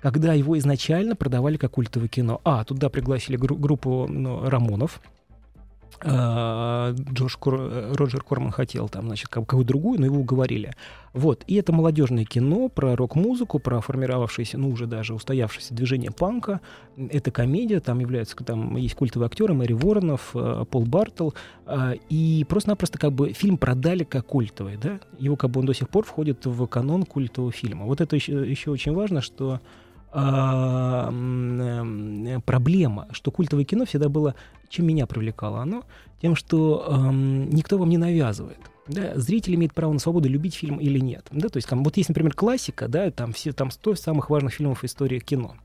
когда 0.01 0.35
его 0.35 0.59
изначально 0.59 1.17
продавали 1.17 1.57
как 1.57 1.73
культовое 1.73 2.09
кино. 2.09 2.41
А, 2.45 2.65
туда 2.65 2.91
пригласили 2.91 3.37
гру- 3.37 3.57
группу 3.57 4.07
ну, 4.09 4.49
Рамонов, 4.49 5.01
а, 6.01 6.95
Джош 7.13 7.37
Кор... 7.37 7.95
Роджер 7.95 8.23
Корман 8.23 8.53
хотел 8.53 8.89
там, 8.89 9.07
значит, 9.07 9.29
какую 9.29 9.65
другую, 9.65 9.99
но 9.99 10.07
его 10.07 10.21
уговорили. 10.21 10.73
Вот. 11.13 11.43
И 11.47 11.57
это 11.57 11.73
молодежное 11.73 12.25
кино 12.25 12.69
про 12.69 12.95
рок-музыку, 12.95 13.59
про 13.59 13.81
формировавшееся, 13.81 14.59
ну, 14.59 14.71
уже 14.71 14.87
даже 14.87 15.15
устоявшееся 15.15 15.75
движение 15.75 16.11
панка. 16.11 16.61
Это 16.97 17.31
комедия, 17.31 17.81
там 17.81 17.99
являются, 17.99 18.37
там 18.37 18.77
есть 18.77 18.95
культовые 18.95 19.27
актеры, 19.27 19.55
Мэри 19.55 19.73
Воронов, 19.73 20.31
э, 20.35 20.65
Пол 20.71 20.85
Бартл. 20.85 21.31
И 22.09 22.47
просто-напросто 22.49 22.99
как 22.99 23.13
бы 23.13 23.33
фильм 23.33 23.59
продали 23.59 24.05
как 24.05 24.27
культовый, 24.27 24.77
да? 24.77 25.01
Его 25.19 25.37
как 25.37 25.51
бы 25.51 25.61
он 25.61 25.67
до 25.67 25.75
сих 25.75 25.89
пор 25.89 26.05
входит 26.05 26.47
в 26.47 26.67
канон 26.67 27.05
культового 27.05 27.53
фильма. 27.53 27.85
Вот 27.85 28.01
это 28.01 28.17
еще, 28.17 28.49
еще 28.49 28.71
очень 28.71 28.95
важно, 28.95 29.21
что 29.21 29.61
проблема, 32.45 33.09
что 33.13 33.31
культовое 33.31 33.65
кино 33.65 33.85
всегда 33.85 34.09
было, 34.09 34.35
чем 34.69 34.87
меня 34.87 35.07
привлекало 35.07 35.61
оно, 35.61 35.85
тем, 36.21 36.35
что 36.35 36.85
э, 36.89 37.11
никто 37.13 37.79
вам 37.79 37.89
не 37.89 37.99
навязывает. 37.99 38.59
Да, 38.87 39.13
зритель 39.17 39.55
имеет 39.55 39.75
право 39.75 39.93
на 39.93 39.99
свободу 39.99 40.29
любить 40.29 40.55
фильм 40.55 40.79
или 40.79 40.99
нет. 40.99 41.27
Да, 41.31 41.49
то 41.49 41.59
есть 41.59 41.69
там, 41.69 41.85
вот 41.85 41.99
есть, 41.99 42.09
например, 42.09 42.33
классика, 42.33 42.89
да, 42.89 43.11
там 43.11 43.33
все 43.35 43.53
там 43.53 43.71
100 43.71 43.97
самых 43.97 44.31
важных 44.31 44.55
фильмов 44.55 44.83
истории 44.83 45.19
кино 45.19 45.57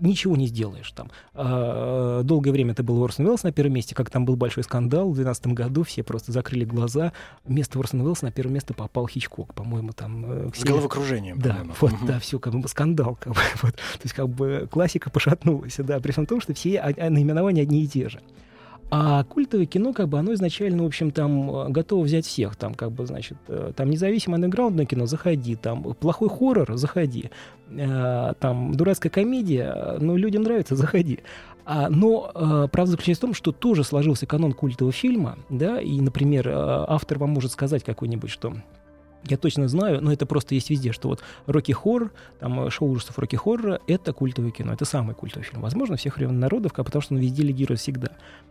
ничего 0.00 0.36
не 0.36 0.46
сделаешь 0.46 0.90
там. 0.92 1.10
А, 1.34 2.22
долгое 2.22 2.50
время 2.50 2.72
это 2.72 2.82
был 2.82 3.02
Орсон 3.02 3.26
Уэллс 3.26 3.42
на 3.42 3.52
первом 3.52 3.74
месте, 3.74 3.94
как 3.94 4.10
там 4.10 4.24
был 4.24 4.36
большой 4.36 4.64
скандал 4.64 5.10
в 5.10 5.14
2012 5.14 5.46
году, 5.48 5.82
все 5.84 6.02
просто 6.02 6.32
закрыли 6.32 6.64
глаза. 6.64 7.12
Вместо 7.44 7.78
Орсона 7.78 8.04
Уэллса 8.04 8.26
на 8.26 8.32
первое 8.32 8.54
место 8.54 8.74
попал 8.74 9.06
Хичкок, 9.06 9.54
по-моему, 9.54 9.92
там... 9.92 10.24
Э. 10.26 10.50
С 10.54 10.64
головокружением, 10.64 11.38
Да, 11.38 11.64
вот, 11.80 11.92
да, 12.06 12.18
все, 12.18 12.38
как 12.38 12.54
бы 12.54 12.68
скандал, 12.68 13.16
как 13.20 13.34
бы, 13.34 13.40
вот. 13.62 13.74
То 13.74 14.02
есть, 14.02 14.14
как 14.14 14.28
бы 14.28 14.68
классика 14.70 15.10
пошатнулась, 15.10 15.76
да, 15.78 16.00
при 16.00 16.12
всем 16.12 16.26
том, 16.26 16.40
что 16.40 16.54
все 16.54 16.82
наименования 16.82 17.62
одни 17.62 17.84
и 17.84 17.88
те 17.88 18.08
же. 18.08 18.20
А 18.94 19.24
культовое 19.24 19.64
кино, 19.64 19.94
как 19.94 20.10
бы, 20.10 20.18
оно 20.18 20.34
изначально, 20.34 20.82
в 20.82 20.86
общем, 20.86 21.12
там 21.12 21.50
э, 21.50 21.68
готово 21.70 22.04
взять 22.04 22.26
всех. 22.26 22.56
Там, 22.56 22.74
как 22.74 22.92
бы, 22.92 23.06
значит, 23.06 23.38
э, 23.48 23.72
там 23.74 23.88
независимое 23.88 24.36
андеграундное 24.36 24.84
кино, 24.84 25.06
заходи. 25.06 25.56
Там 25.56 25.82
плохой 25.94 26.28
хоррор, 26.28 26.76
заходи. 26.76 27.30
Э, 27.70 28.34
там 28.38 28.74
дурацкая 28.74 29.10
комедия, 29.10 29.96
ну, 29.98 30.18
людям 30.18 30.42
нравится, 30.42 30.76
заходи. 30.76 31.20
А, 31.64 31.88
но 31.88 32.68
правда 32.72 32.90
заключается 32.90 33.20
в 33.20 33.28
том, 33.28 33.34
что 33.34 33.52
тоже 33.52 33.82
сложился 33.82 34.26
канон 34.26 34.52
культового 34.52 34.92
фильма, 34.92 35.38
да, 35.48 35.80
и, 35.80 36.00
например, 36.00 36.50
автор 36.52 37.18
вам 37.20 37.30
может 37.30 37.52
сказать 37.52 37.84
какой-нибудь, 37.84 38.30
что 38.30 38.52
я 39.28 39.36
точно 39.36 39.68
знаю, 39.68 40.00
но 40.02 40.12
это 40.12 40.26
просто 40.26 40.54
есть 40.54 40.70
везде, 40.70 40.92
что 40.92 41.08
вот 41.08 41.22
Рокки 41.46 41.72
Хоррор, 41.72 42.12
там 42.40 42.66
э, 42.66 42.70
шоу 42.70 42.90
ужасов 42.90 43.18
Рокки 43.18 43.36
Хоррора— 43.36 43.80
это 43.86 44.12
культовое 44.12 44.50
кино, 44.50 44.72
это 44.72 44.84
самый 44.84 45.14
культовый 45.14 45.44
фильм. 45.44 45.62
Возможно, 45.62 45.96
всех 45.96 46.16
времен 46.16 46.38
народов, 46.38 46.72
потому 46.72 47.02
что 47.02 47.14
он 47.14 47.20
везде 47.20 47.42
лидирует 47.42 47.80
всегда. 47.80 48.10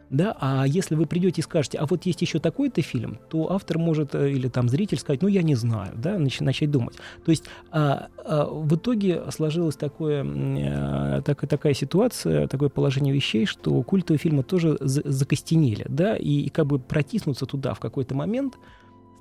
Да, 0.09 0.35
а 0.41 0.65
если 0.67 0.95
вы 0.95 1.05
придете 1.05 1.39
и 1.39 1.43
скажете, 1.43 1.77
а 1.77 1.85
вот 1.85 2.05
есть 2.05 2.21
еще 2.21 2.39
такой-то 2.39 2.81
фильм, 2.81 3.17
то 3.29 3.51
автор 3.53 3.77
может, 3.77 4.13
э, 4.13 4.31
или 4.31 4.49
там 4.49 4.67
зритель 4.67 4.97
сказать, 4.97 5.21
ну, 5.21 5.29
я 5.29 5.41
не 5.41 5.55
знаю, 5.55 5.93
да, 5.95 6.17
начать, 6.17 6.41
начать 6.41 6.69
думать. 6.69 6.95
То 7.23 7.31
есть 7.31 7.45
а, 7.71 8.07
а, 8.17 8.45
в 8.45 8.75
итоге 8.75 9.23
сложилась 9.31 9.77
такое, 9.77 10.25
а, 10.25 11.21
так, 11.21 11.47
такая 11.47 11.73
ситуация, 11.73 12.47
такое 12.47 12.67
положение 12.67 13.13
вещей, 13.13 13.45
что 13.45 13.81
культовые 13.83 14.19
фильмы 14.19 14.43
тоже 14.43 14.77
закостенели, 14.81 15.85
да, 15.87 16.17
и, 16.17 16.41
и 16.41 16.49
как 16.49 16.67
бы 16.67 16.79
протиснуться 16.79 17.45
туда 17.45 17.73
в 17.73 17.79
какой-то 17.79 18.13
момент 18.13 18.57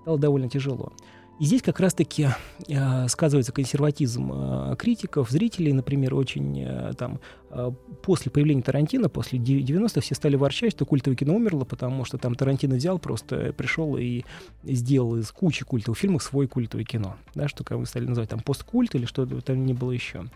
стало 0.03 0.19
довольно 0.19 0.49
тяжело. 0.49 0.93
И 1.41 1.47
здесь 1.47 1.63
как 1.63 1.81
раз-таки 1.81 2.29
э, 2.69 3.09
сказывается 3.09 3.51
консерватизм 3.51 4.31
э, 4.31 4.77
критиков, 4.77 5.31
зрителей, 5.31 5.73
например, 5.73 6.15
очень 6.15 6.61
э, 6.61 6.93
там 6.99 7.19
э, 7.49 7.71
после 8.03 8.31
появления 8.31 8.61
Тарантино, 8.61 9.09
после 9.09 9.39
90-х 9.39 10.03
все 10.03 10.15
стали 10.15 10.37
ворчать, 10.37 10.73
что 10.73 10.85
культовое 10.85 11.17
кино 11.17 11.35
умерло, 11.35 11.65
потому 11.65 12.05
что 12.05 12.19
там 12.19 12.35
Тарантино 12.35 12.77
взял, 12.77 12.99
просто 12.99 13.55
пришел 13.55 13.97
и 13.97 14.25
сделал 14.65 15.17
из 15.17 15.31
кучи 15.33 15.65
культовых 15.65 15.99
фильмов 15.99 16.23
свой 16.23 16.47
культовое 16.47 16.85
кино, 16.85 17.17
да, 17.35 17.49
что 17.49 17.65
как 17.65 17.79
вы 17.79 17.87
стали 17.87 18.05
называть 18.05 18.29
там 18.29 18.41
посткульт 18.41 18.95
или 18.95 19.07
что-то 19.07 19.41
там 19.41 19.65
не 19.65 19.73
было 19.73 19.93
еще. 19.93 20.27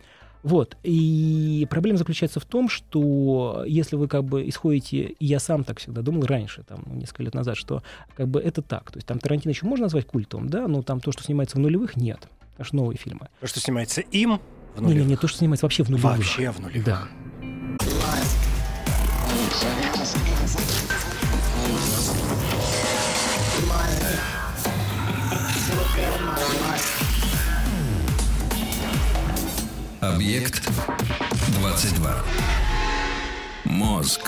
Вот. 0.44 0.76
И 0.83 1.66
проблема 1.70 1.96
заключается 1.96 2.38
в 2.38 2.44
том, 2.44 2.68
что 2.68 3.64
если 3.66 3.96
вы 3.96 4.09
как 4.09 4.24
бы 4.24 4.46
исходите, 4.46 4.98
и 4.98 5.26
я 5.26 5.40
сам 5.40 5.64
так 5.64 5.80
всегда 5.80 6.02
думал 6.02 6.26
раньше, 6.26 6.62
там, 6.64 6.85
несколько 6.87 7.22
лет 7.22 7.35
назад, 7.35 7.57
что 7.57 7.83
как 8.14 8.28
бы 8.28 8.40
это 8.40 8.61
так. 8.61 8.90
То 8.92 8.98
есть 8.98 9.07
там 9.07 9.18
Тарантино 9.18 9.50
еще 9.50 9.64
можно 9.64 9.87
назвать 9.87 10.07
культом, 10.07 10.50
да, 10.50 10.68
но 10.68 10.83
там 10.83 11.00
то, 11.00 11.12
что 11.12 11.24
снимается 11.24 11.57
в 11.57 11.61
нулевых, 11.61 11.96
нет. 11.96 12.28
Аж 12.59 12.72
новые 12.72 12.98
фильмы. 12.98 13.28
То, 13.40 13.46
что 13.46 13.59
снимается 13.59 14.02
им 14.02 14.38
в 14.76 14.83
нулевых. 14.83 14.98
Не, 14.98 15.04
не, 15.04 15.11
не, 15.12 15.16
то, 15.16 15.26
что 15.28 15.38
снимается 15.38 15.64
вообще 15.64 15.83
в 15.83 15.88
нулевых. 15.88 16.18
Вообще 16.18 16.50
в 16.50 16.61
нулевых. 16.61 16.85
Да. 16.85 17.09
Объект 30.12 30.69
22. 31.59 32.23
Мозг. 33.64 34.21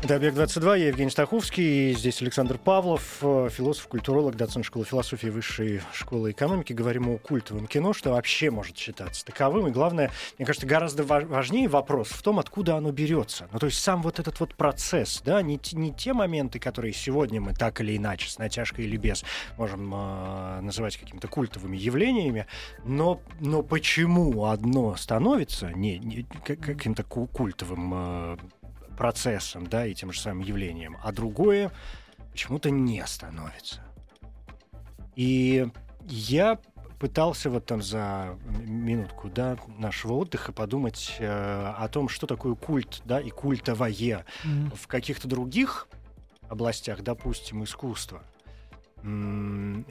Это 0.00 0.14
«Объект-22», 0.14 0.78
я 0.78 0.86
Евгений 0.88 1.10
Стаховский, 1.10 1.90
и 1.90 1.94
здесь 1.94 2.22
Александр 2.22 2.56
Павлов, 2.56 3.18
э, 3.20 3.48
философ, 3.50 3.88
культуролог, 3.88 4.36
доцент 4.36 4.64
школы 4.64 4.84
философии 4.84 5.26
Высшей 5.26 5.82
школы 5.92 6.30
экономики. 6.30 6.72
Говорим 6.72 7.08
о 7.08 7.18
культовом 7.18 7.66
кино, 7.66 7.92
что 7.92 8.10
вообще 8.10 8.52
может 8.52 8.78
считаться 8.78 9.24
таковым. 9.24 9.66
И 9.66 9.70
главное, 9.72 10.12
мне 10.38 10.46
кажется, 10.46 10.68
гораздо 10.68 11.02
важнее 11.02 11.68
вопрос 11.68 12.10
в 12.10 12.22
том, 12.22 12.38
откуда 12.38 12.76
оно 12.76 12.92
берется. 12.92 13.48
Ну, 13.52 13.58
то 13.58 13.66
есть 13.66 13.80
сам 13.80 14.02
вот 14.02 14.20
этот 14.20 14.38
вот 14.38 14.54
процесс, 14.54 15.20
да, 15.24 15.42
не, 15.42 15.58
не 15.72 15.92
те 15.92 16.12
моменты, 16.12 16.60
которые 16.60 16.92
сегодня 16.92 17.40
мы 17.40 17.52
так 17.52 17.80
или 17.80 17.96
иначе, 17.96 18.30
с 18.30 18.38
натяжкой 18.38 18.84
или 18.84 18.96
без, 18.96 19.24
можем 19.56 19.92
э, 19.92 20.60
называть 20.60 20.96
какими-то 20.96 21.26
культовыми 21.26 21.76
явлениями, 21.76 22.46
но, 22.84 23.20
но 23.40 23.62
почему 23.62 24.44
одно 24.44 24.94
становится 24.94 25.72
не, 25.72 25.98
не 25.98 26.22
каким-то 26.44 27.02
культовым 27.02 27.92
э, 27.94 28.36
процессом, 28.98 29.66
да, 29.68 29.86
и 29.86 29.94
тем 29.94 30.12
же 30.12 30.20
самым 30.20 30.40
явлением, 30.40 30.98
а 31.02 31.12
другое 31.12 31.70
почему-то 32.32 32.68
не 32.70 33.06
становится. 33.06 33.80
И 35.14 35.68
я 36.02 36.58
пытался 36.98 37.48
вот 37.48 37.64
там 37.64 37.80
за 37.80 38.36
минутку 38.66 39.28
да, 39.28 39.56
нашего 39.78 40.14
отдыха 40.14 40.52
подумать 40.52 41.14
э, 41.20 41.72
о 41.78 41.88
том, 41.88 42.08
что 42.08 42.26
такое 42.26 42.56
культ, 42.56 43.02
да, 43.04 43.20
и 43.20 43.30
культовое 43.30 43.90
mm-hmm. 44.44 44.74
в 44.74 44.88
каких-то 44.88 45.28
других 45.28 45.86
областях, 46.48 47.02
допустим, 47.02 47.62
искусства. 47.62 48.22
И 49.04 49.06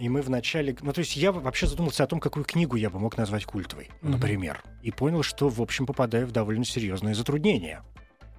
мы 0.10 0.22
вначале... 0.22 0.76
Ну, 0.82 0.92
то 0.92 1.00
есть 1.00 1.16
я 1.16 1.32
вообще 1.32 1.66
задумался 1.66 2.04
о 2.04 2.08
том, 2.08 2.20
какую 2.20 2.44
книгу 2.44 2.76
я 2.76 2.90
бы 2.90 3.00
мог 3.00 3.16
назвать 3.16 3.46
культовой, 3.46 3.86
mm-hmm. 3.86 4.10
например. 4.10 4.62
И 4.82 4.92
понял, 4.92 5.24
что, 5.24 5.48
в 5.48 5.62
общем, 5.62 5.86
попадаю 5.86 6.28
в 6.28 6.32
довольно 6.32 6.66
серьезные 6.66 7.16
затруднения 7.16 7.84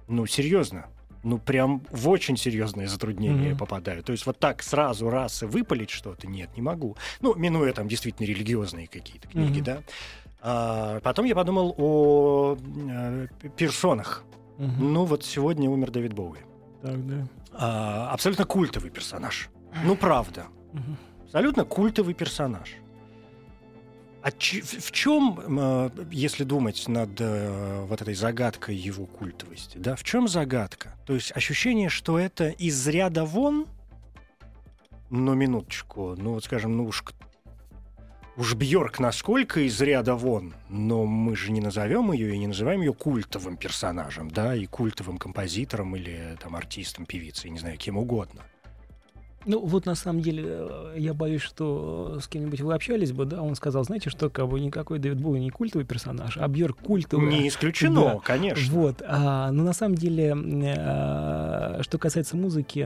ну, 0.09 0.25
серьезно, 0.25 0.87
ну, 1.23 1.37
прям 1.37 1.81
в 1.91 2.09
очень 2.09 2.37
серьезные 2.37 2.87
затруднения 2.87 3.51
mm-hmm. 3.51 3.57
попадаю. 3.57 4.03
То 4.03 4.11
есть 4.11 4.25
вот 4.25 4.39
так 4.39 4.63
сразу 4.63 5.09
раз 5.09 5.43
и 5.43 5.45
выпалить 5.45 5.89
что-то, 5.89 6.27
нет, 6.27 6.49
не 6.55 6.61
могу. 6.61 6.97
Ну, 7.21 7.35
минуя 7.35 7.73
там 7.73 7.87
действительно 7.87 8.25
религиозные 8.25 8.87
какие-то 8.87 9.27
книги, 9.27 9.59
mm-hmm. 9.59 9.63
да. 9.63 9.81
А, 10.41 10.99
потом 11.01 11.25
я 11.25 11.35
подумал 11.35 11.75
о 11.77 12.57
э, 12.57 13.27
персонах. 13.57 14.23
Mm-hmm. 14.57 14.79
Ну, 14.79 15.05
вот 15.05 15.23
сегодня 15.25 15.69
умер 15.69 15.91
Дэвид 15.91 16.13
Боуи. 16.13 16.39
Так, 16.81 17.05
да. 17.05 17.27
А, 17.53 18.11
абсолютно 18.11 18.45
культовый 18.45 18.89
персонаж. 18.89 19.49
Ну, 19.83 19.95
правда. 19.95 20.45
Mm-hmm. 20.73 21.23
Абсолютно 21.25 21.65
культовый 21.65 22.13
персонаж. 22.13 22.75
А 24.21 24.31
ч- 24.31 24.61
в 24.61 24.91
чем, 24.91 25.39
э, 25.59 25.89
если 26.11 26.43
думать 26.43 26.87
над 26.87 27.09
э, 27.19 27.85
вот 27.87 28.01
этой 28.01 28.13
загадкой 28.13 28.75
его 28.75 29.05
культовости, 29.05 29.77
да, 29.77 29.95
в 29.95 30.03
чем 30.03 30.27
загадка? 30.27 30.95
То 31.05 31.13
есть 31.13 31.31
ощущение, 31.35 31.89
что 31.89 32.19
это 32.19 32.49
из 32.49 32.85
ряда 32.87 33.23
вон, 33.23 33.65
ну, 35.09 35.33
минуточку, 35.35 36.15
ну, 36.17 36.33
вот 36.33 36.43
скажем, 36.43 36.75
ну 36.75 36.85
уж 36.85 37.03
Уж 38.39 38.53
Бьорк 38.53 38.99
насколько 38.99 39.59
из 39.59 39.81
ряда 39.81 40.15
вон, 40.15 40.53
но 40.69 41.05
мы 41.05 41.35
же 41.35 41.51
не 41.51 41.59
назовем 41.59 42.13
ее 42.13 42.33
и 42.33 42.37
не 42.37 42.47
называем 42.47 42.79
ее 42.79 42.93
культовым 42.93 43.57
персонажем, 43.57 44.31
да, 44.31 44.55
и 44.55 44.65
культовым 44.65 45.17
композитором 45.17 45.97
или 45.97 46.37
там 46.41 46.55
артистом, 46.55 47.05
певицей, 47.05 47.49
не 47.49 47.59
знаю, 47.59 47.77
кем 47.77 47.97
угодно. 47.97 48.43
Ну, 49.45 49.65
вот 49.65 49.85
на 49.85 49.95
самом 49.95 50.21
деле, 50.21 50.43
э, 50.45 50.95
я 50.97 51.13
боюсь, 51.13 51.41
что 51.41 52.19
с 52.21 52.27
кем-нибудь 52.27 52.59
вы 52.61 52.73
общались 52.73 53.13
бы, 53.13 53.25
да, 53.25 53.41
он 53.41 53.55
сказал, 53.55 53.83
знаете, 53.83 54.09
что 54.09 54.29
как 54.29 54.47
бы 54.49 54.59
никакой 54.59 54.99
Дэвид 54.99 55.21
Боуи 55.21 55.39
не 55.39 55.49
культовый 55.49 55.85
персонаж, 55.85 56.37
а 56.37 56.47
Бьерк 56.47 56.77
культовый. 56.77 57.27
Не 57.27 57.47
исключено, 57.47 58.03
да. 58.03 58.19
конечно. 58.23 58.73
Вот, 58.73 59.01
а, 59.05 59.51
но 59.51 59.63
на 59.63 59.73
самом 59.73 59.95
деле, 59.95 60.35
а, 60.77 61.79
что 61.81 61.97
касается 61.97 62.35
музыки, 62.35 62.83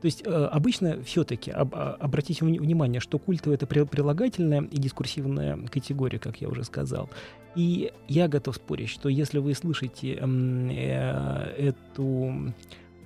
то 0.00 0.04
есть 0.04 0.22
а, 0.26 0.48
обычно 0.48 1.02
все-таки 1.02 1.50
об, 1.50 1.74
а, 1.74 1.96
обратите 1.98 2.44
внимание, 2.44 3.00
что 3.00 3.18
культовый 3.18 3.56
это 3.56 3.66
прилагательная 3.66 4.62
и 4.62 4.76
дискурсивная 4.78 5.58
категория, 5.66 6.20
как 6.20 6.40
я 6.40 6.48
уже 6.48 6.62
сказал. 6.62 7.10
И 7.56 7.90
я 8.06 8.28
готов 8.28 8.56
спорить, 8.56 8.90
что 8.90 9.08
если 9.08 9.38
вы 9.38 9.54
слышите 9.54 10.18
э, 10.20 11.54
эту 11.56 12.52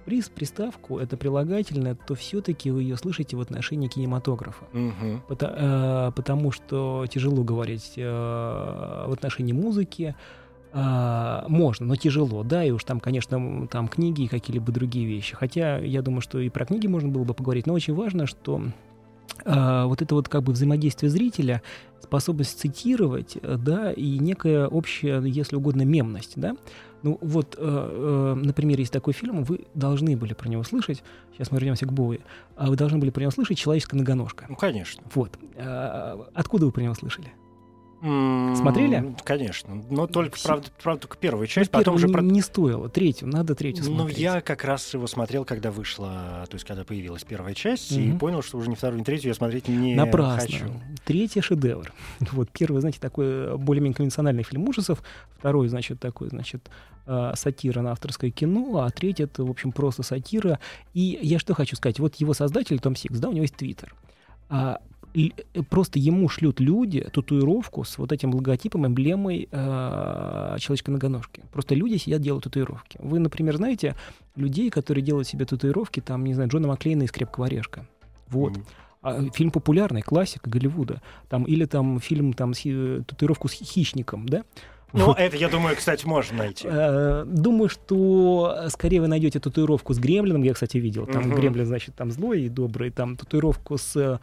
приз, 0.04 0.28
приставку, 0.28 0.98
это 0.98 1.16
прилагательное, 1.16 1.94
то 1.94 2.14
все-таки 2.14 2.70
вы 2.70 2.82
ее 2.82 2.96
слышите 2.96 3.36
в 3.36 3.40
отношении 3.40 3.88
кинематографа. 3.88 4.64
Угу. 4.72 5.22
Потому, 5.28 5.54
э, 5.56 6.12
потому 6.14 6.52
что 6.52 7.06
тяжело 7.08 7.42
говорить 7.42 7.94
э, 7.96 8.02
в 9.06 9.12
отношении 9.12 9.52
музыки. 9.52 10.14
Э, 10.72 11.44
можно, 11.48 11.86
но 11.86 11.96
тяжело, 11.96 12.42
да, 12.42 12.64
и 12.64 12.70
уж 12.70 12.84
там, 12.84 13.00
конечно, 13.00 13.66
там 13.68 13.88
книги 13.88 14.22
и 14.22 14.28
какие-либо 14.28 14.72
другие 14.72 15.06
вещи. 15.06 15.34
Хотя 15.34 15.78
я 15.78 16.02
думаю, 16.02 16.20
что 16.20 16.38
и 16.38 16.48
про 16.48 16.64
книги 16.64 16.86
можно 16.86 17.08
было 17.08 17.24
бы 17.24 17.34
поговорить, 17.34 17.66
но 17.66 17.74
очень 17.74 17.94
важно, 17.94 18.26
что 18.26 18.62
вот 19.44 20.03
это 20.03 20.14
вот 20.14 20.29
как 20.29 20.42
бы 20.42 20.53
взаимодействие 20.53 21.11
зрителя, 21.11 21.62
способность 22.11 22.59
цитировать, 22.59 23.37
э, 23.40 23.57
да, 23.57 23.92
и 23.92 24.18
некая 24.18 24.66
общая, 24.66 25.20
если 25.20 25.57
угодно, 25.57 25.83
мемность, 25.83 26.33
да, 26.37 26.57
ну 27.03 27.18
вот, 27.20 27.55
э, 27.57 27.61
э, 27.61 28.35
например, 28.35 28.79
есть 28.79 28.92
такой 28.92 29.12
фильм, 29.12 29.44
вы 29.44 29.66
должны 29.74 30.16
были 30.16 30.35
про 30.35 30.48
него 30.48 30.64
слышать, 30.64 31.03
сейчас 31.33 31.50
мы 31.50 31.59
вернемся 31.59 31.87
к 31.87 31.92
Боуи, 31.92 32.18
а 32.57 32.66
вы 32.66 32.76
должны 32.76 32.98
были 32.98 33.11
про 33.11 33.22
него 33.22 33.31
слышать 33.31 33.59
«Человеческая 33.59 33.96
многоножка». 33.96 34.46
Ну, 34.48 34.57
конечно. 34.57 35.03
Вот. 35.14 35.38
А, 35.57 36.29
откуда 36.35 36.66
вы 36.66 36.72
про 36.72 36.83
него 36.83 36.94
слышали? 36.94 37.29
Смотрели? 38.00 39.14
Конечно. 39.24 39.82
Но 39.90 40.06
только, 40.06 40.36
Все... 40.36 40.48
правда, 40.48 40.68
правда, 40.82 41.02
только 41.02 41.18
первую 41.18 41.46
часть. 41.46 41.70
Ну, 41.72 41.78
потом 41.78 41.96
уже 41.96 42.06
не, 42.06 42.12
про... 42.12 42.22
не 42.22 42.40
стоило. 42.40 42.88
Третью, 42.88 43.28
надо 43.28 43.54
третью 43.54 43.84
ну, 43.84 43.96
смотреть. 43.96 44.16
Ну, 44.16 44.22
я 44.22 44.40
как 44.40 44.64
раз 44.64 44.94
его 44.94 45.06
смотрел, 45.06 45.44
когда 45.44 45.70
вышла, 45.70 46.46
то 46.48 46.54
есть 46.54 46.64
когда 46.64 46.84
появилась 46.84 47.24
первая 47.24 47.54
часть, 47.54 47.92
угу. 47.92 48.00
и 48.00 48.12
понял, 48.12 48.42
что 48.42 48.56
уже 48.58 48.70
не 48.70 48.76
вторую, 48.76 48.98
не 49.00 49.04
третью 49.04 49.28
я 49.28 49.34
смотреть 49.34 49.68
не 49.68 49.94
Напрасно. 49.94 50.40
хочу. 50.40 50.64
Третий 51.04 51.40
шедевр. 51.40 51.92
Вот 52.32 52.48
первый, 52.50 52.80
знаете, 52.80 53.00
такой 53.00 53.58
более-менее 53.58 53.96
конвенциональный 53.96 54.44
фильм 54.44 54.68
ужасов. 54.68 55.02
Второй, 55.38 55.68
значит, 55.68 56.00
такой, 56.00 56.28
значит, 56.28 56.70
э, 57.06 57.32
сатира 57.34 57.82
на 57.82 57.92
авторское 57.92 58.30
кино, 58.30 58.78
а 58.78 58.90
третий 58.90 59.24
это, 59.24 59.44
в 59.44 59.50
общем, 59.50 59.72
просто 59.72 60.02
сатира. 60.02 60.58
И 60.94 61.18
я 61.22 61.38
что 61.38 61.54
хочу 61.54 61.76
сказать, 61.76 61.98
вот 61.98 62.16
его 62.16 62.32
создатель 62.34 62.78
Том 62.78 62.96
Сикс, 62.96 63.18
да, 63.18 63.28
у 63.28 63.32
него 63.32 63.42
есть 63.42 63.56
твиттер. 63.56 63.94
А 64.48 64.76
Э, 64.80 64.89
просто 65.68 65.99
ему 65.99 66.29
шлют 66.29 66.61
люди 66.61 67.01
татуировку 67.12 67.85
с 67.85 67.99
вот 67.99 68.12
этим 68.12 68.35
логотипом, 68.35 68.87
эмблемой 68.87 69.49
э, 69.51 70.57
человечка-многоножки. 70.59 71.42
Просто 71.53 71.75
люди 71.75 71.96
сидят, 71.96 72.20
делают 72.20 72.44
татуировки. 72.44 72.99
Вы, 73.03 73.18
например, 73.18 73.57
знаете 73.57 73.96
людей, 74.37 74.70
которые 74.70 75.03
делают 75.03 75.29
себе 75.29 75.44
татуировки, 75.44 76.01
там, 76.01 76.25
не 76.25 76.35
знаю, 76.35 76.49
Джона 76.49 76.68
Маклейна 76.68 77.05
из 77.05 77.12
«Крепкого 77.12 77.46
орешка». 77.46 77.87
Вот. 78.29 78.59
А, 79.03 79.23
фильм 79.33 79.51
популярный, 79.51 80.03
классика 80.03 80.49
Голливуда. 80.51 81.01
Там, 81.29 81.44
или 81.44 81.64
там 81.64 82.01
фильм 82.01 82.33
там, 82.33 82.55
с, 82.55 82.61
э, 82.64 83.03
татуировку 83.07 83.49
с 83.49 83.53
хищником, 83.53 84.29
да? 84.29 84.44
Ну, 84.92 85.07
вот. 85.07 85.18
это, 85.18 85.37
я 85.37 85.49
думаю, 85.49 85.77
кстати, 85.77 86.05
можно 86.05 86.38
найти. 86.38 86.66
Э, 86.70 87.25
думаю, 87.25 87.68
что 87.68 88.66
скорее 88.68 89.01
вы 89.01 89.07
найдете 89.07 89.38
татуировку 89.38 89.94
с 89.94 89.99
Гремлином, 89.99 90.42
я, 90.42 90.53
кстати, 90.53 90.79
видел. 90.79 91.07
Там 91.07 91.31
uh-huh. 91.31 91.37
Гремлин, 91.37 91.66
значит, 91.66 91.94
там 91.94 92.11
злой 92.11 92.42
и 92.42 92.49
добрый. 92.49 92.90
Там 92.90 93.16
татуировку 93.16 93.79
с 93.79 94.20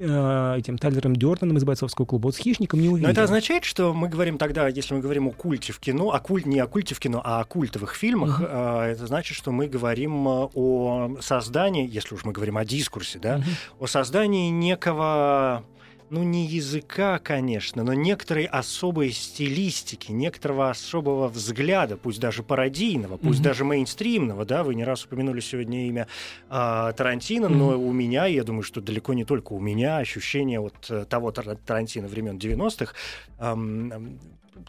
Э, 0.00 0.54
этим 0.56 0.78
Тайлером 0.78 1.16
Дёртоном 1.16 1.56
из 1.56 1.64
бойцовского 1.64 2.06
клуба. 2.06 2.26
Вот 2.26 2.36
с 2.36 2.38
хищником 2.38 2.80
не 2.80 2.88
увидел. 2.88 3.08
Но 3.08 3.12
это 3.12 3.24
означает, 3.24 3.64
что 3.64 3.92
мы 3.92 4.08
говорим 4.08 4.38
тогда, 4.38 4.68
если 4.68 4.94
мы 4.94 5.00
говорим 5.00 5.26
о 5.26 5.32
культе 5.32 5.72
в 5.72 5.80
кино, 5.80 6.12
о 6.12 6.20
культ, 6.20 6.46
не 6.46 6.60
о 6.60 6.68
культе 6.68 6.94
в 6.94 7.00
кино, 7.00 7.20
а 7.24 7.40
о 7.40 7.44
культовых 7.44 7.96
фильмах, 7.96 8.40
uh-huh. 8.40 8.84
это 8.84 9.06
значит, 9.08 9.36
что 9.36 9.50
мы 9.50 9.66
говорим 9.66 10.28
э, 10.28 10.48
о 10.54 11.16
создании, 11.20 11.88
если 11.88 12.14
уж 12.14 12.24
мы 12.24 12.32
говорим 12.32 12.58
о 12.58 12.64
дискурсе, 12.64 13.18
да, 13.18 13.38
uh-huh. 13.38 13.42
о 13.80 13.86
создании 13.88 14.50
некого 14.50 15.64
ну, 16.10 16.22
не 16.22 16.46
языка, 16.46 17.18
конечно, 17.18 17.84
но 17.84 17.94
некоторой 17.94 18.44
особой 18.44 19.10
стилистики, 19.12 20.10
некоторого 20.12 20.70
особого 20.70 21.28
взгляда, 21.28 21.96
пусть 21.96 22.20
даже 22.20 22.42
пародийного, 22.42 23.16
пусть 23.16 23.40
mm-hmm. 23.40 23.44
даже 23.44 23.64
мейнстримного, 23.64 24.44
да, 24.44 24.64
вы 24.64 24.74
не 24.74 24.84
раз 24.84 25.04
упомянули 25.04 25.40
сегодня 25.40 25.86
имя 25.86 26.08
э, 26.48 26.92
Тарантино, 26.96 27.46
mm-hmm. 27.46 27.54
но 27.54 27.80
у 27.80 27.92
меня, 27.92 28.26
я 28.26 28.44
думаю, 28.44 28.62
что 28.62 28.80
далеко 28.80 29.14
не 29.14 29.24
только 29.24 29.52
у 29.52 29.60
меня, 29.60 29.98
ощущение 29.98 30.60
вот 30.60 30.74
э, 30.90 31.04
того 31.08 31.30
Тарантино 31.30 32.08
времен 32.08 32.38
90-х, 32.38 32.94
э, 33.38 33.56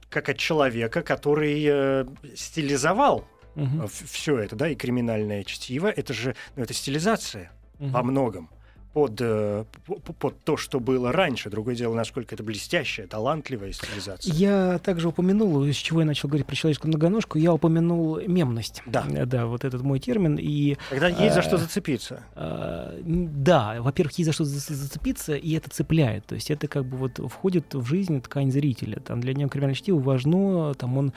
как 0.10 0.30
от 0.30 0.38
человека, 0.38 1.02
который 1.02 1.64
э, 1.66 2.06
стилизовал 2.36 3.28
угу. 3.56 3.88
все 3.88 4.38
это, 4.38 4.56
да, 4.56 4.70
и 4.70 4.76
криминальное 4.76 5.44
чтиво, 5.44 5.88
это 5.88 6.14
же, 6.14 6.36
ну, 6.56 6.64
это 6.64 6.74
стилизация 6.74 7.52
угу. 7.80 7.90
во 7.90 8.04
многом 8.04 8.50
под, 8.94 9.22
э, 9.22 9.66
под 10.20 10.40
то, 10.44 10.58
что 10.58 10.80
было 10.80 11.12
раньше. 11.12 11.50
Другое 11.50 11.76
дело, 11.76 11.94
насколько 11.94 12.36
это 12.36 12.44
блестящая, 12.44 13.08
талантливая 13.08 13.72
стилизация. 13.72 14.34
Я 14.34 14.80
также 14.80 15.10
упомянул, 15.10 15.64
с 15.64 15.76
чего 15.76 16.02
я 16.02 16.06
начал 16.06 16.28
говорить 16.28 16.48
про 16.48 16.56
человеческую 16.56 16.90
многоножку, 16.90 17.38
я 17.38 17.54
упомянул 17.54 18.20
мемность. 18.20 18.82
Да. 18.86 19.06
Э, 19.10 19.26
да, 19.26 19.46
вот 19.46 19.64
этот 19.64 19.84
мой 19.84 20.00
термин. 20.00 20.38
И, 20.40 20.78
Когда 20.90 21.08
есть 21.08 21.36
за 21.36 21.42
что 21.42 21.56
э, 21.56 21.60
зацепиться. 21.60 22.24
Да, 22.36 23.78
во-первых, 23.80 24.18
есть 24.18 24.28
за 24.28 24.34
что 24.34 24.46
зацепиться, 24.46 25.36
и 25.36 25.54
это 25.54 25.70
цепляет. 25.70 26.26
То 26.26 26.36
есть 26.36 26.50
это 26.50 26.68
как 26.68 26.86
бы 26.86 26.98
вот 26.98 27.20
входит 27.32 27.74
в 27.74 27.86
жизнь 27.86 28.22
ткань 28.22 28.52
зрителя. 28.52 29.00
Там 29.00 29.22
для 29.22 29.34
него 29.34 29.50
криминальное 29.50 29.76
чтиво 29.76 30.00
важно, 30.00 30.74
там 30.74 30.98
он 30.98 31.14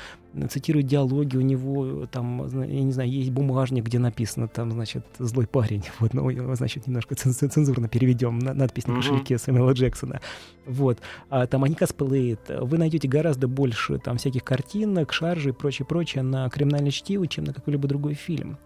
цитирует 0.49 0.87
диалоги, 0.87 1.37
у 1.37 1.41
него 1.41 2.07
там, 2.07 2.47
я 2.63 2.83
не 2.83 2.93
знаю, 2.93 3.11
есть 3.11 3.31
бумажник, 3.31 3.85
где 3.85 3.99
написано 3.99 4.49
там, 4.49 4.71
значит, 4.73 5.05
злой 5.19 5.47
парень. 5.47 5.85
Вот, 6.01 6.15
ну, 6.15 6.55
значит, 6.55 6.87
немножко 6.87 7.15
цензурно 7.15 7.89
переведем 7.89 8.39
на 8.39 8.55
надпись 8.55 8.87
на 8.87 8.97
кошельке. 8.97 9.39
Сэмюэла 9.39 9.73
Джексона. 9.73 10.21
Вот. 10.67 10.99
А, 11.31 11.47
там 11.47 11.65
они 11.65 11.75
косплеят. 11.75 12.41
Вы 12.49 12.79
найдете 12.79 13.09
гораздо 13.09 13.47
больше 13.47 13.99
там 13.99 14.17
всяких 14.17 14.43
картинок, 14.43 15.13
шаржей 15.13 15.53
и 15.53 15.55
прочее, 15.55 15.87
прочее 15.87 16.23
на 16.23 16.49
криминальное 16.49 16.91
чтиво, 16.91 17.27
чем 17.27 17.45
на 17.45 17.53
какой-либо 17.55 17.87
другой 17.87 18.15
фильм. 18.15 18.59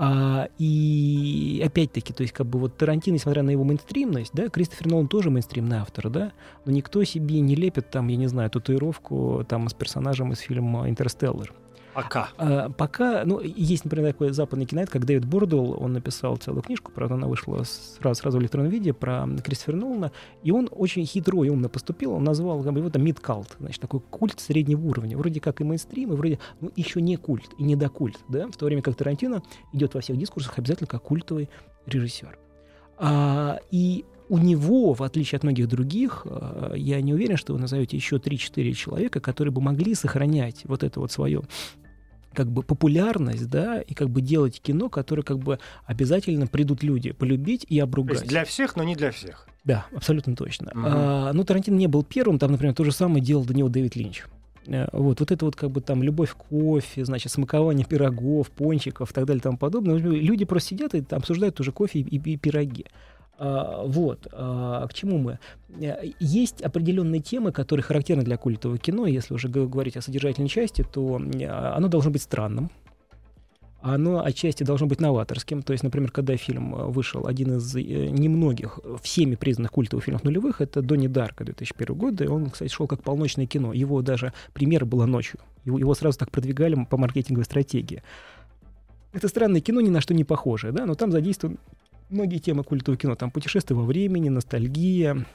А, 0.00 0.48
и 0.58 1.60
опять-таки, 1.66 2.12
то 2.12 2.22
есть 2.22 2.32
как 2.32 2.46
бы 2.46 2.60
вот 2.60 2.76
Тарантино, 2.76 3.14
несмотря 3.14 3.42
на 3.42 3.50
его 3.50 3.64
мейнстримность, 3.64 4.30
да, 4.32 4.48
Кристофер 4.48 4.86
Нолан 4.86 5.08
тоже 5.08 5.28
мейнстримный 5.30 5.78
автор, 5.78 6.08
да, 6.08 6.32
но 6.64 6.70
никто 6.70 7.02
себе 7.02 7.40
не 7.40 7.56
лепит 7.56 7.90
там, 7.90 8.06
я 8.06 8.16
не 8.16 8.28
знаю, 8.28 8.48
татуировку 8.48 9.44
там 9.48 9.68
с 9.68 9.74
персонажем 9.74 10.32
из 10.32 10.38
фильма 10.38 10.88
«Интерстеллар». 10.88 11.52
Пока. 12.02 12.28
А, 12.36 12.70
пока, 12.70 13.24
ну, 13.24 13.40
есть, 13.40 13.84
например, 13.84 14.12
такой 14.12 14.30
западный 14.30 14.66
киноид, 14.66 14.88
как 14.88 15.04
Дэвид 15.04 15.24
Бордуэлл, 15.24 15.82
он 15.82 15.94
написал 15.94 16.36
целую 16.36 16.62
книжку, 16.62 16.92
правда, 16.92 17.16
она 17.16 17.26
вышла 17.26 17.64
сразу, 17.64 18.20
сразу 18.20 18.38
в 18.38 18.40
электронном 18.40 18.70
виде, 18.70 18.92
про 18.92 19.26
Кристофера 19.44 19.74
Нолана, 19.74 20.12
и 20.44 20.52
он 20.52 20.68
очень 20.70 21.04
хитро 21.04 21.42
и 21.42 21.48
умно 21.48 21.68
поступил, 21.68 22.12
он 22.12 22.22
назвал 22.22 22.62
как 22.62 22.72
бы, 22.72 22.78
его 22.78 22.88
там 22.88 23.02
mid-cult, 23.02 23.56
значит, 23.58 23.80
такой 23.80 23.98
культ 23.98 24.38
среднего 24.38 24.86
уровня, 24.86 25.18
вроде 25.18 25.40
как 25.40 25.60
и 25.60 25.64
мейнстрим, 25.64 26.12
и 26.12 26.16
вроде, 26.16 26.38
ну, 26.60 26.70
еще 26.76 27.00
не 27.00 27.16
культ, 27.16 27.50
и 27.58 27.64
недокульт, 27.64 28.20
да, 28.28 28.46
в 28.46 28.56
то 28.56 28.66
время 28.66 28.80
как 28.80 28.94
Тарантино 28.94 29.42
идет 29.72 29.94
во 29.94 30.00
всех 30.00 30.16
дискурсах 30.18 30.56
обязательно 30.56 30.86
как 30.86 31.02
культовый 31.02 31.50
режиссер. 31.86 32.38
А, 32.98 33.58
и 33.72 34.04
у 34.28 34.38
него, 34.38 34.92
в 34.92 35.02
отличие 35.02 35.38
от 35.38 35.42
многих 35.42 35.68
других, 35.68 36.26
а, 36.26 36.74
я 36.74 37.00
не 37.00 37.14
уверен, 37.14 37.36
что 37.36 37.54
вы 37.54 37.58
назовете 37.58 37.96
еще 37.96 38.16
3-4 38.16 38.72
человека, 38.72 39.20
которые 39.20 39.52
бы 39.52 39.60
могли 39.60 39.94
сохранять 39.94 40.62
вот 40.64 40.82
это 40.82 41.00
вот 41.00 41.10
свое 41.10 41.42
как 42.38 42.52
бы 42.52 42.62
популярность, 42.62 43.50
да, 43.50 43.80
и 43.80 43.94
как 43.94 44.10
бы 44.10 44.20
делать 44.20 44.60
кино, 44.60 44.88
которое 44.88 45.22
как 45.22 45.40
бы 45.40 45.58
обязательно 45.86 46.46
придут 46.46 46.84
люди 46.84 47.10
полюбить 47.10 47.66
и 47.68 47.80
обругать. 47.80 48.18
То 48.18 48.22
есть 48.22 48.28
для 48.28 48.44
всех, 48.44 48.76
но 48.76 48.84
не 48.84 48.94
для 48.94 49.10
всех. 49.10 49.48
Да, 49.64 49.86
абсолютно 49.92 50.36
точно. 50.36 50.70
Угу. 50.70 50.82
А, 50.84 51.32
ну, 51.32 51.42
Тарантино 51.42 51.74
не 51.74 51.88
был 51.88 52.04
первым, 52.04 52.38
там, 52.38 52.52
например, 52.52 52.76
то 52.76 52.84
же 52.84 52.92
самое 52.92 53.20
делал 53.20 53.44
до 53.44 53.54
него 53.54 53.68
Дэвид 53.68 53.96
Линч. 53.96 54.22
Э, 54.68 54.86
вот, 54.92 55.18
вот 55.18 55.32
это 55.32 55.44
вот 55.46 55.56
как 55.56 55.72
бы 55.72 55.80
там 55.80 56.00
любовь 56.00 56.30
к 56.30 56.36
кофе, 56.36 57.04
значит, 57.04 57.32
смакование 57.32 57.84
пирогов, 57.84 58.52
пончиков 58.52 59.10
и 59.10 59.14
так 59.14 59.26
далее 59.26 59.40
и 59.40 59.42
тому 59.42 59.58
подобное. 59.58 59.96
Люди 59.96 60.44
просто 60.44 60.68
сидят 60.68 60.94
и 60.94 61.04
обсуждают 61.10 61.58
уже 61.58 61.72
кофе 61.72 61.98
и, 61.98 62.02
и, 62.02 62.34
и 62.34 62.36
пироги. 62.36 62.86
А, 63.38 63.84
вот, 63.84 64.26
а, 64.32 64.86
к 64.88 64.94
чему 64.94 65.18
мы? 65.18 65.38
Э, 65.80 66.10
есть 66.18 66.60
определенные 66.60 67.20
темы, 67.20 67.52
которые 67.52 67.84
характерны 67.84 68.24
для 68.24 68.36
культового 68.36 68.78
кино. 68.78 69.06
Если 69.06 69.32
уже 69.32 69.48
говорить 69.48 69.96
о 69.96 70.02
содержательной 70.02 70.48
части, 70.48 70.84
то 70.84 71.16
оно 71.16 71.88
должно 71.88 72.10
быть 72.10 72.22
странным. 72.22 72.70
Оно 73.80 74.24
отчасти 74.24 74.64
должно 74.64 74.88
быть 74.88 75.00
новаторским. 75.00 75.62
То 75.62 75.72
есть, 75.72 75.84
например, 75.84 76.10
когда 76.10 76.36
фильм 76.36 76.74
э, 76.74 76.86
вышел, 76.86 77.28
один 77.28 77.58
из 77.58 77.76
э, 77.76 77.80
немногих 77.80 78.80
всеми 79.02 79.36
признанных 79.36 79.70
культовых 79.70 80.04
фильмов 80.04 80.24
нулевых, 80.24 80.60
это 80.60 80.82
«Донни 80.82 81.06
Дарка» 81.06 81.44
2001 81.44 81.94
года. 81.94 82.24
И 82.24 82.26
он, 82.26 82.50
кстати, 82.50 82.72
шел 82.72 82.88
как 82.88 83.04
полночное 83.04 83.46
кино. 83.46 83.72
Его 83.72 84.02
даже 84.02 84.32
премьера 84.52 84.84
была 84.84 85.06
ночью. 85.06 85.38
Его 85.64 85.94
сразу 85.94 86.18
так 86.18 86.32
продвигали 86.32 86.86
по 86.90 86.96
маркетинговой 86.96 87.44
стратегии. 87.44 88.02
Это 89.12 89.28
странное 89.28 89.60
кино, 89.60 89.80
ни 89.80 89.90
на 89.90 90.00
что 90.00 90.12
не 90.12 90.24
похожее, 90.24 90.72
да, 90.72 90.84
но 90.84 90.94
там 90.94 91.12
задействован 91.12 91.58
многие 92.10 92.38
темы 92.38 92.64
культового 92.64 92.98
кино, 92.98 93.14
там 93.14 93.30
путешествия 93.30 93.76
во 93.76 93.84
времени, 93.84 94.28
ностальгия, 94.28 95.26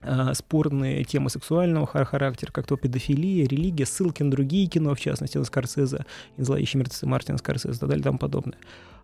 э, 0.00 0.34
спорные 0.34 1.04
темы 1.04 1.30
сексуального 1.30 1.86
характера, 1.86 2.50
как 2.52 2.66
то 2.66 2.76
педофилия, 2.76 3.46
религия, 3.46 3.86
ссылки 3.86 4.22
на 4.22 4.30
другие 4.30 4.66
кино, 4.66 4.94
в 4.94 5.00
частности, 5.00 5.38
на 5.38 5.44
Скорсезе, 5.44 6.04
«Зловещие 6.36 6.78
мертвецы» 6.80 7.06
Мартина 7.06 7.38
Скорсезе 7.38 7.76
и 7.76 7.78
так 7.78 7.88
далее 7.88 8.00
и 8.00 8.04
тому 8.04 8.18
подобное. 8.18 8.58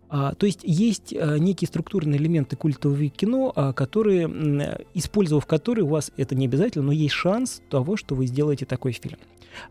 А, 0.09 0.33
то 0.35 0.45
есть 0.45 0.61
есть 0.63 1.13
а, 1.13 1.37
некие 1.37 1.67
структурные 1.67 2.19
элементы 2.19 2.55
культового 2.55 3.07
кино, 3.09 3.51
а, 3.55 3.73
которые, 3.73 4.85
использовав 4.93 5.45
которые 5.45 5.85
у 5.85 5.89
вас 5.89 6.11
это 6.17 6.35
не 6.35 6.45
обязательно, 6.45 6.85
но 6.85 6.91
есть 6.91 7.13
шанс 7.13 7.61
того, 7.69 7.97
что 7.97 8.15
вы 8.15 8.27
сделаете 8.27 8.65
такой 8.65 8.93
фильм. 8.93 9.17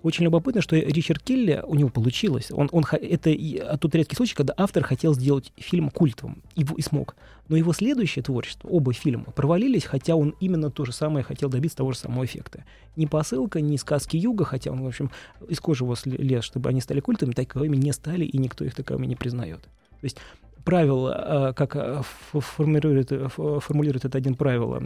Очень 0.03 0.25
любопытно, 0.25 0.62
что 0.62 0.75
Ричард 0.77 1.22
Келли, 1.22 1.62
у 1.64 1.77
него 1.77 1.90
получилось. 1.90 2.51
Он, 2.51 2.68
он, 2.72 2.85
это 2.90 3.79
тот 3.79 3.94
редкий 3.94 4.16
случай, 4.16 4.35
когда 4.35 4.53
автор 4.57 4.83
хотел 4.83 5.14
сделать 5.14 5.53
фильм 5.57 5.90
культовым 5.90 6.42
и, 6.57 6.66
и 6.77 6.83
смог. 6.83 7.14
Но 7.49 7.57
его 7.57 7.72
следующее 7.72 8.25
творчество, 8.25 8.68
оба 8.68 8.92
фильма, 8.92 9.27
провалились, 9.27 9.85
хотя 9.85 10.16
он 10.16 10.35
именно 10.40 10.72
то 10.72 10.85
же 10.85 10.92
самое 10.92 11.25
хотел 11.25 11.49
добиться 11.49 11.79
того 11.79 11.92
же 11.92 11.99
самого 11.99 12.25
эффекта. 12.25 12.64
Ни 12.96 13.07
посылка, 13.07 13.61
ни 13.61 13.77
сказки 13.77 14.16
Юга, 14.16 14.44
хотя 14.44 14.72
он, 14.72 14.83
в 14.83 14.87
общем, 14.88 15.12
из 15.49 15.61
кожи 15.61 15.85
его 15.85 15.94
лез, 16.05 16.42
чтобы 16.42 16.68
они 16.68 16.81
стали 16.81 16.99
культовыми, 16.99 17.35
таковыми 17.35 17.77
не 17.77 17.92
стали, 17.92 18.25
и 18.25 18.37
никто 18.38 18.64
их 18.64 18.75
таковыми 18.75 19.07
не 19.07 19.14
признает. 19.14 19.68
То 20.00 20.04
есть 20.04 20.18
правило, 20.66 21.55
как 21.57 22.05
формулирует, 22.05 23.12
формулирует 23.33 24.05
это 24.05 24.18
один 24.18 24.35
правило, 24.35 24.83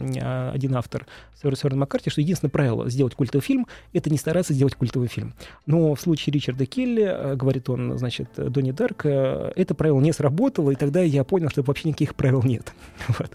один 0.53 0.75
автор, 0.75 1.07
Сёрен 1.41 1.79
Маккарти, 1.79 2.11
что 2.11 2.21
единственное 2.21 2.51
правило 2.51 2.89
сделать 2.89 3.15
культовый 3.15 3.43
фильм— 3.43 3.67
это 3.93 4.11
не 4.11 4.17
стараться 4.17 4.53
сделать 4.53 4.75
культовый 4.75 5.07
фильм. 5.07 5.33
Но 5.65 5.95
в 5.95 5.99
случае 5.99 6.33
Ричарда 6.33 6.67
Келли, 6.67 7.35
говорит 7.35 7.67
он, 7.67 7.97
значит, 7.97 8.29
Донни 8.37 8.71
Дарк, 8.71 9.05
это 9.07 9.73
правило 9.73 9.99
не 9.99 10.13
сработало, 10.13 10.69
и 10.69 10.75
тогда 10.75 11.01
я 11.01 11.23
понял, 11.23 11.49
что 11.49 11.63
вообще 11.63 11.89
никаких 11.89 12.13
правил 12.13 12.43
нет. 12.43 12.73
вот. 13.07 13.31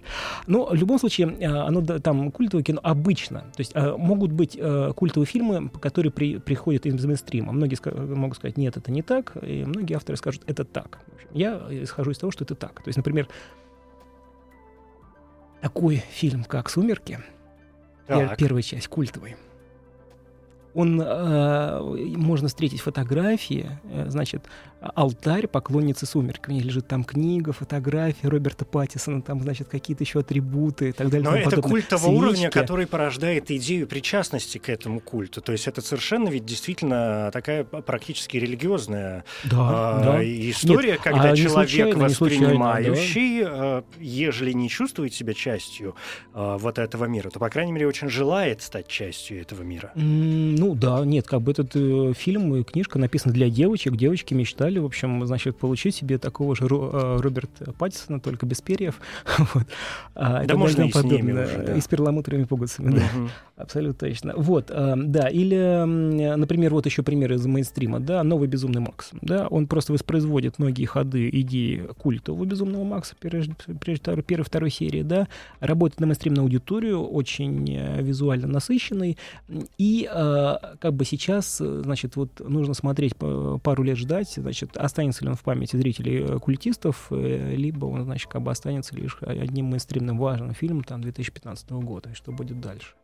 Но 0.47 0.67
в 0.67 0.75
любом 0.75 1.01
случае, 1.01 1.37
оно 1.45 1.83
там 1.83 2.31
культовое 2.31 2.63
кино 2.63 2.81
обычно. 2.83 3.41
То 3.57 3.61
есть 3.61 3.75
могут 3.75 4.31
быть 4.31 4.59
культовые 4.95 5.27
фильмы, 5.27 5.69
которые 5.81 6.13
при, 6.13 6.39
приходят 6.39 6.87
из 6.87 7.05
мейнстрима. 7.05 7.53
Многие 7.53 7.77
могут 8.15 8.37
сказать, 8.37 8.57
нет, 8.57 8.77
это 8.77 8.93
не 8.93 9.03
так, 9.03 9.37
и 9.43 9.65
многие 9.65 9.95
авторы 9.95 10.17
скажут, 10.17 10.43
это 10.47 10.65
так. 10.65 11.01
Я 11.33 11.61
исхожу 11.71 12.13
из 12.13 12.19
того, 12.19 12.31
что 12.37 12.45
это 12.45 12.55
так. 12.55 12.83
То 12.83 12.89
есть, 12.89 12.97
например, 12.97 13.29
такой 15.61 15.97
фильм, 15.97 16.45
как 16.45 16.69
«Сумерки», 16.71 17.19
так. 18.07 18.37
первая 18.37 18.63
часть, 18.63 18.89
культовый, 18.89 19.37
он, 20.77 21.01
э, 21.01 21.81
можно 22.17 22.49
встретить 22.49 22.83
фотографии, 22.83 23.71
э, 23.85 24.11
значит, 24.11 24.45
алтарь 24.95 25.47
поклонницы 25.47 26.05
сумерек. 26.05 26.47
У 26.49 26.53
них 26.53 26.65
лежит 26.65 26.87
там 26.87 27.03
книга, 27.03 27.53
фотография 27.53 28.29
Роберта 28.29 28.67
Паттисона, 28.67 29.23
там, 29.23 29.41
значит, 29.41 29.69
какие-то 29.69 30.05
еще 30.05 30.21
атрибуты 30.21 30.91
и 30.91 30.93
так 30.93 31.09
далее. 31.09 31.29
Но 31.29 31.37
это 31.37 31.51
подобное. 31.51 31.71
культ 31.71 31.89
того 31.89 32.09
Свечки. 32.09 32.19
уровня, 32.19 32.51
который 32.51 32.87
порождает 32.87 33.51
идею 33.51 33.87
причастности 33.87 34.59
к 34.59 34.69
этому 34.69 35.01
культу. 35.01 35.41
То 35.41 35.53
есть 35.53 35.67
это 35.67 35.81
совершенно 35.81 36.29
ведь 36.29 36.45
действительно 36.45 37.31
такая 37.33 37.65
практически 37.65 38.37
религиозная 38.37 39.25
да, 39.45 40.01
э, 40.01 40.05
да. 40.05 40.25
история, 40.51 40.93
Нет, 40.93 41.01
когда 41.01 41.31
а 41.31 41.37
человек, 41.37 41.69
случайно, 41.71 42.05
воспринимающий, 42.05 43.45
да. 43.45 43.85
э, 43.99 44.03
ежели 44.03 44.53
не 44.53 44.69
чувствует 44.69 45.15
себя 45.15 45.33
частью 45.33 45.97
э, 46.35 46.57
вот 46.61 46.79
этого 46.79 47.07
мира, 47.07 47.31
то, 47.31 47.39
по 47.39 47.49
крайней 47.49 47.73
мере, 47.73 47.87
очень 47.87 48.11
желает 48.11 48.61
стать 48.61 48.89
частью 48.89 49.41
этого 49.41 49.63
мира. 49.63 49.93
Mm, 49.95 50.66
ну 50.67 50.75
да, 50.75 51.05
нет, 51.05 51.29
как 51.29 51.43
бы 51.43 51.53
этот 51.53 51.77
э, 51.77 52.13
фильм 52.17 52.57
и 52.57 52.65
книжка 52.65 52.99
написана 52.99 53.33
для 53.33 53.49
девочек. 53.49 53.97
Девочки 53.97 54.35
мечтали 54.35 54.81
в 54.81 54.85
общем, 54.85 55.25
значит, 55.25 55.57
получить 55.57 55.95
себе 55.95 56.19
такого 56.19 56.57
же 56.57 56.65
Ро- 56.65 57.19
э, 57.19 57.21
Роберта 57.21 57.73
Паттисона, 57.73 58.19
только 58.19 58.47
без 58.47 58.61
перьев. 58.63 59.01
вот. 59.55 59.65
а, 60.17 60.45
да 60.45 60.57
можно 60.57 60.83
и 60.83 60.91
с 60.91 61.05
ними 61.05 61.45
уже, 61.45 61.63
да. 61.65 61.77
И 61.77 61.81
с 61.81 61.87
перламутровыми 61.87 62.45
пуговицами, 62.45 62.97
да. 62.97 63.03
Абсолютно 63.57 64.09
точно. 64.09 64.33
Вот, 64.37 64.67
э, 64.71 64.95
да, 64.97 65.29
или, 65.29 65.85
например, 66.35 66.75
вот 66.75 66.85
еще 66.87 67.05
пример 67.05 67.33
из 67.33 67.47
мейнстрима, 67.47 68.01
да, 68.01 68.25
«Новый 68.25 68.49
безумный 68.49 68.81
Макс». 68.81 69.11
Да, 69.23 69.47
он 69.47 69.69
просто 69.69 69.93
воспроизводит 69.93 70.59
многие 70.59 70.87
ходы, 70.87 71.31
идеи 71.33 71.89
культового 71.97 72.45
безумного 72.45 72.83
Макса, 72.83 73.15
прежде, 73.21 73.55
прежде 73.81 74.21
первой, 74.23 74.45
второй 74.45 74.71
серии, 74.71 75.03
да, 75.03 75.29
работает 75.61 76.01
на 76.01 76.07
мейнстримную 76.07 76.43
аудиторию, 76.43 77.05
очень 77.05 77.73
э, 77.73 78.03
визуально 78.03 78.49
насыщенный, 78.49 79.17
и 79.79 80.09
как 80.81 80.95
бы 80.95 81.05
сейчас, 81.05 81.59
значит, 81.59 82.17
вот 82.17 82.41
нужно 82.41 82.75
смотреть, 82.75 83.17
пару 83.17 83.83
лет 83.83 83.97
ждать, 83.97 84.35
значит, 84.37 84.77
останется 84.77 85.25
ли 85.25 85.31
он 85.31 85.37
в 85.37 85.43
памяти 85.43 85.77
зрителей 85.77 86.23
э, 86.23 86.39
культистов, 86.39 87.09
э, 87.11 87.55
либо 87.55 87.87
он, 87.87 88.05
значит, 88.05 88.31
как 88.31 88.43
бы 88.43 88.51
останется 88.51 88.95
лишь 88.95 89.19
одним 89.21 89.67
мейнстримным 89.67 90.19
важным 90.19 90.55
фильмом 90.55 90.85
там 90.85 91.01
2015 91.01 91.71
года, 91.71 92.11
и 92.11 92.15
что 92.15 92.33
будет 92.33 92.61
дальше. 92.61 92.95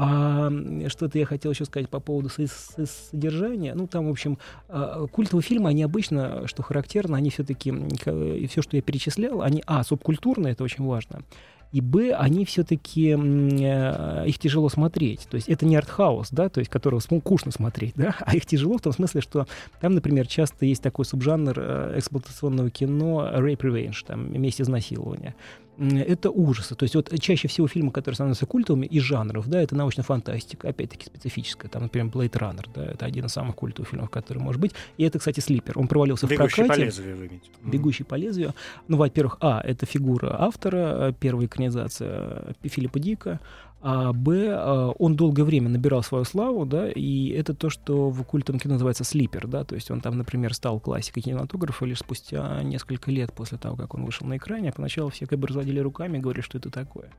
А 0.00 0.48
что-то 0.86 1.18
я 1.18 1.26
хотел 1.26 1.50
еще 1.50 1.64
сказать 1.64 1.88
по 1.88 1.98
поводу 1.98 2.28
содержания. 2.28 3.74
Ну, 3.74 3.88
там, 3.88 4.06
в 4.06 4.10
общем, 4.10 4.38
а, 4.68 5.08
культовые 5.08 5.42
фильмы, 5.42 5.70
они 5.70 5.82
обычно, 5.82 6.46
что 6.46 6.62
характерно, 6.62 7.16
они 7.16 7.30
все-таки, 7.30 7.70
и 7.70 8.46
все, 8.46 8.62
что 8.62 8.76
я 8.76 8.82
перечислял, 8.82 9.42
они, 9.42 9.60
а, 9.66 9.82
субкультурные, 9.82 10.52
это 10.52 10.62
очень 10.62 10.84
важно, 10.84 11.24
и 11.72 11.80
б, 11.80 12.12
они 12.14 12.44
все-таки, 12.44 13.16
э, 13.16 14.24
их 14.26 14.38
тяжело 14.38 14.68
смотреть. 14.68 15.26
То 15.30 15.36
есть 15.36 15.48
это 15.48 15.66
не 15.66 15.76
артхаус, 15.76 16.30
да, 16.30 16.48
то 16.48 16.60
есть 16.60 16.70
которого 16.70 17.00
скучно 17.00 17.52
смотреть, 17.52 17.94
да, 17.96 18.14
а 18.20 18.34
их 18.34 18.46
тяжело 18.46 18.78
в 18.78 18.82
том 18.82 18.92
смысле, 18.92 19.20
что 19.20 19.46
там, 19.80 19.94
например, 19.94 20.26
часто 20.26 20.64
есть 20.64 20.82
такой 20.82 21.04
субжанр 21.04 21.58
э, 21.58 21.94
эксплуатационного 21.98 22.70
кино 22.70 23.28
rape 23.34 23.60
revenge, 23.60 24.04
там, 24.06 24.40
месть 24.40 24.60
изнасилования 24.60 25.34
это 25.78 26.30
ужасы. 26.30 26.74
То 26.74 26.84
есть 26.84 26.94
вот 26.94 27.12
чаще 27.20 27.48
всего 27.48 27.68
фильмы, 27.68 27.92
которые 27.92 28.16
становятся 28.16 28.46
культовыми 28.46 28.86
из 28.86 29.02
жанров, 29.02 29.48
да, 29.48 29.62
это 29.62 29.76
научная 29.76 30.04
фантастика, 30.04 30.68
опять-таки 30.68 31.06
специфическая. 31.06 31.70
Там, 31.70 31.82
например, 31.82 32.08
Blade 32.12 32.32
Runner, 32.32 32.66
да, 32.74 32.86
это 32.86 33.06
один 33.06 33.26
из 33.26 33.32
самых 33.32 33.54
культовых 33.56 33.88
фильмов, 33.88 34.10
который 34.10 34.38
может 34.38 34.60
быть. 34.60 34.72
И 34.96 35.04
это, 35.04 35.18
кстати, 35.18 35.40
Слипер. 35.40 35.78
Он 35.78 35.86
провалился 35.86 36.26
Бегущий 36.26 36.62
в 36.62 36.66
прокате. 36.66 36.80
по 36.80 36.84
лезвию, 36.84 37.16
вы 37.16 37.26
имеете. 37.28 37.50
Бегущий 37.62 38.04
по 38.04 38.16
лезвию. 38.16 38.54
Ну, 38.88 38.96
во-первых, 38.96 39.38
а, 39.40 39.60
это 39.64 39.86
фигура 39.86 40.34
автора, 40.40 41.14
первая 41.18 41.46
экранизация 41.46 42.54
Филиппа 42.62 42.98
Дика. 42.98 43.40
А 43.80 44.12
Б, 44.12 44.48
а, 44.50 44.90
он 44.98 45.14
долгое 45.14 45.44
время 45.44 45.68
набирал 45.68 46.02
свою 46.02 46.24
славу, 46.24 46.66
да, 46.66 46.90
и 46.90 47.28
это 47.28 47.54
то, 47.54 47.70
что 47.70 48.10
в 48.10 48.24
культовом 48.24 48.58
кино 48.58 48.74
называется 48.74 49.04
слипер, 49.04 49.46
да, 49.46 49.62
то 49.64 49.76
есть 49.76 49.90
он 49.90 50.00
там, 50.00 50.18
например, 50.18 50.52
стал 50.52 50.80
классикой 50.80 51.22
кинематографа 51.22 51.84
лишь 51.84 51.98
спустя 51.98 52.62
несколько 52.64 53.12
лет 53.12 53.32
после 53.32 53.56
того, 53.56 53.76
как 53.76 53.94
он 53.94 54.04
вышел 54.04 54.26
на 54.26 54.36
экране, 54.36 54.70
а 54.70 54.72
поначалу 54.72 55.10
все 55.10 55.26
как 55.26 55.38
бы 55.38 55.46
разводили 55.46 55.78
руками 55.78 56.18
и 56.18 56.20
говорили, 56.20 56.42
что 56.42 56.58
это 56.58 56.70
такое. 56.70 57.10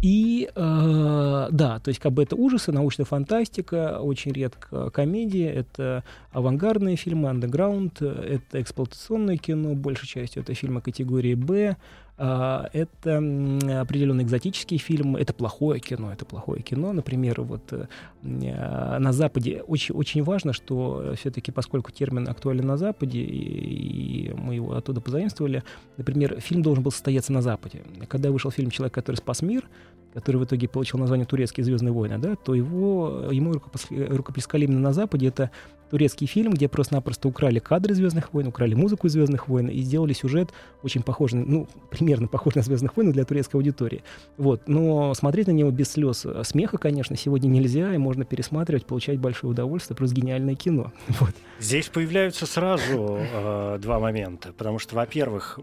И 0.00 0.48
э, 0.54 1.48
да, 1.50 1.80
то 1.80 1.88
есть 1.88 1.98
как 1.98 2.12
бы 2.12 2.22
это 2.22 2.36
ужасы, 2.36 2.70
научная 2.70 3.04
фантастика, 3.04 3.98
очень 4.00 4.32
редко 4.32 4.90
комедия, 4.90 5.50
это 5.50 6.04
авангардные 6.30 6.94
фильмы, 6.94 7.30
андеграунд, 7.30 8.00
это 8.00 8.62
эксплуатационное 8.62 9.38
кино, 9.38 9.74
большей 9.74 10.06
частью 10.06 10.42
это 10.42 10.54
фильмы 10.54 10.82
категории 10.82 11.34
«Б», 11.34 11.76
это 12.18 13.16
определенные 13.80 14.24
экзотические 14.24 14.78
фильмы, 14.78 15.20
это 15.20 15.32
плохое 15.32 15.80
кино, 15.80 16.12
это 16.12 16.24
плохое 16.24 16.62
кино. 16.62 16.92
Например, 16.92 17.42
вот 17.42 17.72
э, 17.72 17.86
а, 18.24 18.98
на 18.98 19.12
Западе 19.12 19.62
очень, 19.62 19.94
очень 19.94 20.24
важно, 20.24 20.52
что 20.52 21.14
все-таки, 21.16 21.52
поскольку 21.52 21.92
термин 21.92 22.28
актуален 22.28 22.66
на 22.66 22.76
Западе, 22.76 23.20
и 23.20 24.32
мы 24.36 24.56
его 24.56 24.74
оттуда 24.74 25.00
позаимствовали, 25.00 25.62
например, 25.96 26.40
фильм 26.40 26.62
должен 26.62 26.82
был 26.82 26.90
состояться 26.90 27.32
на 27.32 27.40
Западе. 27.40 27.82
Когда 28.08 28.32
вышел 28.32 28.50
фильм 28.50 28.70
«Человек, 28.70 28.94
который 28.94 29.16
спас 29.16 29.40
мир», 29.40 29.68
который 30.14 30.36
в 30.36 30.44
итоге 30.44 30.68
получил 30.68 30.98
название 30.98 31.26
«Турецкие 31.26 31.64
звездные 31.64 31.92
войны», 31.92 32.18
да, 32.18 32.36
то 32.36 32.54
его, 32.54 33.28
ему 33.30 33.54
рукоплескали 33.90 34.64
именно 34.64 34.80
на 34.80 34.92
Западе. 34.92 35.28
Это 35.28 35.50
турецкий 35.90 36.26
фильм, 36.26 36.52
где 36.52 36.68
просто-напросто 36.68 37.28
украли 37.28 37.58
кадры 37.58 37.94
«Звездных 37.94 38.32
войн», 38.32 38.48
украли 38.48 38.74
музыку 38.74 39.06
из 39.06 39.12
«Звездных 39.12 39.48
войн» 39.48 39.68
и 39.68 39.80
сделали 39.80 40.12
сюжет 40.12 40.50
очень 40.82 41.02
похожий, 41.02 41.44
ну, 41.44 41.66
примерно 41.90 42.28
похож 42.28 42.54
на 42.54 42.62
«Звездных 42.62 42.96
войн» 42.96 43.12
для 43.12 43.24
турецкой 43.24 43.56
аудитории. 43.56 44.02
Вот. 44.36 44.62
Но 44.66 45.14
смотреть 45.14 45.46
на 45.46 45.52
него 45.52 45.70
без 45.70 45.90
слез 45.90 46.26
а 46.26 46.44
смеха, 46.44 46.78
конечно, 46.78 47.16
сегодня 47.16 47.48
нельзя, 47.48 47.94
и 47.94 47.98
можно 47.98 48.24
пересматривать, 48.24 48.86
получать 48.86 49.18
большое 49.18 49.52
удовольствие, 49.52 49.96
просто 49.96 50.16
гениальное 50.16 50.54
кино. 50.54 50.92
Вот. 51.20 51.34
Здесь 51.58 51.88
появляются 51.88 52.46
сразу 52.46 53.18
э, 53.18 53.78
два 53.80 53.98
момента, 53.98 54.52
потому 54.56 54.78
что, 54.78 54.94
во-первых, 54.94 55.58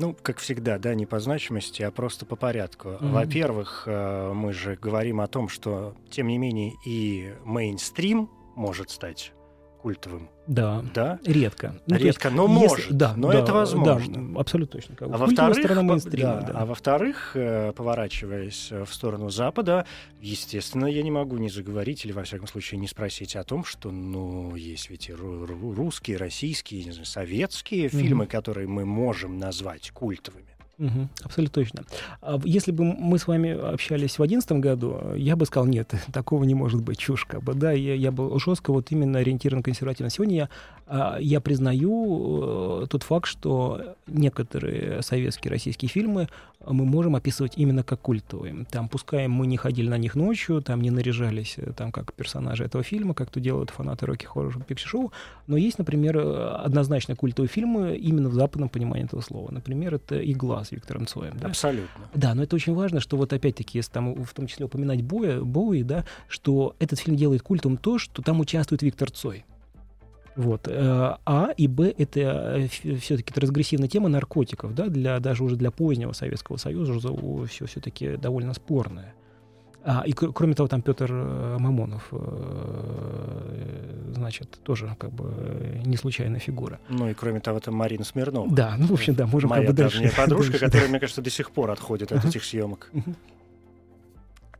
ну, 0.00 0.16
как 0.20 0.38
всегда, 0.38 0.78
да, 0.78 0.94
не 0.94 1.06
по 1.06 1.20
значимости, 1.20 1.82
а 1.82 1.90
просто 1.90 2.24
по 2.24 2.34
порядку. 2.34 2.88
Mm-hmm. 2.88 3.12
Во-первых, 3.12 3.82
э, 3.86 4.32
мы 4.32 4.52
же 4.52 4.76
говорим 4.76 5.20
о 5.20 5.28
том, 5.28 5.48
что, 5.48 5.94
тем 6.10 6.28
не 6.28 6.38
менее, 6.38 6.72
и 6.86 7.34
мейнстрим 7.44 8.30
может 8.56 8.90
стать 8.90 9.32
культовым. 9.80 10.28
Да. 10.46 10.84
Да? 10.94 11.18
Редко. 11.24 11.74
Ну, 11.86 11.96
Редко, 11.96 12.28
есть, 12.28 12.36
но 12.36 12.46
если, 12.46 12.68
может. 12.68 12.92
Да, 12.92 13.14
но 13.16 13.32
да, 13.32 13.38
это 13.38 13.52
возможно. 13.52 14.34
Да, 14.34 14.40
абсолютно 14.40 14.80
точно. 14.80 14.96
а 15.00 15.16
во-вторых, 15.16 15.66
да, 15.66 16.40
да. 16.40 16.52
а 16.54 16.66
во-вторых, 16.66 17.32
э, 17.34 17.72
поворачиваясь 17.72 18.68
э, 18.70 18.84
в 18.84 18.92
сторону 18.92 19.30
Запада, 19.30 19.86
естественно, 20.20 20.86
я 20.86 21.02
не 21.02 21.10
могу 21.10 21.36
не 21.38 21.48
заговорить 21.48 22.04
или, 22.04 22.12
во 22.12 22.24
всяком 22.24 22.46
случае, 22.46 22.80
не 22.80 22.88
спросить 22.88 23.36
о 23.36 23.44
том, 23.44 23.64
что, 23.64 23.90
ну, 23.90 24.54
есть 24.56 24.90
ведь 24.90 25.08
и 25.08 25.14
русские, 25.14 26.16
российские, 26.16 26.84
не 26.84 26.90
знаю, 26.92 27.06
советские 27.06 27.86
mm-hmm. 27.86 28.00
фильмы, 28.00 28.26
которые 28.26 28.66
мы 28.66 28.84
можем 28.84 29.38
назвать 29.38 29.90
культовыми. 29.92 30.49
Угу, 30.80 31.08
абсолютно 31.24 31.54
точно. 31.62 31.84
А 32.22 32.40
если 32.42 32.72
бы 32.72 32.84
мы 32.84 33.18
с 33.18 33.26
вами 33.26 33.50
общались 33.50 34.14
в 34.14 34.16
2011 34.16 34.52
году, 34.52 35.14
я 35.14 35.36
бы 35.36 35.44
сказал, 35.44 35.66
нет, 35.66 35.92
такого 36.12 36.44
не 36.44 36.54
может 36.54 36.82
быть, 36.82 36.98
чушь. 36.98 37.26
Как 37.26 37.42
бы, 37.42 37.52
да, 37.52 37.72
я, 37.72 37.94
я 37.94 38.10
был 38.10 38.38
жестко 38.38 38.72
вот 38.72 38.90
именно 38.90 39.18
ориентирован 39.18 39.62
консервативно. 39.62 40.08
Сегодня 40.08 40.36
я, 40.36 40.48
а, 40.86 41.18
я 41.20 41.40
признаю 41.40 42.82
э, 42.82 42.86
тот 42.88 43.02
факт, 43.02 43.26
что 43.28 43.94
некоторые 44.06 45.02
советские, 45.02 45.52
российские 45.52 45.90
фильмы 45.90 46.28
мы 46.66 46.84
можем 46.84 47.16
описывать 47.16 47.52
именно 47.56 47.82
как 47.82 48.00
культовые. 48.00 48.66
Там, 48.70 48.88
пускай 48.88 49.28
мы 49.28 49.46
не 49.46 49.56
ходили 49.56 49.88
на 49.88 49.98
них 49.98 50.14
ночью, 50.14 50.60
там 50.60 50.80
не 50.80 50.90
наряжались 50.90 51.54
э, 51.58 51.72
там, 51.76 51.92
как 51.92 52.12
персонажи 52.12 52.64
этого 52.64 52.82
фильма, 52.84 53.14
как 53.14 53.30
то 53.30 53.38
делают 53.38 53.70
фанаты 53.70 54.06
Рокки 54.06 54.26
Хоррор 54.26 54.62
Пикси 54.64 54.86
Шоу, 54.86 55.12
но 55.46 55.56
есть, 55.56 55.78
например, 55.78 56.18
э, 56.18 56.48
однозначно 56.64 57.16
культовые 57.16 57.48
фильмы 57.48 57.96
именно 57.96 58.28
в 58.28 58.34
западном 58.34 58.68
понимании 58.68 59.04
этого 59.04 59.20
слова. 59.20 59.50
Например, 59.50 59.94
это 59.94 60.18
«Игла» 60.18 60.64
с 60.70 60.72
Виктором 60.72 61.06
Цоем. 61.06 61.36
Да? 61.38 61.48
Абсолютно. 61.48 62.08
Да, 62.14 62.34
но 62.34 62.42
это 62.42 62.56
очень 62.56 62.74
важно, 62.74 63.00
что 63.00 63.16
вот 63.16 63.32
опять-таки, 63.32 63.78
если 63.78 63.92
там 63.92 64.24
в 64.24 64.32
том 64.32 64.46
числе 64.46 64.66
упоминать 64.66 65.02
Боя, 65.02 65.40
Боуи, 65.40 65.82
да, 65.82 66.04
что 66.28 66.76
этот 66.78 66.98
фильм 66.98 67.16
делает 67.16 67.42
культом 67.42 67.76
то, 67.76 67.98
что 67.98 68.22
там 68.22 68.40
участвует 68.40 68.82
Виктор 68.82 69.10
Цой. 69.10 69.44
Вот. 70.36 70.68
Э, 70.68 71.16
а 71.26 71.50
и 71.56 71.66
Б— 71.66 71.92
это 71.98 72.68
все-таки 72.70 73.32
трансгрессивная 73.32 73.88
тема 73.88 74.08
наркотиков, 74.08 74.74
да, 74.74 74.86
для, 74.86 75.18
даже 75.18 75.44
уже 75.44 75.56
для 75.56 75.70
позднего 75.70 76.12
Советского 76.12 76.56
Союза 76.56 76.98
все 77.46 77.66
все-таки 77.66 78.16
довольно 78.16 78.54
спорное. 78.54 79.14
А, 79.82 80.02
и 80.06 80.12
кроме 80.12 80.54
того, 80.54 80.68
там 80.68 80.82
Петр 80.82 81.10
э, 81.10 81.56
Мамонов, 81.58 82.08
э, 82.12 84.12
значит, 84.14 84.60
тоже 84.62 84.94
как 84.98 85.10
бы 85.10 85.80
не 85.86 85.96
случайная 85.96 86.38
фигура. 86.38 86.78
Ну 86.90 87.08
и 87.08 87.14
кроме 87.14 87.40
того, 87.40 87.60
там 87.60 87.74
Марина 87.74 88.04
Смирнова. 88.04 88.50
Да, 88.50 88.74
ну, 88.78 88.86
в 88.86 88.92
общем, 88.92 89.14
да, 89.14 89.26
можем 89.26 89.50
Моя 89.50 89.62
как 89.62 89.70
бы 89.70 89.82
дальше. 89.82 90.12
подружка, 90.14 90.52
дальше, 90.52 90.66
которая, 90.66 90.88
мне 90.88 91.00
кажется, 91.00 91.22
до 91.22 91.30
сих 91.30 91.50
пор 91.50 91.70
отходит 91.70 92.12
от 92.12 92.26
этих 92.26 92.44
съемок. 92.44 92.90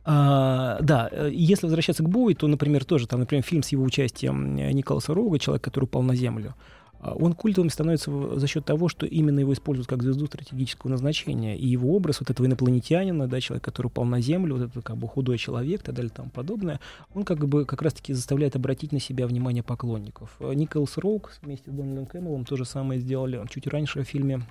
А, 0.03 0.79
да, 0.81 1.09
э, 1.11 1.29
если 1.31 1.67
возвращаться 1.67 2.01
к 2.01 2.09
Боуи, 2.09 2.33
то, 2.33 2.47
например, 2.47 2.83
тоже 2.83 3.07
там, 3.07 3.19
например, 3.19 3.43
фильм 3.43 3.61
с 3.61 3.69
его 3.69 3.83
участием 3.83 4.55
Николаса 4.55 5.13
Рога 5.13 5.37
«Человек, 5.37 5.63
который 5.63 5.85
упал 5.85 6.01
на 6.01 6.15
землю». 6.15 6.55
А, 7.01 7.15
он 7.15 7.33
культовым 7.33 7.69
становится 7.69 8.39
за 8.39 8.47
счет 8.47 8.63
того, 8.63 8.87
что 8.87 9.05
именно 9.05 9.39
его 9.39 9.53
используют 9.53 9.87
как 9.87 10.03
звезду 10.03 10.27
стратегического 10.27 10.91
назначения. 10.91 11.57
И 11.57 11.67
его 11.67 11.95
образ 11.95 12.19
вот 12.19 12.29
этого 12.29 12.45
инопланетянина, 12.45 13.27
да, 13.27 13.41
человек, 13.41 13.63
который 13.63 13.87
упал 13.87 14.05
на 14.05 14.21
Землю, 14.21 14.55
вот 14.55 14.69
этот 14.69 14.83
как 14.83 14.97
бы 14.97 15.07
худой 15.07 15.37
человек 15.37 15.81
так 15.81 15.95
далее 15.95 16.11
тому 16.15 16.29
подобное, 16.29 16.79
он 17.13 17.23
как 17.23 17.47
бы 17.47 17.65
как 17.65 17.81
раз-таки 17.81 18.13
заставляет 18.13 18.55
обратить 18.55 18.91
на 18.91 18.99
себя 18.99 19.25
внимание 19.25 19.63
поклонников. 19.63 20.37
Николас 20.39 20.97
Роук 20.97 21.33
вместе 21.41 21.71
с 21.71 21.73
Дональдом 21.73 22.05
Кэмелом 22.05 22.45
то 22.45 22.55
же 22.55 22.65
самое 22.65 22.99
сделали 22.99 23.41
чуть 23.49 23.67
раньше 23.67 24.03
в 24.03 24.07
фильме 24.07 24.43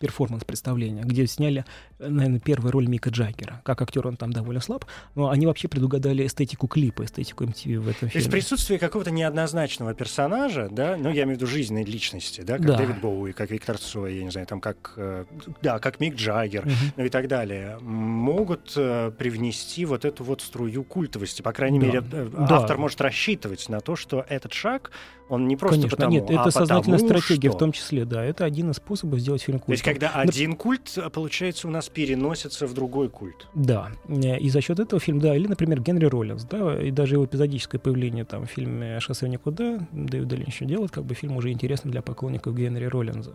Performance, 0.00 0.44
«Представление», 0.44 1.02
где 1.02 1.26
сняли, 1.26 1.64
наверное, 1.98 2.40
первую 2.40 2.72
роль 2.72 2.88
Мика 2.88 3.10
Джаггера. 3.10 3.60
Как 3.64 3.82
актер 3.82 4.06
он 4.06 4.16
там 4.16 4.32
довольно 4.32 4.60
слаб, 4.60 4.86
но 5.14 5.28
они 5.28 5.46
вообще 5.46 5.68
предугадали 5.68 6.26
эстетику 6.26 6.66
клипа, 6.66 7.04
эстетику 7.04 7.44
MTV 7.44 7.78
в 7.78 7.88
этом 7.88 8.08
фильме. 8.08 8.12
То 8.12 8.18
есть 8.18 8.30
присутствие 8.30 8.78
какого-то 8.78 9.10
неоднозначного 9.10 9.94
персонажа, 9.94 10.68
да, 10.70 10.96
ну, 10.96 11.10
я 11.10 11.24
имею 11.24 11.36
в 11.36 11.42
виду 11.42 11.46
жизненной 11.46 11.84
личности, 11.84 12.40
да, 12.40 12.56
как 12.56 12.66
да. 12.66 12.76
Дэвид 12.78 13.00
Боуи, 13.00 13.32
как 13.32 13.50
Виктор 13.50 13.76
Цой, 13.76 14.16
я 14.16 14.24
не 14.24 14.30
знаю, 14.30 14.46
там, 14.46 14.60
как, 14.60 14.94
э, 14.96 15.26
да, 15.60 15.78
как 15.78 16.00
Мик 16.00 16.16
Джаггер, 16.16 16.62
угу. 16.62 16.72
ну 16.96 17.04
и 17.04 17.10
так 17.10 17.28
далее, 17.28 17.78
могут 17.80 18.72
э, 18.76 19.12
привнести 19.18 19.84
вот 19.84 20.06
эту 20.06 20.24
вот 20.24 20.40
струю 20.40 20.82
культовости. 20.82 21.42
По 21.42 21.52
крайней 21.52 21.78
да. 21.78 21.86
мере, 21.86 22.02
э, 22.10 22.30
автор 22.48 22.76
да. 22.76 22.80
может 22.80 23.00
рассчитывать 23.02 23.68
на 23.68 23.80
то, 23.80 23.96
что 23.96 24.24
этот 24.28 24.54
шаг 24.54 24.92
он 25.30 25.46
не 25.46 25.56
просто 25.56 25.76
Конечно, 25.76 25.96
потому, 25.96 26.12
нет, 26.12 26.24
это 26.28 26.42
а 26.42 26.50
сознательная 26.50 26.98
потому, 26.98 27.20
стратегия 27.20 27.48
что... 27.50 27.56
в 27.56 27.60
том 27.60 27.72
числе, 27.72 28.04
да. 28.04 28.24
Это 28.24 28.44
один 28.44 28.70
из 28.70 28.76
способов 28.76 29.20
сделать 29.20 29.40
фильм 29.40 29.60
культом. 29.60 29.66
То 29.66 29.72
есть, 29.72 29.84
когда 29.84 30.10
один 30.10 30.56
культ, 30.56 30.92
а, 30.96 31.08
получается, 31.08 31.68
у 31.68 31.70
нас 31.70 31.88
переносится 31.88 32.66
в 32.66 32.74
другой 32.74 33.08
культ. 33.08 33.46
Да. 33.54 33.92
И 34.08 34.50
за 34.50 34.60
счет 34.60 34.80
этого 34.80 34.98
фильм, 34.98 35.20
да, 35.20 35.36
или, 35.36 35.46
например, 35.46 35.80
Генри 35.80 36.06
Роллинс, 36.06 36.42
да, 36.44 36.82
и 36.82 36.90
даже 36.90 37.14
его 37.14 37.24
эпизодическое 37.24 37.80
появление 37.80 38.24
там 38.24 38.46
в 38.46 38.50
фильме 38.50 38.98
«Шоссе 38.98 39.26
в 39.26 39.28
никуда» 39.28 39.86
Дэвида 39.92 40.34
Линча 40.34 40.64
делает, 40.64 40.90
как 40.90 41.04
бы 41.04 41.14
фильм 41.14 41.36
уже 41.36 41.52
интересный 41.52 41.92
для 41.92 42.02
поклонников 42.02 42.56
Генри 42.56 42.86
Роллинза. 42.86 43.34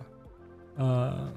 А, 0.75 1.31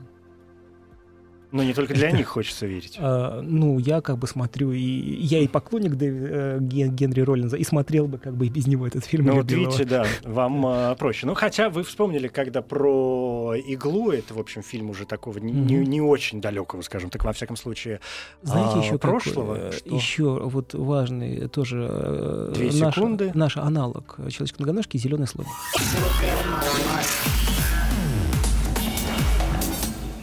но 1.51 1.63
не 1.63 1.73
только 1.75 1.95
для 1.95 2.11
них 2.19 2.29
хочется 2.29 2.67
верить. 2.67 2.97
А, 2.99 3.41
ну, 3.43 3.79
я 3.79 4.01
как 4.01 4.19
бы 4.19 4.27
смотрю, 4.27 4.73
и 4.73 4.81
я 4.81 5.41
и 5.41 5.49
поклонник 5.49 5.95
Дэви, 5.95 6.27
э, 6.31 6.59
Генри 6.61 7.21
Роллинза, 7.21 7.57
и 7.57 7.65
смотрел 7.65 8.07
бы 8.07 8.19
как 8.19 8.37
бы 8.37 8.47
и 8.47 8.49
без 8.51 8.67
него 8.67 8.87
этот 8.87 9.05
фильм. 9.05 9.27
Ну, 9.27 9.35
вот 9.35 9.51
видите, 9.51 9.85
да, 9.85 10.07
вам 10.25 10.65
а, 10.67 10.95
проще. 10.95 11.27
Ну, 11.27 11.35
хотя 11.35 11.71
вы 11.71 11.83
вспомнили, 11.85 12.29
когда 12.29 12.63
про 12.63 13.55
иглу, 13.67 14.11
это, 14.11 14.35
в 14.35 14.39
общем, 14.39 14.63
фильм 14.63 14.91
уже 14.91 15.07
такого 15.07 15.39
mm-hmm. 15.39 15.51
не, 15.51 15.77
не 15.87 16.01
очень 16.01 16.41
далекого, 16.41 16.83
скажем 16.83 17.11
так, 17.11 17.25
во 17.25 17.33
всяком 17.33 17.57
случае, 17.57 18.01
Знаете, 18.43 18.75
а, 18.77 18.83
еще 18.83 18.99
прошлого. 18.99 19.55
Какой, 19.55 19.73
что? 19.73 19.95
Еще 19.95 20.25
вот 20.25 20.75
важный 20.75 21.49
тоже 21.49 21.87
э, 21.91 22.53
Две 22.55 22.73
наш, 22.73 22.95
секунды. 22.95 23.31
наш 23.35 23.57
аналог 23.57 24.17
человеческой 24.17 24.63
многоножки 24.63 24.97
«Зеленый 24.97 25.27
слоник». 25.27 25.49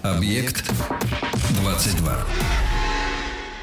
Объект 0.05 0.71
22. 1.61 2.15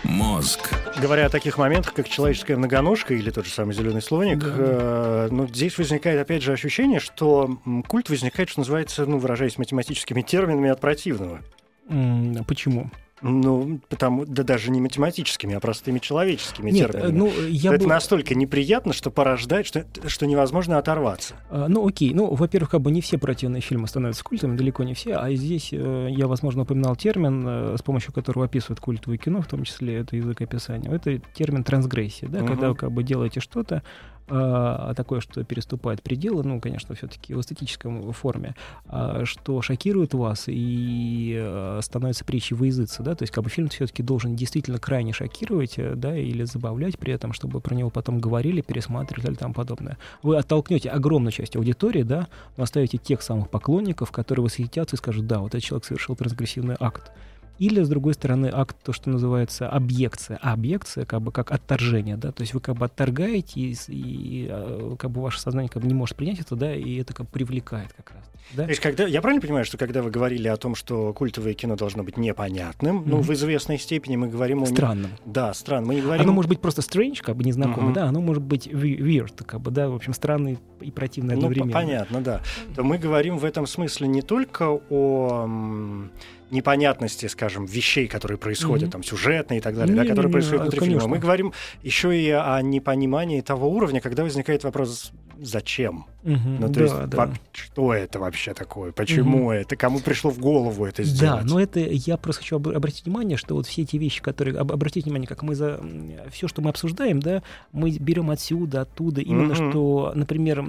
Мозг. 0.03 0.75
Говоря 1.01 1.27
о 1.27 1.29
таких 1.29 1.57
моментах, 1.57 1.95
как 1.95 2.09
человеческая 2.09 2.57
многоножка 2.57 3.15
или 3.15 3.31
тот 3.31 3.47
же 3.47 3.53
самый 3.53 3.77
зеленый 3.77 4.03
слоник, 4.03 4.41
да. 4.41 4.49
э, 4.49 5.29
ну, 5.31 5.47
здесь 5.47 5.79
возникает 5.79 6.21
опять 6.21 6.43
же 6.43 6.53
ощущение, 6.53 6.99
что 6.99 7.59
культ 7.87 8.11
возникает, 8.11 8.49
что 8.49 8.59
называется, 8.59 9.07
ну, 9.07 9.19
выражаясь 9.19 9.57
математическими 9.57 10.23
терминами, 10.23 10.69
от 10.69 10.81
противного. 10.81 11.43
Почему? 12.49 12.91
Ну, 13.23 13.81
потому, 13.89 14.27
да 14.27 14.43
даже 14.43 14.71
не 14.71 14.81
математическими, 14.81 15.55
а 15.55 15.61
простыми 15.61 16.01
человеческими 16.01 16.71
Нет, 16.71 16.91
терминами. 16.91 17.17
Ну, 17.17 17.33
я 17.49 17.75
Это 17.75 17.85
бы... 17.85 17.89
настолько 17.89 18.35
неприятно, 18.35 18.93
что 18.93 19.11
порождает, 19.11 19.67
что, 19.67 19.87
что 20.07 20.27
невозможно 20.27 20.79
оторваться. 20.79 21.35
А, 21.49 21.69
ну, 21.69 21.87
окей. 21.87 22.13
Ну, 22.13 22.35
во-первых, 22.35 22.71
как 22.71 22.81
бы 22.81 22.91
не 22.91 23.01
все 23.01 23.19
противные 23.19 23.63
фильмы 23.63 23.87
становятся 23.87 24.25
культами, 24.25 24.57
далеко 24.57 24.83
не 24.83 24.95
все. 24.95 25.15
А 25.15 25.33
здесь 25.35 25.69
э, 25.73 26.09
я, 26.11 26.27
возможно, 26.27 26.63
упоминал 26.63 26.97
термин, 26.97 27.45
э, 27.47 27.77
с 27.79 27.83
помощью 27.83 28.13
которого 28.13 28.47
описывают 28.47 28.81
культовое 28.81 29.19
кино, 29.19 29.41
в 29.41 29.47
том 29.47 29.63
числе 29.63 29.99
это 29.99 30.17
язык 30.17 30.41
описания. 30.41 30.91
Это 30.91 31.19
термин 31.35 31.63
трансгрессия, 31.63 32.29
да, 32.29 32.41
угу. 32.41 32.49
когда 32.49 32.69
вы 32.71 32.75
как 32.75 32.91
бы 32.91 33.05
делаете 33.05 33.41
что-то, 33.41 33.83
а, 34.35 34.95
такое, 34.95 35.21
что 35.21 35.45
переступает 35.45 36.03
пределы, 36.03 36.43
ну, 36.43 36.59
конечно, 36.59 36.95
все-таки 36.95 37.35
в 37.35 37.41
эстетическом 37.41 38.13
форме, 38.13 38.55
а, 38.87 39.27
что 39.27 39.61
шокирует 39.61 40.15
вас 40.15 40.45
и 40.47 41.37
а, 41.39 41.81
становится 41.83 42.25
притчей 42.25 42.57
во 42.57 42.73
да, 42.73 43.15
то 43.15 43.23
есть 43.23 43.33
как 43.33 43.45
бы 43.45 43.51
фильм 43.51 43.69
все-таки 43.69 44.03
должен 44.03 44.35
действительно 44.35 44.79
крайне 44.79 45.13
шокировать, 45.13 45.75
э, 45.77 45.95
да, 45.95 46.17
или 46.17 46.45
забавлять 46.45 46.99
при 46.99 47.13
этом, 47.13 47.35
чтобы 47.35 47.61
про 47.61 47.75
него 47.75 47.91
потом 47.91 48.19
говорили, 48.19 48.63
пересматривали 48.63 49.35
и 49.35 49.37
тому 49.37 49.53
подобное. 49.53 49.99
Вы 50.23 50.39
оттолкнете 50.39 50.89
огромную 50.89 51.33
часть 51.33 51.55
аудитории, 51.57 52.03
да, 52.03 52.29
но 52.57 52.65
оставите 52.65 52.97
тех 52.97 53.21
самых 53.21 53.51
поклонников, 53.51 54.11
которые 54.11 54.45
восхитятся 54.45 54.97
и 54.97 54.99
скажут, 54.99 55.27
да, 55.27 55.41
вот 55.41 55.49
этот 55.49 55.63
человек 55.63 55.85
совершил 55.85 56.17
трансгрессивный 56.17 56.77
акт. 56.81 57.13
Или, 57.63 57.81
с 57.81 57.89
другой 57.89 58.15
стороны, 58.15 58.51
акт, 58.53 58.77
то, 58.83 58.93
что 58.93 59.09
называется 59.09 59.69
объекция. 59.69 60.37
А 60.43 60.53
объекция, 60.53 61.05
как 61.05 61.23
бы, 61.23 61.31
как 61.31 61.53
отторжение, 61.53 62.17
да, 62.17 62.33
то 62.33 62.41
есть 62.41 62.55
вы 62.55 62.61
как 62.61 62.75
бы 62.75 62.87
отторгаете, 62.87 63.61
и, 63.61 63.77
и 63.87 64.49
а, 64.51 64.97
как 64.99 65.13
бы 65.13 65.23
ваше 65.23 65.41
сознание 65.41 65.69
как 65.69 65.81
бы 65.81 65.87
не 65.87 65.95
может 65.95 66.17
принять 66.17 66.41
это, 66.41 66.57
да, 66.57 66.75
и 66.75 66.97
это 66.97 67.15
как 67.15 67.27
бы 67.27 67.33
привлекает 67.33 67.93
как 67.93 68.11
раз. 68.17 68.25
Да? 68.55 68.65
То 68.65 68.71
есть, 68.71 68.81
когда, 68.81 69.07
я 69.07 69.23
правильно 69.23 69.41
понимаю, 69.41 69.65
что 69.65 69.79
когда 69.79 70.03
вы 70.03 70.11
говорили 70.11 70.49
о 70.49 70.57
том, 70.57 70.75
что 70.75 71.13
культовое 71.13 71.55
кино 71.55 71.77
должно 71.77 72.03
быть 72.03 72.17
непонятным, 72.17 72.99
mm-hmm. 72.99 73.07
ну, 73.07 73.21
в 73.21 73.33
известной 73.33 73.79
степени 73.79 74.17
мы 74.17 74.27
говорим 74.27 74.65
о... 74.65 74.67
Странным. 74.67 75.13
Да, 75.25 75.55
странным. 75.55 75.91
Мы 75.91 75.95
не 75.95 76.01
говорим... 76.01 76.25
Оно 76.25 76.33
может 76.33 76.49
быть 76.49 76.61
просто 76.61 76.83
strange, 76.83 77.23
как 77.23 77.37
бы 77.37 77.45
незнакомый, 77.45 77.93
mm-hmm. 77.93 77.95
да, 77.95 78.07
оно 78.07 78.21
может 78.21 78.43
быть 78.43 78.67
weird, 78.67 79.45
как 79.45 79.61
бы, 79.61 79.71
да, 79.71 79.89
в 79.89 79.95
общем, 79.95 80.15
странный 80.15 80.59
и 80.81 80.91
противный 80.91 81.37
ну, 81.37 81.43
одновременно. 81.43 81.69
Ну, 81.69 81.73
понятно, 81.73 82.21
да. 82.21 82.41
То 82.75 82.83
мы 82.83 82.99
говорим 82.99 83.39
в 83.39 83.45
этом 83.45 83.69
смысле 83.69 84.09
не 84.09 84.23
только 84.23 84.69
о 84.91 85.49
непонятности, 86.53 87.27
скажем, 87.27 87.65
вещей, 87.65 88.07
которые 88.07 88.39
происходят, 88.39 88.89
mm-hmm. 88.89 88.93
там, 88.93 89.03
сюжетные 89.03 89.59
и 89.59 89.63
так 89.63 89.75
далее, 89.75 89.95
не, 89.95 90.03
да, 90.03 90.07
которые 90.07 90.29
не, 90.29 90.33
происходят 90.33 90.63
внутри 90.63 90.81
конечно. 90.81 91.01
фильма. 91.01 91.15
Мы 91.15 91.21
говорим 91.21 91.53
еще 91.83 92.17
и 92.17 92.31
о 92.31 92.61
непонимании 92.63 93.41
того 93.41 93.69
уровня, 93.69 94.01
когда 94.01 94.23
возникает 94.23 94.65
вопрос, 94.65 95.13
зачем? 95.41 96.07
Mm-hmm. 96.23 96.57
Ну, 96.61 96.69
то 96.69 96.75
да, 96.75 96.83
есть, 96.83 97.09
да. 97.09 97.31
что 97.53 97.95
это 97.95 98.21
вообще 98.21 98.55
такое? 98.55 98.93
Почему 98.93 99.53
mm-hmm. 99.53 99.57
это? 99.57 99.77
Кому 99.77 99.99
пришло 100.01 100.31
в 100.31 100.39
голову 100.39 100.85
это 100.85 101.03
сделать? 101.03 101.45
Да, 101.45 101.49
но 101.49 101.61
это 101.61 101.81
я 101.81 102.17
просто 102.17 102.43
хочу 102.43 102.57
обратить 102.57 103.07
внимание, 103.07 103.37
что 103.37 103.55
вот 103.55 103.67
все 103.67 103.83
эти 103.83 103.97
вещи, 103.97 104.23
которые... 104.23 104.57
Обратите 104.59 105.05
внимание, 105.05 105.27
как 105.27 105.43
мы 105.43 105.55
за... 105.55 105.81
Все, 106.31 106.49
что 106.49 106.63
мы 106.63 106.71
обсуждаем, 106.71 107.21
да, 107.21 107.43
мы 107.73 107.91
берем 107.91 108.31
отсюда, 108.31 108.83
оттуда. 108.83 109.21
Именно 109.21 109.53
mm-hmm. 109.53 109.71
что, 109.71 110.13
например, 110.15 110.65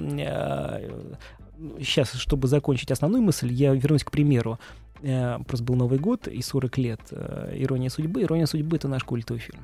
сейчас, 1.78 2.12
чтобы 2.14 2.48
закончить 2.48 2.90
основную 2.90 3.22
мысль, 3.22 3.52
я 3.52 3.74
вернусь 3.74 4.02
к 4.02 4.10
примеру. 4.10 4.58
Э, 5.04 5.38
просто 5.46 5.64
был 5.64 5.74
Новый 5.74 5.98
год 5.98 6.28
и 6.28 6.40
40 6.40 6.78
лет 6.78 7.00
э, 7.10 7.54
«Ирония 7.58 7.90
судьбы». 7.90 8.22
«Ирония 8.22 8.46
судьбы»— 8.46 8.76
это 8.78 8.88
наш 8.88 9.04
культовый 9.04 9.40
фильм. 9.40 9.60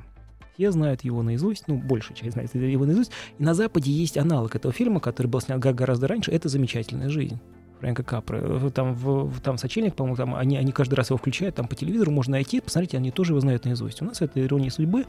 Все 0.53 0.71
знают 0.71 1.03
его 1.03 1.23
наизусть, 1.23 1.67
ну, 1.67 1.77
большая 1.77 2.15
часть 2.15 2.33
знает 2.33 2.53
его 2.53 2.85
наизусть. 2.85 3.11
И 3.39 3.43
на 3.43 3.55
Западе 3.55 3.91
есть 3.91 4.17
аналог 4.17 4.55
этого 4.55 4.71
фильма, 4.71 4.99
который 4.99 5.27
был 5.27 5.41
снят 5.41 5.59
гораздо 5.59 6.07
раньше. 6.07 6.31
Это 6.31 6.47
«Замечательная 6.47 7.09
жизнь». 7.09 7.39
Фрэнка 7.79 8.03
Капры. 8.03 8.69
Там, 8.69 8.93
в, 8.93 9.39
там 9.41 9.57
сочельник, 9.57 9.95
по-моему, 9.95 10.15
там, 10.15 10.35
они, 10.35 10.57
они 10.57 10.71
каждый 10.71 10.93
раз 10.93 11.09
его 11.09 11.17
включают, 11.17 11.55
там 11.55 11.67
по 11.67 11.75
телевизору 11.75 12.11
можно 12.11 12.33
найти, 12.33 12.61
посмотрите, 12.61 12.97
они 12.97 13.09
тоже 13.09 13.31
его 13.31 13.39
знают 13.39 13.65
наизусть. 13.65 14.03
У 14.03 14.05
нас 14.05 14.21
это 14.21 14.39
«Ирония 14.39 14.69
судьбы», 14.69 15.07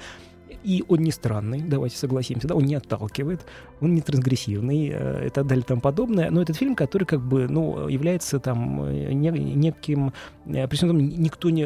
и 0.62 0.84
он 0.88 1.00
не 1.00 1.10
странный, 1.10 1.60
давайте 1.60 1.96
согласимся, 1.96 2.48
да, 2.48 2.54
он 2.54 2.64
не 2.64 2.74
отталкивает, 2.74 3.44
он 3.80 3.94
не 3.94 4.00
трансгрессивный 4.00 4.90
э, 4.92 5.26
и 5.26 5.30
так 5.30 5.46
далее 5.46 5.62
и 5.62 5.66
тому 5.66 5.80
подобное, 5.80 6.30
но 6.30 6.42
этот 6.42 6.56
фильм, 6.56 6.74
который 6.74 7.04
как 7.04 7.20
бы, 7.20 7.48
ну, 7.48 7.88
является 7.88 8.38
там 8.38 8.82
э, 8.84 9.12
не, 9.12 9.30
неким, 9.30 10.12
э, 10.46 10.66
при 10.68 10.76
всем 10.76 10.96
никто 10.98 11.50
не, 11.50 11.62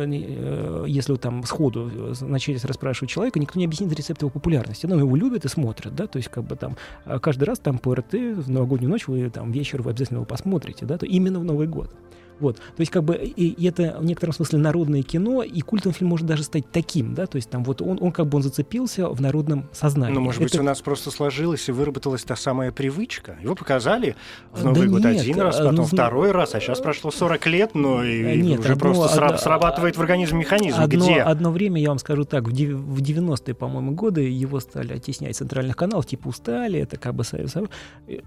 если 0.87 1.13
вот 1.13 1.21
там 1.21 1.45
сходу 1.45 1.91
начать 2.21 2.65
расспрашивать 2.65 3.11
человека, 3.11 3.39
никто 3.39 3.59
не 3.59 3.67
объяснит 3.67 3.93
рецепт 3.93 4.23
его 4.23 4.31
популярности, 4.31 4.87
но 4.87 4.99
его 4.99 5.17
любят 5.17 5.45
и 5.45 5.49
смотрят, 5.49 5.95
да, 5.95 6.07
то 6.07 6.19
есть 6.19 6.29
как 6.29 6.45
бы 6.45 6.57
там 6.57 6.77
каждый 7.21 7.45
раз 7.45 7.59
там 7.59 7.79
по 7.79 7.95
РТ 7.95 8.13
в 8.13 8.51
новогоднюю 8.51 8.91
ночь 8.91 9.07
вы 9.07 9.31
там 9.31 9.53
вечер 9.53 9.83
вы 9.83 9.91
обязательно 9.91 10.19
его 10.19 10.27
посмотрите, 10.27 10.87
да, 10.87 10.99
то 10.99 11.07
именно 11.07 11.41
в 11.41 11.45
Новый 11.45 11.67
год. 11.67 11.95
Вот. 12.41 12.57
То 12.57 12.81
есть, 12.81 12.93
как 12.93 13.05
бы, 13.05 13.17
и, 13.17 13.49
и 13.49 13.69
это 13.69 13.97
в 13.99 14.05
некотором 14.05 14.33
смысле 14.33 14.59
народное 14.59 15.03
кино, 15.03 15.43
и 15.43 15.61
культовый 15.61 15.95
фильм 15.95 16.11
может 16.11 16.27
даже 16.27 16.45
стать 16.45 16.71
таким, 16.71 17.15
да, 17.15 17.27
то 17.27 17.37
есть 17.37 17.51
там 17.51 17.65
вот 17.65 17.83
он, 17.83 17.99
он 18.01 18.13
как 18.13 18.27
бы 18.27 18.37
он 18.37 18.43
зацепил 18.43 18.77
закрепился 18.77 19.09
в 19.09 19.21
народном 19.21 19.69
сознании. 19.73 20.15
Ну, 20.15 20.21
может 20.21 20.41
это... 20.43 20.51
быть, 20.51 20.61
у 20.61 20.63
нас 20.63 20.81
просто 20.81 21.11
сложилась 21.11 21.69
и 21.69 21.73
выработалась 21.73 22.23
та 22.23 22.37
самая 22.37 22.73
привычка. 22.73 23.37
Его 23.43 23.55
показали 23.55 24.17
в 24.53 24.63
Да 24.63 24.71
Новый 24.71 24.89
год 24.89 25.05
нет, 25.05 25.21
один 25.21 25.41
раз, 25.41 25.57
а, 25.57 25.65
потом 25.65 25.77
ну, 25.77 25.85
второй 25.85 26.33
раз, 26.33 26.55
а 26.55 26.61
сейчас 26.61 26.81
прошло 26.81 27.11
40 27.11 27.47
лет, 27.47 27.75
но 27.75 28.05
и 28.05 28.41
Нет, 28.41 28.61
уже 28.61 28.73
одно- 28.73 28.81
просто 28.81 29.19
сра- 29.19 29.39
срабатывает 29.39 29.97
в 29.97 30.01
организме 30.01 30.41
механизм. 30.41 30.81
Одно, 30.81 31.05
Где? 31.05 31.21
одно 31.21 31.51
время, 31.51 31.81
я 31.81 31.89
вам 31.89 31.99
скажу 31.99 32.25
так, 32.25 32.49
в 32.49 32.53
дев- 32.53 32.77
в 32.77 33.01
90-е, 33.01 33.55
по-моему, 33.55 33.93
годы 33.93 34.23
его 34.23 34.61
стали 34.61 34.95
оттеснять 34.95 35.37
центральных 35.37 35.77
каналов, 35.77 36.07
типа 36.07 36.29
устали, 36.29 36.79
это 36.81 36.97
как 36.97 37.15
бы... 37.15 37.25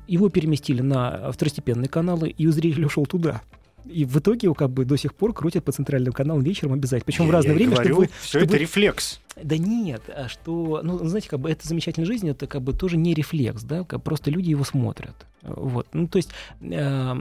Его 0.07 0.29
переместили 0.29 0.81
на 0.81 1.31
второстепенные 1.31 1.89
каналы, 1.89 2.29
и 2.29 2.47
зритель 2.47 2.85
ушел 2.85 3.05
туда. 3.05 3.41
И 3.85 4.05
в 4.05 4.17
итоге 4.17 4.45
его 4.47 4.53
как 4.53 4.69
бы 4.69 4.85
до 4.85 4.97
сих 4.97 5.13
пор 5.13 5.33
крутят 5.33 5.63
по 5.63 5.71
центральным 5.71 6.13
каналам 6.13 6.41
вечером 6.43 6.73
обязательно. 6.73 7.05
Причем 7.05 7.25
в 7.25 7.27
Я- 7.27 7.33
разное 7.33 7.51
я 7.51 7.57
время, 7.57 7.71
говорю, 7.75 7.93
чтобы... 7.95 8.09
все 8.21 8.39
чтобы- 8.39 8.45
это 8.45 8.57
рефлекс. 8.57 9.19
Да 9.43 9.57
нет, 9.57 10.01
а 10.09 10.27
что, 10.27 10.81
ну, 10.83 10.97
знаете, 11.07 11.29
как 11.29 11.39
бы 11.39 11.49
это 11.49 11.67
замечательная 11.67 12.07
жизнь, 12.07 12.27
это 12.29 12.47
как 12.47 12.61
бы 12.61 12.73
тоже 12.73 12.97
не 12.97 13.13
рефлекс, 13.13 13.63
да, 13.63 13.83
как 13.83 14.01
просто 14.03 14.31
люди 14.31 14.49
его 14.49 14.63
смотрят. 14.63 15.15
Вот, 15.41 15.87
ну, 15.93 16.05
то 16.07 16.17
есть, 16.17 16.31
э, 16.59 17.13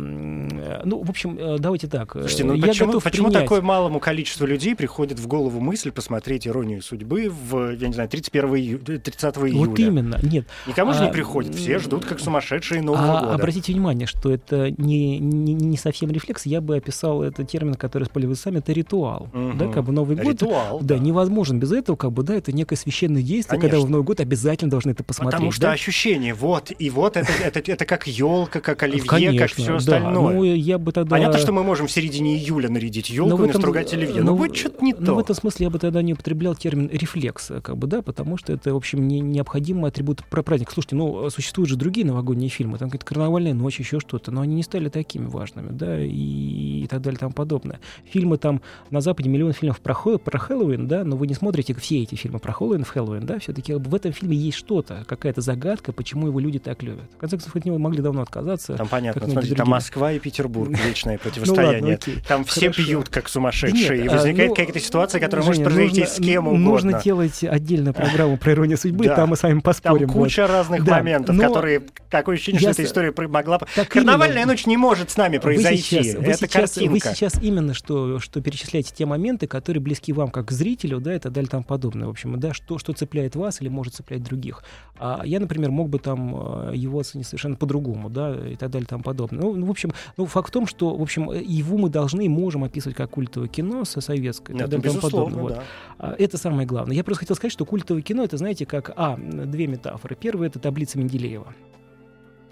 ну, 0.84 1.02
в 1.02 1.10
общем, 1.10 1.36
э, 1.38 1.56
давайте 1.58 1.86
так. 1.86 2.16
э, 2.16 2.20
Слушайте, 2.20 2.44
ну 2.44 2.54
я 2.54 2.66
почему, 2.66 2.86
готов 2.88 3.04
почему 3.04 3.28
принять- 3.28 3.42
такое 3.44 3.62
малому 3.62 4.00
количеству 4.00 4.44
людей 4.46 4.74
приходит 4.74 5.20
в 5.20 5.26
голову 5.28 5.60
мысль 5.60 5.92
посмотреть 5.92 6.46
«Иронию 6.48 6.82
судьбы» 6.82 7.30
в, 7.30 7.74
я 7.76 7.86
не 7.86 7.94
знаю, 7.94 8.08
31 8.08 8.54
ию- 8.56 8.78
30 8.80 9.36
июля? 9.48 9.68
Вот 9.70 9.78
именно, 9.78 10.18
нет. 10.22 10.46
Никому 10.66 10.92
же 10.94 11.02
не 11.02 11.08
А, 11.08 11.12
приходит, 11.12 11.54
все 11.54 11.78
ждут, 11.78 12.04
как 12.06 12.18
сумасшедшие 12.20 12.82
Нового 12.82 13.18
А 13.18 13.20
года. 13.20 13.34
обратите 13.34 13.72
внимание, 13.72 14.06
что 14.08 14.32
это 14.32 14.70
не, 14.72 15.18
не, 15.18 15.54
не 15.54 15.76
совсем 15.76 16.10
рефлекс, 16.10 16.44
я 16.46 16.60
бы 16.60 16.76
описал 16.76 17.22
это 17.22 17.44
термин, 17.44 17.74
который 17.74 18.02
использовали 18.04 18.36
сами, 18.36 18.58
это 18.58 18.72
ритуал. 18.72 19.28
Мгм. 19.32 19.58
Да, 19.58 19.68
как 19.68 19.84
бы 19.84 19.92
Новый 19.92 20.16
год. 20.16 20.26
Ритуал, 20.26 20.80
Да, 20.80 20.96
да. 20.96 20.98
невозможен 20.98 21.60
без 21.60 21.70
этого, 21.72 21.94
как 21.96 22.07
бы, 22.10 22.22
да, 22.22 22.34
это 22.36 22.52
некое 22.52 22.76
священное 22.76 23.22
действие, 23.22 23.60
когда 23.60 23.76
Конечно. 23.76 23.80
вы 23.80 23.86
в 23.86 23.90
Новый 23.90 24.04
год 24.04 24.20
обязательно 24.20 24.70
должны 24.70 24.90
это 24.90 25.04
посмотреть. 25.04 25.34
Потому 25.34 25.52
что 25.52 25.62
да? 25.62 25.72
ощущение, 25.72 26.34
вот, 26.34 26.72
и 26.78 26.90
вот 26.90 27.16
это, 27.16 27.30
это, 27.42 27.60
это 27.60 27.84
как 27.84 28.06
елка, 28.06 28.60
как 28.60 28.82
оливье, 28.82 29.04
Конечно, 29.06 29.38
как 29.38 29.50
все 29.52 29.66
да. 29.66 29.76
остальное. 29.76 30.34
Ну, 30.34 30.44
я 30.44 30.78
бы 30.78 30.92
тогда... 30.92 31.10
Понятно, 31.10 31.38
что 31.38 31.52
мы 31.52 31.62
можем 31.62 31.86
в 31.86 31.90
середине 31.90 32.36
июля 32.36 32.68
нарядить 32.68 33.10
елку 33.10 33.30
Но 33.30 33.36
в 33.36 33.40
и 33.40 33.48
этом- 33.48 33.60
настругать 33.60 33.92
оливье. 33.92 34.20
ну, 34.20 34.32
Но 34.32 34.36
будет 34.36 34.56
что-то 34.56 34.84
не 34.84 34.94
ну, 34.98 35.06
то. 35.06 35.14
в 35.14 35.18
этом 35.18 35.34
смысле 35.36 35.64
я 35.66 35.70
бы 35.70 35.78
тогда 35.78 36.02
не 36.02 36.12
употреблял 36.14 36.54
термин 36.54 36.88
рефлекс, 36.92 37.52
как 37.62 37.76
бы, 37.76 37.86
да, 37.86 38.02
потому 38.02 38.36
что 38.36 38.52
это, 38.52 38.72
в 38.72 38.76
общем, 38.76 39.06
не, 39.06 39.20
необходимый 39.20 39.88
атрибут 39.88 40.24
про 40.24 40.42
праздник. 40.42 40.70
Слушайте, 40.70 40.96
ну, 40.96 41.30
существуют 41.30 41.68
же 41.68 41.76
другие 41.76 42.06
новогодние 42.06 42.48
фильмы, 42.50 42.78
там 42.78 42.88
какая-то 42.88 43.06
карнавальная 43.06 43.54
ночь, 43.54 43.78
еще 43.78 44.00
что-то, 44.00 44.30
но 44.30 44.40
они 44.42 44.54
не 44.54 44.62
стали 44.62 44.88
такими 44.88 45.26
важными, 45.26 45.70
да, 45.70 45.98
и, 46.00 46.86
так 46.88 47.02
далее, 47.02 47.16
и 47.16 47.20
тому 47.20 47.32
подобное. 47.32 47.80
Фильмы 48.04 48.38
там, 48.38 48.62
на 48.90 49.00
Западе 49.00 49.28
миллион 49.28 49.52
фильмов 49.52 49.80
про, 49.80 49.94
про 49.94 50.38
Хэллоуин, 50.38 50.86
да, 50.88 51.04
но 51.04 51.16
вы 51.16 51.26
не 51.26 51.34
смотрите 51.34 51.74
все 51.74 51.97
эти 52.02 52.14
фильмы 52.14 52.38
про 52.38 52.52
Хэллоуин 52.52 52.84
в 52.84 52.88
Хэллоуин, 52.90 53.26
да, 53.26 53.38
все-таки 53.38 53.74
в 53.74 53.94
этом 53.94 54.12
фильме 54.12 54.36
есть 54.36 54.58
что-то, 54.58 55.04
какая-то 55.06 55.40
загадка, 55.40 55.92
почему 55.92 56.26
его 56.26 56.40
люди 56.40 56.58
так 56.58 56.82
любят. 56.82 57.04
В 57.16 57.18
конце 57.18 57.36
концов, 57.36 57.54
от 57.56 57.64
него 57.64 57.78
могли 57.78 58.02
давно 58.02 58.22
отказаться. 58.22 58.74
Там 58.76 58.88
понятно, 58.88 59.22
смотрите, 59.22 59.54
там 59.54 59.64
другие. 59.66 59.70
Москва 59.74 60.12
и 60.12 60.18
Петербург, 60.18 60.70
вечное 60.86 61.14
Ну 61.14 61.18
противостояние. 61.30 61.98
ладно. 62.06 62.22
Там 62.26 62.44
все 62.44 62.60
Хорошо. 62.62 62.82
пьют, 62.82 63.08
как 63.08 63.28
сумасшедшие, 63.28 63.98
и 64.00 64.02
нет, 64.02 64.12
а, 64.12 64.16
возникает 64.16 64.48
ну, 64.50 64.54
какая-то 64.54 64.80
ситуация, 64.80 65.20
которая 65.20 65.44
Женя, 65.46 65.58
может 65.58 65.64
произойти 65.64 66.00
нужно- 66.00 66.14
с 66.14 66.18
кем 66.18 66.46
угодно. 66.48 66.64
Нужно 66.68 67.02
делать 67.02 67.44
отдельную 67.44 67.94
программу 67.94 68.36
про 68.36 68.52
иронию 68.52 68.78
судьбы, 68.78 69.04
Да. 69.06 69.16
там 69.16 69.30
мы 69.30 69.36
с 69.36 69.42
вами 69.42 69.54
Там 69.54 69.62
поспорим. 69.62 70.08
вот. 70.08 70.22
куча 70.24 70.46
разных 70.46 70.84
Да, 70.84 70.96
моментов, 70.98 71.34
но 71.36 71.42
которые 71.48 71.82
такое 72.10 72.36
ощущение, 72.36 72.60
что 72.60 72.68
я 72.68 72.72
эта 72.72 72.82
с- 72.82 72.86
история 72.86 73.12
могла... 73.28 73.58
Так 73.74 73.88
Карнавальная 73.88 74.38
именно. 74.42 74.52
ночь 74.52 74.66
не 74.66 74.76
может 74.76 75.10
с 75.10 75.16
нами 75.16 75.36
Вы 75.36 75.42
произойти. 75.42 75.98
вы, 76.16 76.24
Это 76.24 76.38
сейчас, 76.46 76.76
вы 76.76 76.82
картинка. 76.84 77.14
сейчас 77.14 77.42
именно 77.42 77.74
что, 77.74 78.18
что 78.18 78.40
перечисляете 78.40 78.92
те 78.94 79.06
моменты, 79.06 79.46
которые 79.46 79.82
близки 79.82 80.12
вам 80.12 80.30
как 80.30 80.50
зрителю, 80.50 81.00
да, 81.00 81.14
и 81.16 81.18
так 81.18 81.32
далее, 81.32 81.46
и 81.48 81.50
тому 81.50 81.64
подобное. 81.88 82.06
В 82.06 82.10
общем, 82.10 82.38
да, 82.38 82.52
что, 82.52 82.78
что 82.78 82.92
цепляет 82.92 83.36
вас 83.36 83.60
или 83.60 83.68
может 83.68 83.94
цеплять 83.94 84.22
других. 84.22 84.62
А 84.98 85.22
я, 85.24 85.40
например, 85.40 85.70
мог 85.70 85.88
бы 85.88 85.98
там 85.98 86.70
э, 86.70 86.72
его 86.74 87.00
оценить 87.00 87.26
совершенно 87.26 87.56
по-другому, 87.56 88.10
да, 88.10 88.34
и 88.34 88.56
так 88.56 88.70
далее, 88.70 88.84
и 88.84 88.88
тому 88.88 89.02
подобное. 89.02 89.40
Ну, 89.40 89.54
ну, 89.54 89.66
в 89.66 89.70
общем, 89.70 89.92
ну, 90.16 90.26
факт 90.26 90.48
в 90.48 90.52
том, 90.52 90.66
что, 90.66 90.94
в 90.94 91.02
общем, 91.02 91.30
э, 91.30 91.42
его 91.42 91.78
мы 91.78 91.88
должны 91.88 92.26
и 92.26 92.28
можем 92.28 92.64
описывать 92.64 92.96
как 92.96 93.10
культовое 93.10 93.48
кино 93.48 93.84
со 93.84 94.00
советское, 94.00 94.54
и 94.54 94.58
так 94.58 94.68
далее, 94.68 94.86
и 94.86 94.88
тому 94.88 95.00
подобное. 95.00 95.48
Да. 95.48 95.62
А, 95.98 96.14
Это 96.18 96.36
самое 96.36 96.66
главное. 96.66 96.96
Я 96.96 97.04
просто 97.04 97.20
хотел 97.20 97.36
сказать, 97.36 97.52
что 97.52 97.64
культовое 97.64 98.02
кино 98.02 98.24
это, 98.24 98.36
знаете, 98.36 98.66
как 98.66 98.92
а, 98.96 99.16
две 99.16 99.66
метафоры. 99.66 100.16
Первая 100.16 100.48
это 100.48 100.58
таблица 100.58 100.98
Менделеева. 100.98 101.54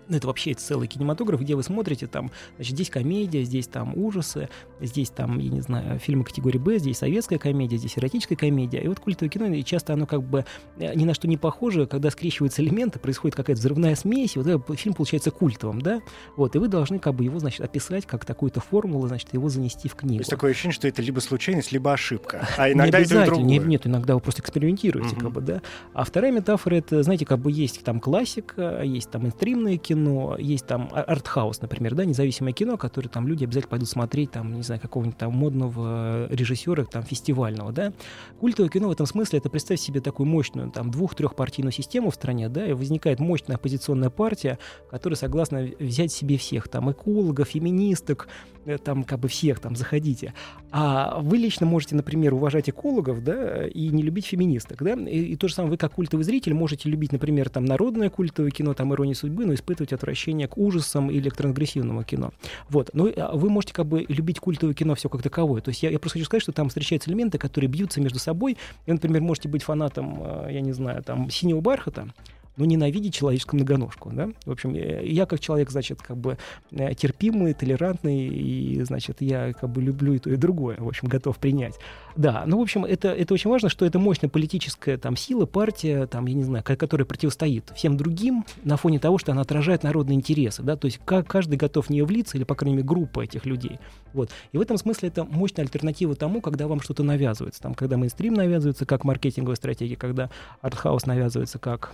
Ну, 0.08 0.16
это 0.16 0.26
вообще 0.26 0.54
целый 0.54 0.86
кинематограф, 0.88 1.40
где 1.40 1.54
вы 1.56 1.62
смотрите, 1.62 2.06
там, 2.06 2.30
значит, 2.56 2.74
здесь 2.74 2.90
комедия, 2.90 3.42
здесь 3.42 3.66
там 3.66 3.92
ужасы, 3.96 4.48
здесь 4.80 5.10
там, 5.10 5.38
я 5.38 5.50
не 5.50 5.60
знаю, 5.60 5.98
фильмы 5.98 6.24
категории 6.24 6.58
Б, 6.58 6.78
здесь 6.78 6.98
советская 6.98 7.38
комедия, 7.38 7.76
здесь 7.76 7.98
эротическая 7.98 8.38
комедия. 8.38 8.78
И 8.80 8.88
вот 8.88 9.00
культовое 9.00 9.30
кино, 9.30 9.46
и 9.46 9.64
часто 9.64 9.94
оно 9.94 10.06
как 10.06 10.22
бы 10.22 10.44
э, 10.78 10.94
ни 10.94 11.04
на 11.04 11.12
что 11.14 11.26
не 11.26 11.36
похоже, 11.36 11.86
когда 11.86 12.10
скрещиваются 12.10 12.62
элементы, 12.62 12.98
происходит 13.00 13.34
какая-то 13.34 13.58
взрывная 13.60 13.96
смесь, 13.96 14.36
и 14.36 14.38
вот 14.38 14.78
фильм 14.78 14.94
получается 14.94 15.30
культовым, 15.32 15.82
да? 15.82 16.00
Вот, 16.36 16.54
и 16.54 16.58
вы 16.58 16.68
должны 16.68 16.98
как 17.00 17.14
бы 17.14 17.24
его, 17.24 17.38
значит, 17.40 17.62
описать 17.62 18.06
как 18.06 18.24
такую-то 18.24 18.60
формулу, 18.60 19.08
значит, 19.08 19.32
его 19.32 19.48
занести 19.48 19.88
в 19.88 19.96
книгу. 19.96 20.18
Есть 20.20 20.30
такое 20.30 20.52
ощущение, 20.52 20.74
что 20.74 20.86
это 20.86 21.02
либо 21.02 21.18
случайность, 21.18 21.72
либо 21.72 21.92
ошибка. 21.92 22.46
А 22.56 22.68
Не 22.68 22.74
иногда 22.74 22.98
это 22.98 22.98
и 22.98 23.00
обязательно. 23.02 23.26
другое. 23.36 23.58
Не- 23.58 23.58
нет, 23.66 23.86
иногда 23.88 24.14
вы 24.14 24.20
просто 24.20 24.40
экспериментируете, 24.42 25.16
Мгм. 25.16 25.20
как 25.20 25.32
бы, 25.32 25.40
да. 25.40 25.62
А 25.94 26.04
вторая 26.04 26.30
метафора 26.30 26.76
это, 26.76 27.02
знаете, 27.02 27.26
как 27.26 27.40
бы 27.40 27.50
есть 27.50 27.82
там 27.82 27.98
классика, 27.98 28.82
есть 28.82 29.10
там 29.10 29.26
инстримное 29.26 29.76
кино, 29.78 29.95
есть 30.38 30.66
там 30.66 30.88
а- 30.92 31.02
артхаус, 31.02 31.60
например, 31.60 31.94
да, 31.94 32.04
независимое 32.04 32.52
кино, 32.52 32.76
которое 32.76 33.08
там 33.08 33.26
люди 33.26 33.44
обязательно 33.44 33.70
пойдут 33.70 33.88
смотреть, 33.88 34.30
там, 34.30 34.54
не 34.54 34.62
знаю, 34.62 34.80
какого-нибудь 34.80 35.18
там 35.18 35.32
модного 35.32 36.26
режиссера, 36.30 36.84
там, 36.84 37.02
фестивального, 37.02 37.72
да. 37.72 37.92
Культовое 38.40 38.70
кино 38.70 38.88
в 38.88 38.92
этом 38.92 39.06
смысле 39.06 39.38
это 39.38 39.50
представьте 39.50 39.86
себе 39.86 40.00
такую 40.00 40.26
мощную, 40.26 40.70
там, 40.70 40.90
двух-трехпартийную 40.90 41.72
систему 41.72 42.10
в 42.10 42.14
стране, 42.14 42.48
да, 42.48 42.66
и 42.66 42.72
возникает 42.72 43.20
мощная 43.20 43.56
оппозиционная 43.56 44.10
партия, 44.10 44.58
которая 44.90 45.16
согласна 45.16 45.68
взять 45.78 46.12
себе 46.12 46.36
всех, 46.36 46.68
там, 46.68 46.90
экологов, 46.90 47.48
феминисток, 47.48 48.28
э, 48.28 48.55
там, 48.82 49.04
как 49.04 49.20
бы 49.20 49.28
всех, 49.28 49.60
там, 49.60 49.76
заходите. 49.76 50.34
А 50.70 51.20
вы 51.20 51.38
лично 51.38 51.66
можете, 51.66 51.94
например, 51.94 52.34
уважать 52.34 52.68
экологов, 52.68 53.22
да, 53.22 53.66
и 53.66 53.88
не 53.88 54.02
любить 54.02 54.26
феминисток, 54.26 54.82
да, 54.82 54.94
и, 54.94 55.32
и 55.32 55.36
то 55.36 55.48
же 55.48 55.54
самое 55.54 55.70
вы, 55.70 55.76
как 55.76 55.92
культовый 55.92 56.24
зритель, 56.24 56.54
можете 56.54 56.88
любить, 56.88 57.12
например, 57.12 57.48
там, 57.48 57.64
народное 57.64 58.10
культовое 58.10 58.50
кино, 58.50 58.74
там, 58.74 58.92
«Ирония 58.92 59.14
судьбы», 59.14 59.46
но 59.46 59.54
испытывать 59.54 59.92
отвращение 59.92 60.48
к 60.48 60.58
ужасам 60.58 61.10
или 61.10 61.28
к 61.28 61.36
трансгрессивному 61.36 62.02
кино. 62.04 62.32
Вот. 62.68 62.90
Ну, 62.92 63.12
а 63.16 63.36
вы 63.36 63.50
можете, 63.50 63.74
как 63.74 63.86
бы, 63.86 64.04
любить 64.08 64.40
культовое 64.40 64.74
кино 64.74 64.94
все 64.94 65.08
как 65.08 65.22
таковое. 65.22 65.60
То 65.60 65.70
есть 65.70 65.82
я, 65.82 65.90
я 65.90 65.98
просто 65.98 66.18
хочу 66.18 66.26
сказать, 66.26 66.42
что 66.42 66.52
там 66.52 66.68
встречаются 66.68 67.10
элементы, 67.10 67.38
которые 67.38 67.70
бьются 67.70 68.00
между 68.00 68.18
собой. 68.18 68.56
И, 68.86 68.92
например, 68.92 69.22
можете 69.22 69.48
быть 69.48 69.62
фанатом, 69.62 70.20
э, 70.20 70.48
я 70.52 70.60
не 70.60 70.72
знаю, 70.72 71.02
там, 71.02 71.30
«Синего 71.30 71.60
бархата», 71.60 72.08
но 72.56 72.64
ненавидеть 72.64 73.14
человеческую 73.14 73.60
многоножку, 73.60 74.10
да? 74.12 74.28
В 74.44 74.50
общем, 74.50 74.74
я 74.74 75.26
как 75.26 75.40
человек, 75.40 75.70
значит, 75.70 76.02
как 76.02 76.16
бы 76.16 76.38
э, 76.70 76.94
терпимый, 76.94 77.54
толерантный, 77.54 78.28
и, 78.28 78.82
значит, 78.82 79.18
я 79.20 79.52
как 79.52 79.70
бы 79.70 79.82
люблю 79.82 80.14
и 80.14 80.18
то, 80.18 80.30
и 80.30 80.36
другое, 80.36 80.76
в 80.78 80.88
общем, 80.88 81.08
готов 81.08 81.38
принять. 81.38 81.74
Да, 82.16 82.44
ну, 82.46 82.58
в 82.58 82.62
общем, 82.62 82.84
это, 82.84 83.08
это 83.08 83.34
очень 83.34 83.50
важно, 83.50 83.68
что 83.68 83.84
это 83.84 83.98
мощная 83.98 84.30
политическая 84.30 84.96
там 84.96 85.16
сила, 85.16 85.44
партия, 85.44 86.06
там, 86.06 86.26
я 86.26 86.34
не 86.34 86.44
знаю, 86.44 86.64
ко- 86.64 86.76
которая 86.76 87.04
противостоит 87.04 87.72
всем 87.74 87.96
другим 87.96 88.44
на 88.64 88.76
фоне 88.76 88.98
того, 88.98 89.18
что 89.18 89.32
она 89.32 89.42
отражает 89.42 89.82
народные 89.82 90.16
интересы, 90.16 90.62
да, 90.62 90.76
то 90.76 90.86
есть 90.86 91.00
каждый 91.04 91.56
готов 91.56 91.86
в 91.86 91.90
нее 91.90 92.04
влиться, 92.04 92.36
или, 92.38 92.44
по 92.44 92.54
крайней 92.54 92.76
мере, 92.76 92.88
группа 92.88 93.20
этих 93.20 93.44
людей. 93.44 93.78
Вот. 94.14 94.30
И 94.52 94.56
в 94.56 94.60
этом 94.60 94.78
смысле 94.78 95.08
это 95.08 95.24
мощная 95.24 95.64
альтернатива 95.64 96.14
тому, 96.14 96.40
когда 96.40 96.66
вам 96.66 96.80
что-то 96.80 97.02
навязывается, 97.02 97.60
там, 97.60 97.74
когда 97.74 97.98
мейнстрим 97.98 98.32
навязывается 98.32 98.86
как 98.86 99.04
маркетинговая 99.04 99.56
стратегия, 99.56 99.96
когда 99.96 100.30
артхаус 100.62 101.04
навязывается 101.04 101.58
как 101.58 101.92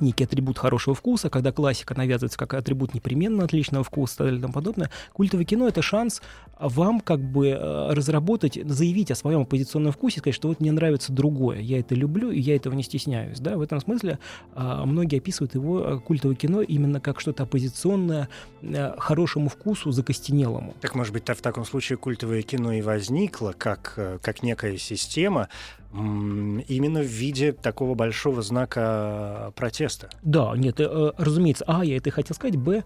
некий 0.00 0.24
атрибут 0.24 0.58
хорошего 0.58 0.94
вкуса, 0.94 1.30
когда 1.30 1.52
классика 1.52 1.94
навязывается 1.94 2.38
как 2.38 2.54
атрибут 2.54 2.94
непременно 2.94 3.44
отличного 3.44 3.84
вкуса 3.84 4.28
и 4.28 4.40
тому 4.40 4.52
подобное. 4.52 4.90
Культовое 5.12 5.44
кино— 5.44 5.68
это 5.68 5.82
шанс 5.82 6.22
вам 6.60 7.00
как 7.00 7.20
бы 7.20 7.48
э, 7.48 7.92
разработать, 7.92 8.58
заявить 8.64 9.10
о 9.10 9.14
своем 9.14 9.42
оппозиционном 9.42 9.92
вкусе, 9.92 10.20
сказать, 10.20 10.34
что 10.34 10.48
вот 10.48 10.60
мне 10.60 10.72
нравится 10.72 11.12
другое, 11.12 11.60
я 11.60 11.78
это 11.80 11.94
люблю, 11.94 12.30
и 12.30 12.40
я 12.40 12.56
этого 12.56 12.74
не 12.74 12.82
стесняюсь. 12.82 13.38
Да? 13.40 13.56
В 13.56 13.62
этом 13.62 13.80
смысле 13.80 14.18
а, 14.54 14.84
многие 14.84 15.18
описывают 15.18 15.54
его 15.54 15.80
э, 15.80 15.98
культовое 16.00 16.36
кино 16.36 16.62
именно 16.62 17.00
как 17.00 17.20
что-то 17.20 17.44
оппозиционное 17.44 18.28
э, 18.62 18.94
хорошему 18.98 19.48
вкусу, 19.48 19.92
закостенелому. 19.92 20.74
Так, 20.80 20.94
может 20.94 21.12
быть, 21.12 21.28
в 21.28 21.42
таком 21.42 21.64
случае 21.64 21.98
культовое 21.98 22.42
кино 22.42 22.72
и 22.72 22.82
возникло 22.82 23.54
как, 23.56 24.20
как 24.22 24.42
некая 24.42 24.76
система 24.78 25.48
именно 25.90 27.00
в 27.00 27.06
виде 27.06 27.52
такого 27.52 27.94
большого 27.94 28.42
знака 28.42 29.54
протеста. 29.56 30.10
Да, 30.22 30.52
нет, 30.54 30.80
разумеется, 31.16 31.64
а, 31.66 31.82
я 31.82 31.96
это 31.96 32.10
хотел 32.10 32.36
сказать, 32.36 32.56
б, 32.56 32.84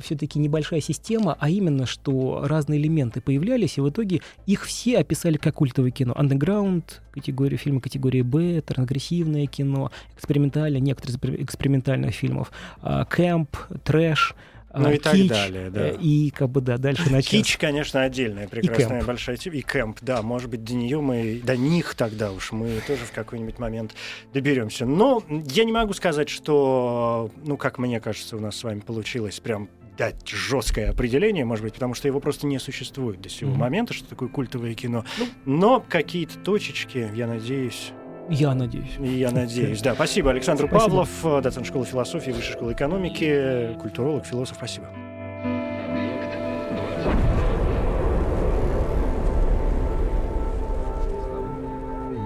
все-таки 0.00 0.38
небольшая 0.38 0.82
система, 0.82 1.34
а 1.40 1.48
именно, 1.48 1.86
что 1.86 2.42
разные 2.44 2.78
элементы 2.78 3.11
появлялись, 3.20 3.78
и 3.78 3.80
в 3.80 3.88
итоге 3.88 4.20
их 4.46 4.64
все 4.64 4.98
описали 4.98 5.36
как 5.36 5.54
культовое 5.54 5.90
кино. 5.90 6.14
Андеграунд, 6.16 7.02
категория 7.12 7.56
фильма 7.56 7.80
категории 7.80 8.22
Б, 8.22 8.60
трансгрессивное 8.62 9.46
кино, 9.46 9.90
экспериментальное, 10.16 10.80
некоторые 10.80 11.16
из 11.16 11.44
экспериментальных 11.44 12.14
фильмов, 12.14 12.50
а, 12.80 13.04
кэмп, 13.04 13.56
трэш, 13.84 14.34
ну 14.74 14.90
и 14.90 14.98
так 14.98 15.26
далее, 15.26 15.70
да. 15.70 15.90
И 15.90 16.30
как 16.30 16.48
бы, 16.48 16.60
да, 16.60 16.78
дальше 16.78 17.10
на 17.10 17.22
Кич, 17.22 17.58
конечно, 17.58 18.02
отдельная 18.02 18.48
прекрасная 18.48 19.04
большая 19.04 19.36
тема. 19.36 19.56
И 19.56 19.62
кэмп, 19.62 19.98
да, 20.00 20.22
может 20.22 20.50
быть, 20.50 20.64
до 20.64 20.74
нее 20.74 21.00
мы, 21.00 21.40
до 21.44 21.56
них 21.56 21.94
тогда 21.94 22.32
уж 22.32 22.52
мы 22.52 22.80
тоже 22.86 23.04
в 23.04 23.12
какой-нибудь 23.12 23.58
момент 23.58 23.94
доберемся. 24.32 24.86
Но 24.86 25.22
я 25.28 25.64
не 25.64 25.72
могу 25.72 25.92
сказать, 25.92 26.28
что, 26.28 27.30
ну, 27.44 27.56
как 27.56 27.78
мне 27.78 28.00
кажется, 28.00 28.36
у 28.36 28.40
нас 28.40 28.56
с 28.56 28.64
вами 28.64 28.80
получилось 28.80 29.40
прям 29.40 29.68
дать 29.96 30.26
жесткое 30.28 30.90
определение, 30.90 31.44
может 31.44 31.64
быть, 31.64 31.74
потому 31.74 31.94
что 31.94 32.08
его 32.08 32.20
просто 32.20 32.46
не 32.46 32.58
существует 32.58 33.20
до 33.20 33.28
сего 33.28 33.52
mm-hmm. 33.52 33.58
момента, 33.58 33.94
что 33.94 34.08
такое 34.08 34.28
культовое 34.28 34.74
кино. 34.74 35.04
Ну, 35.18 35.26
Но 35.44 35.84
какие-то 35.86 36.38
точечки, 36.38 37.10
я 37.14 37.26
надеюсь, 37.26 37.92
я 38.28 38.54
надеюсь. 38.54 38.96
Я 38.98 39.30
надеюсь, 39.30 39.82
да. 39.82 39.94
Спасибо, 39.94 40.30
Александр 40.30 40.66
спасибо. 40.66 40.88
Павлов, 40.88 41.10
э, 41.24 41.40
доцент 41.42 41.66
школы 41.66 41.84
философии, 41.84 42.30
высшей 42.30 42.52
школы 42.54 42.72
экономики, 42.72 43.76
культуролог, 43.80 44.24
философ. 44.24 44.56
Спасибо. 44.56 44.88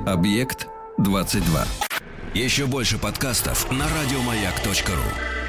Объект 0.06 0.68
22. 0.98 1.64
Еще 2.34 2.66
больше 2.66 2.98
подкастов 2.98 3.70
на 3.72 3.86
радиомаяк.ру. 3.88 5.45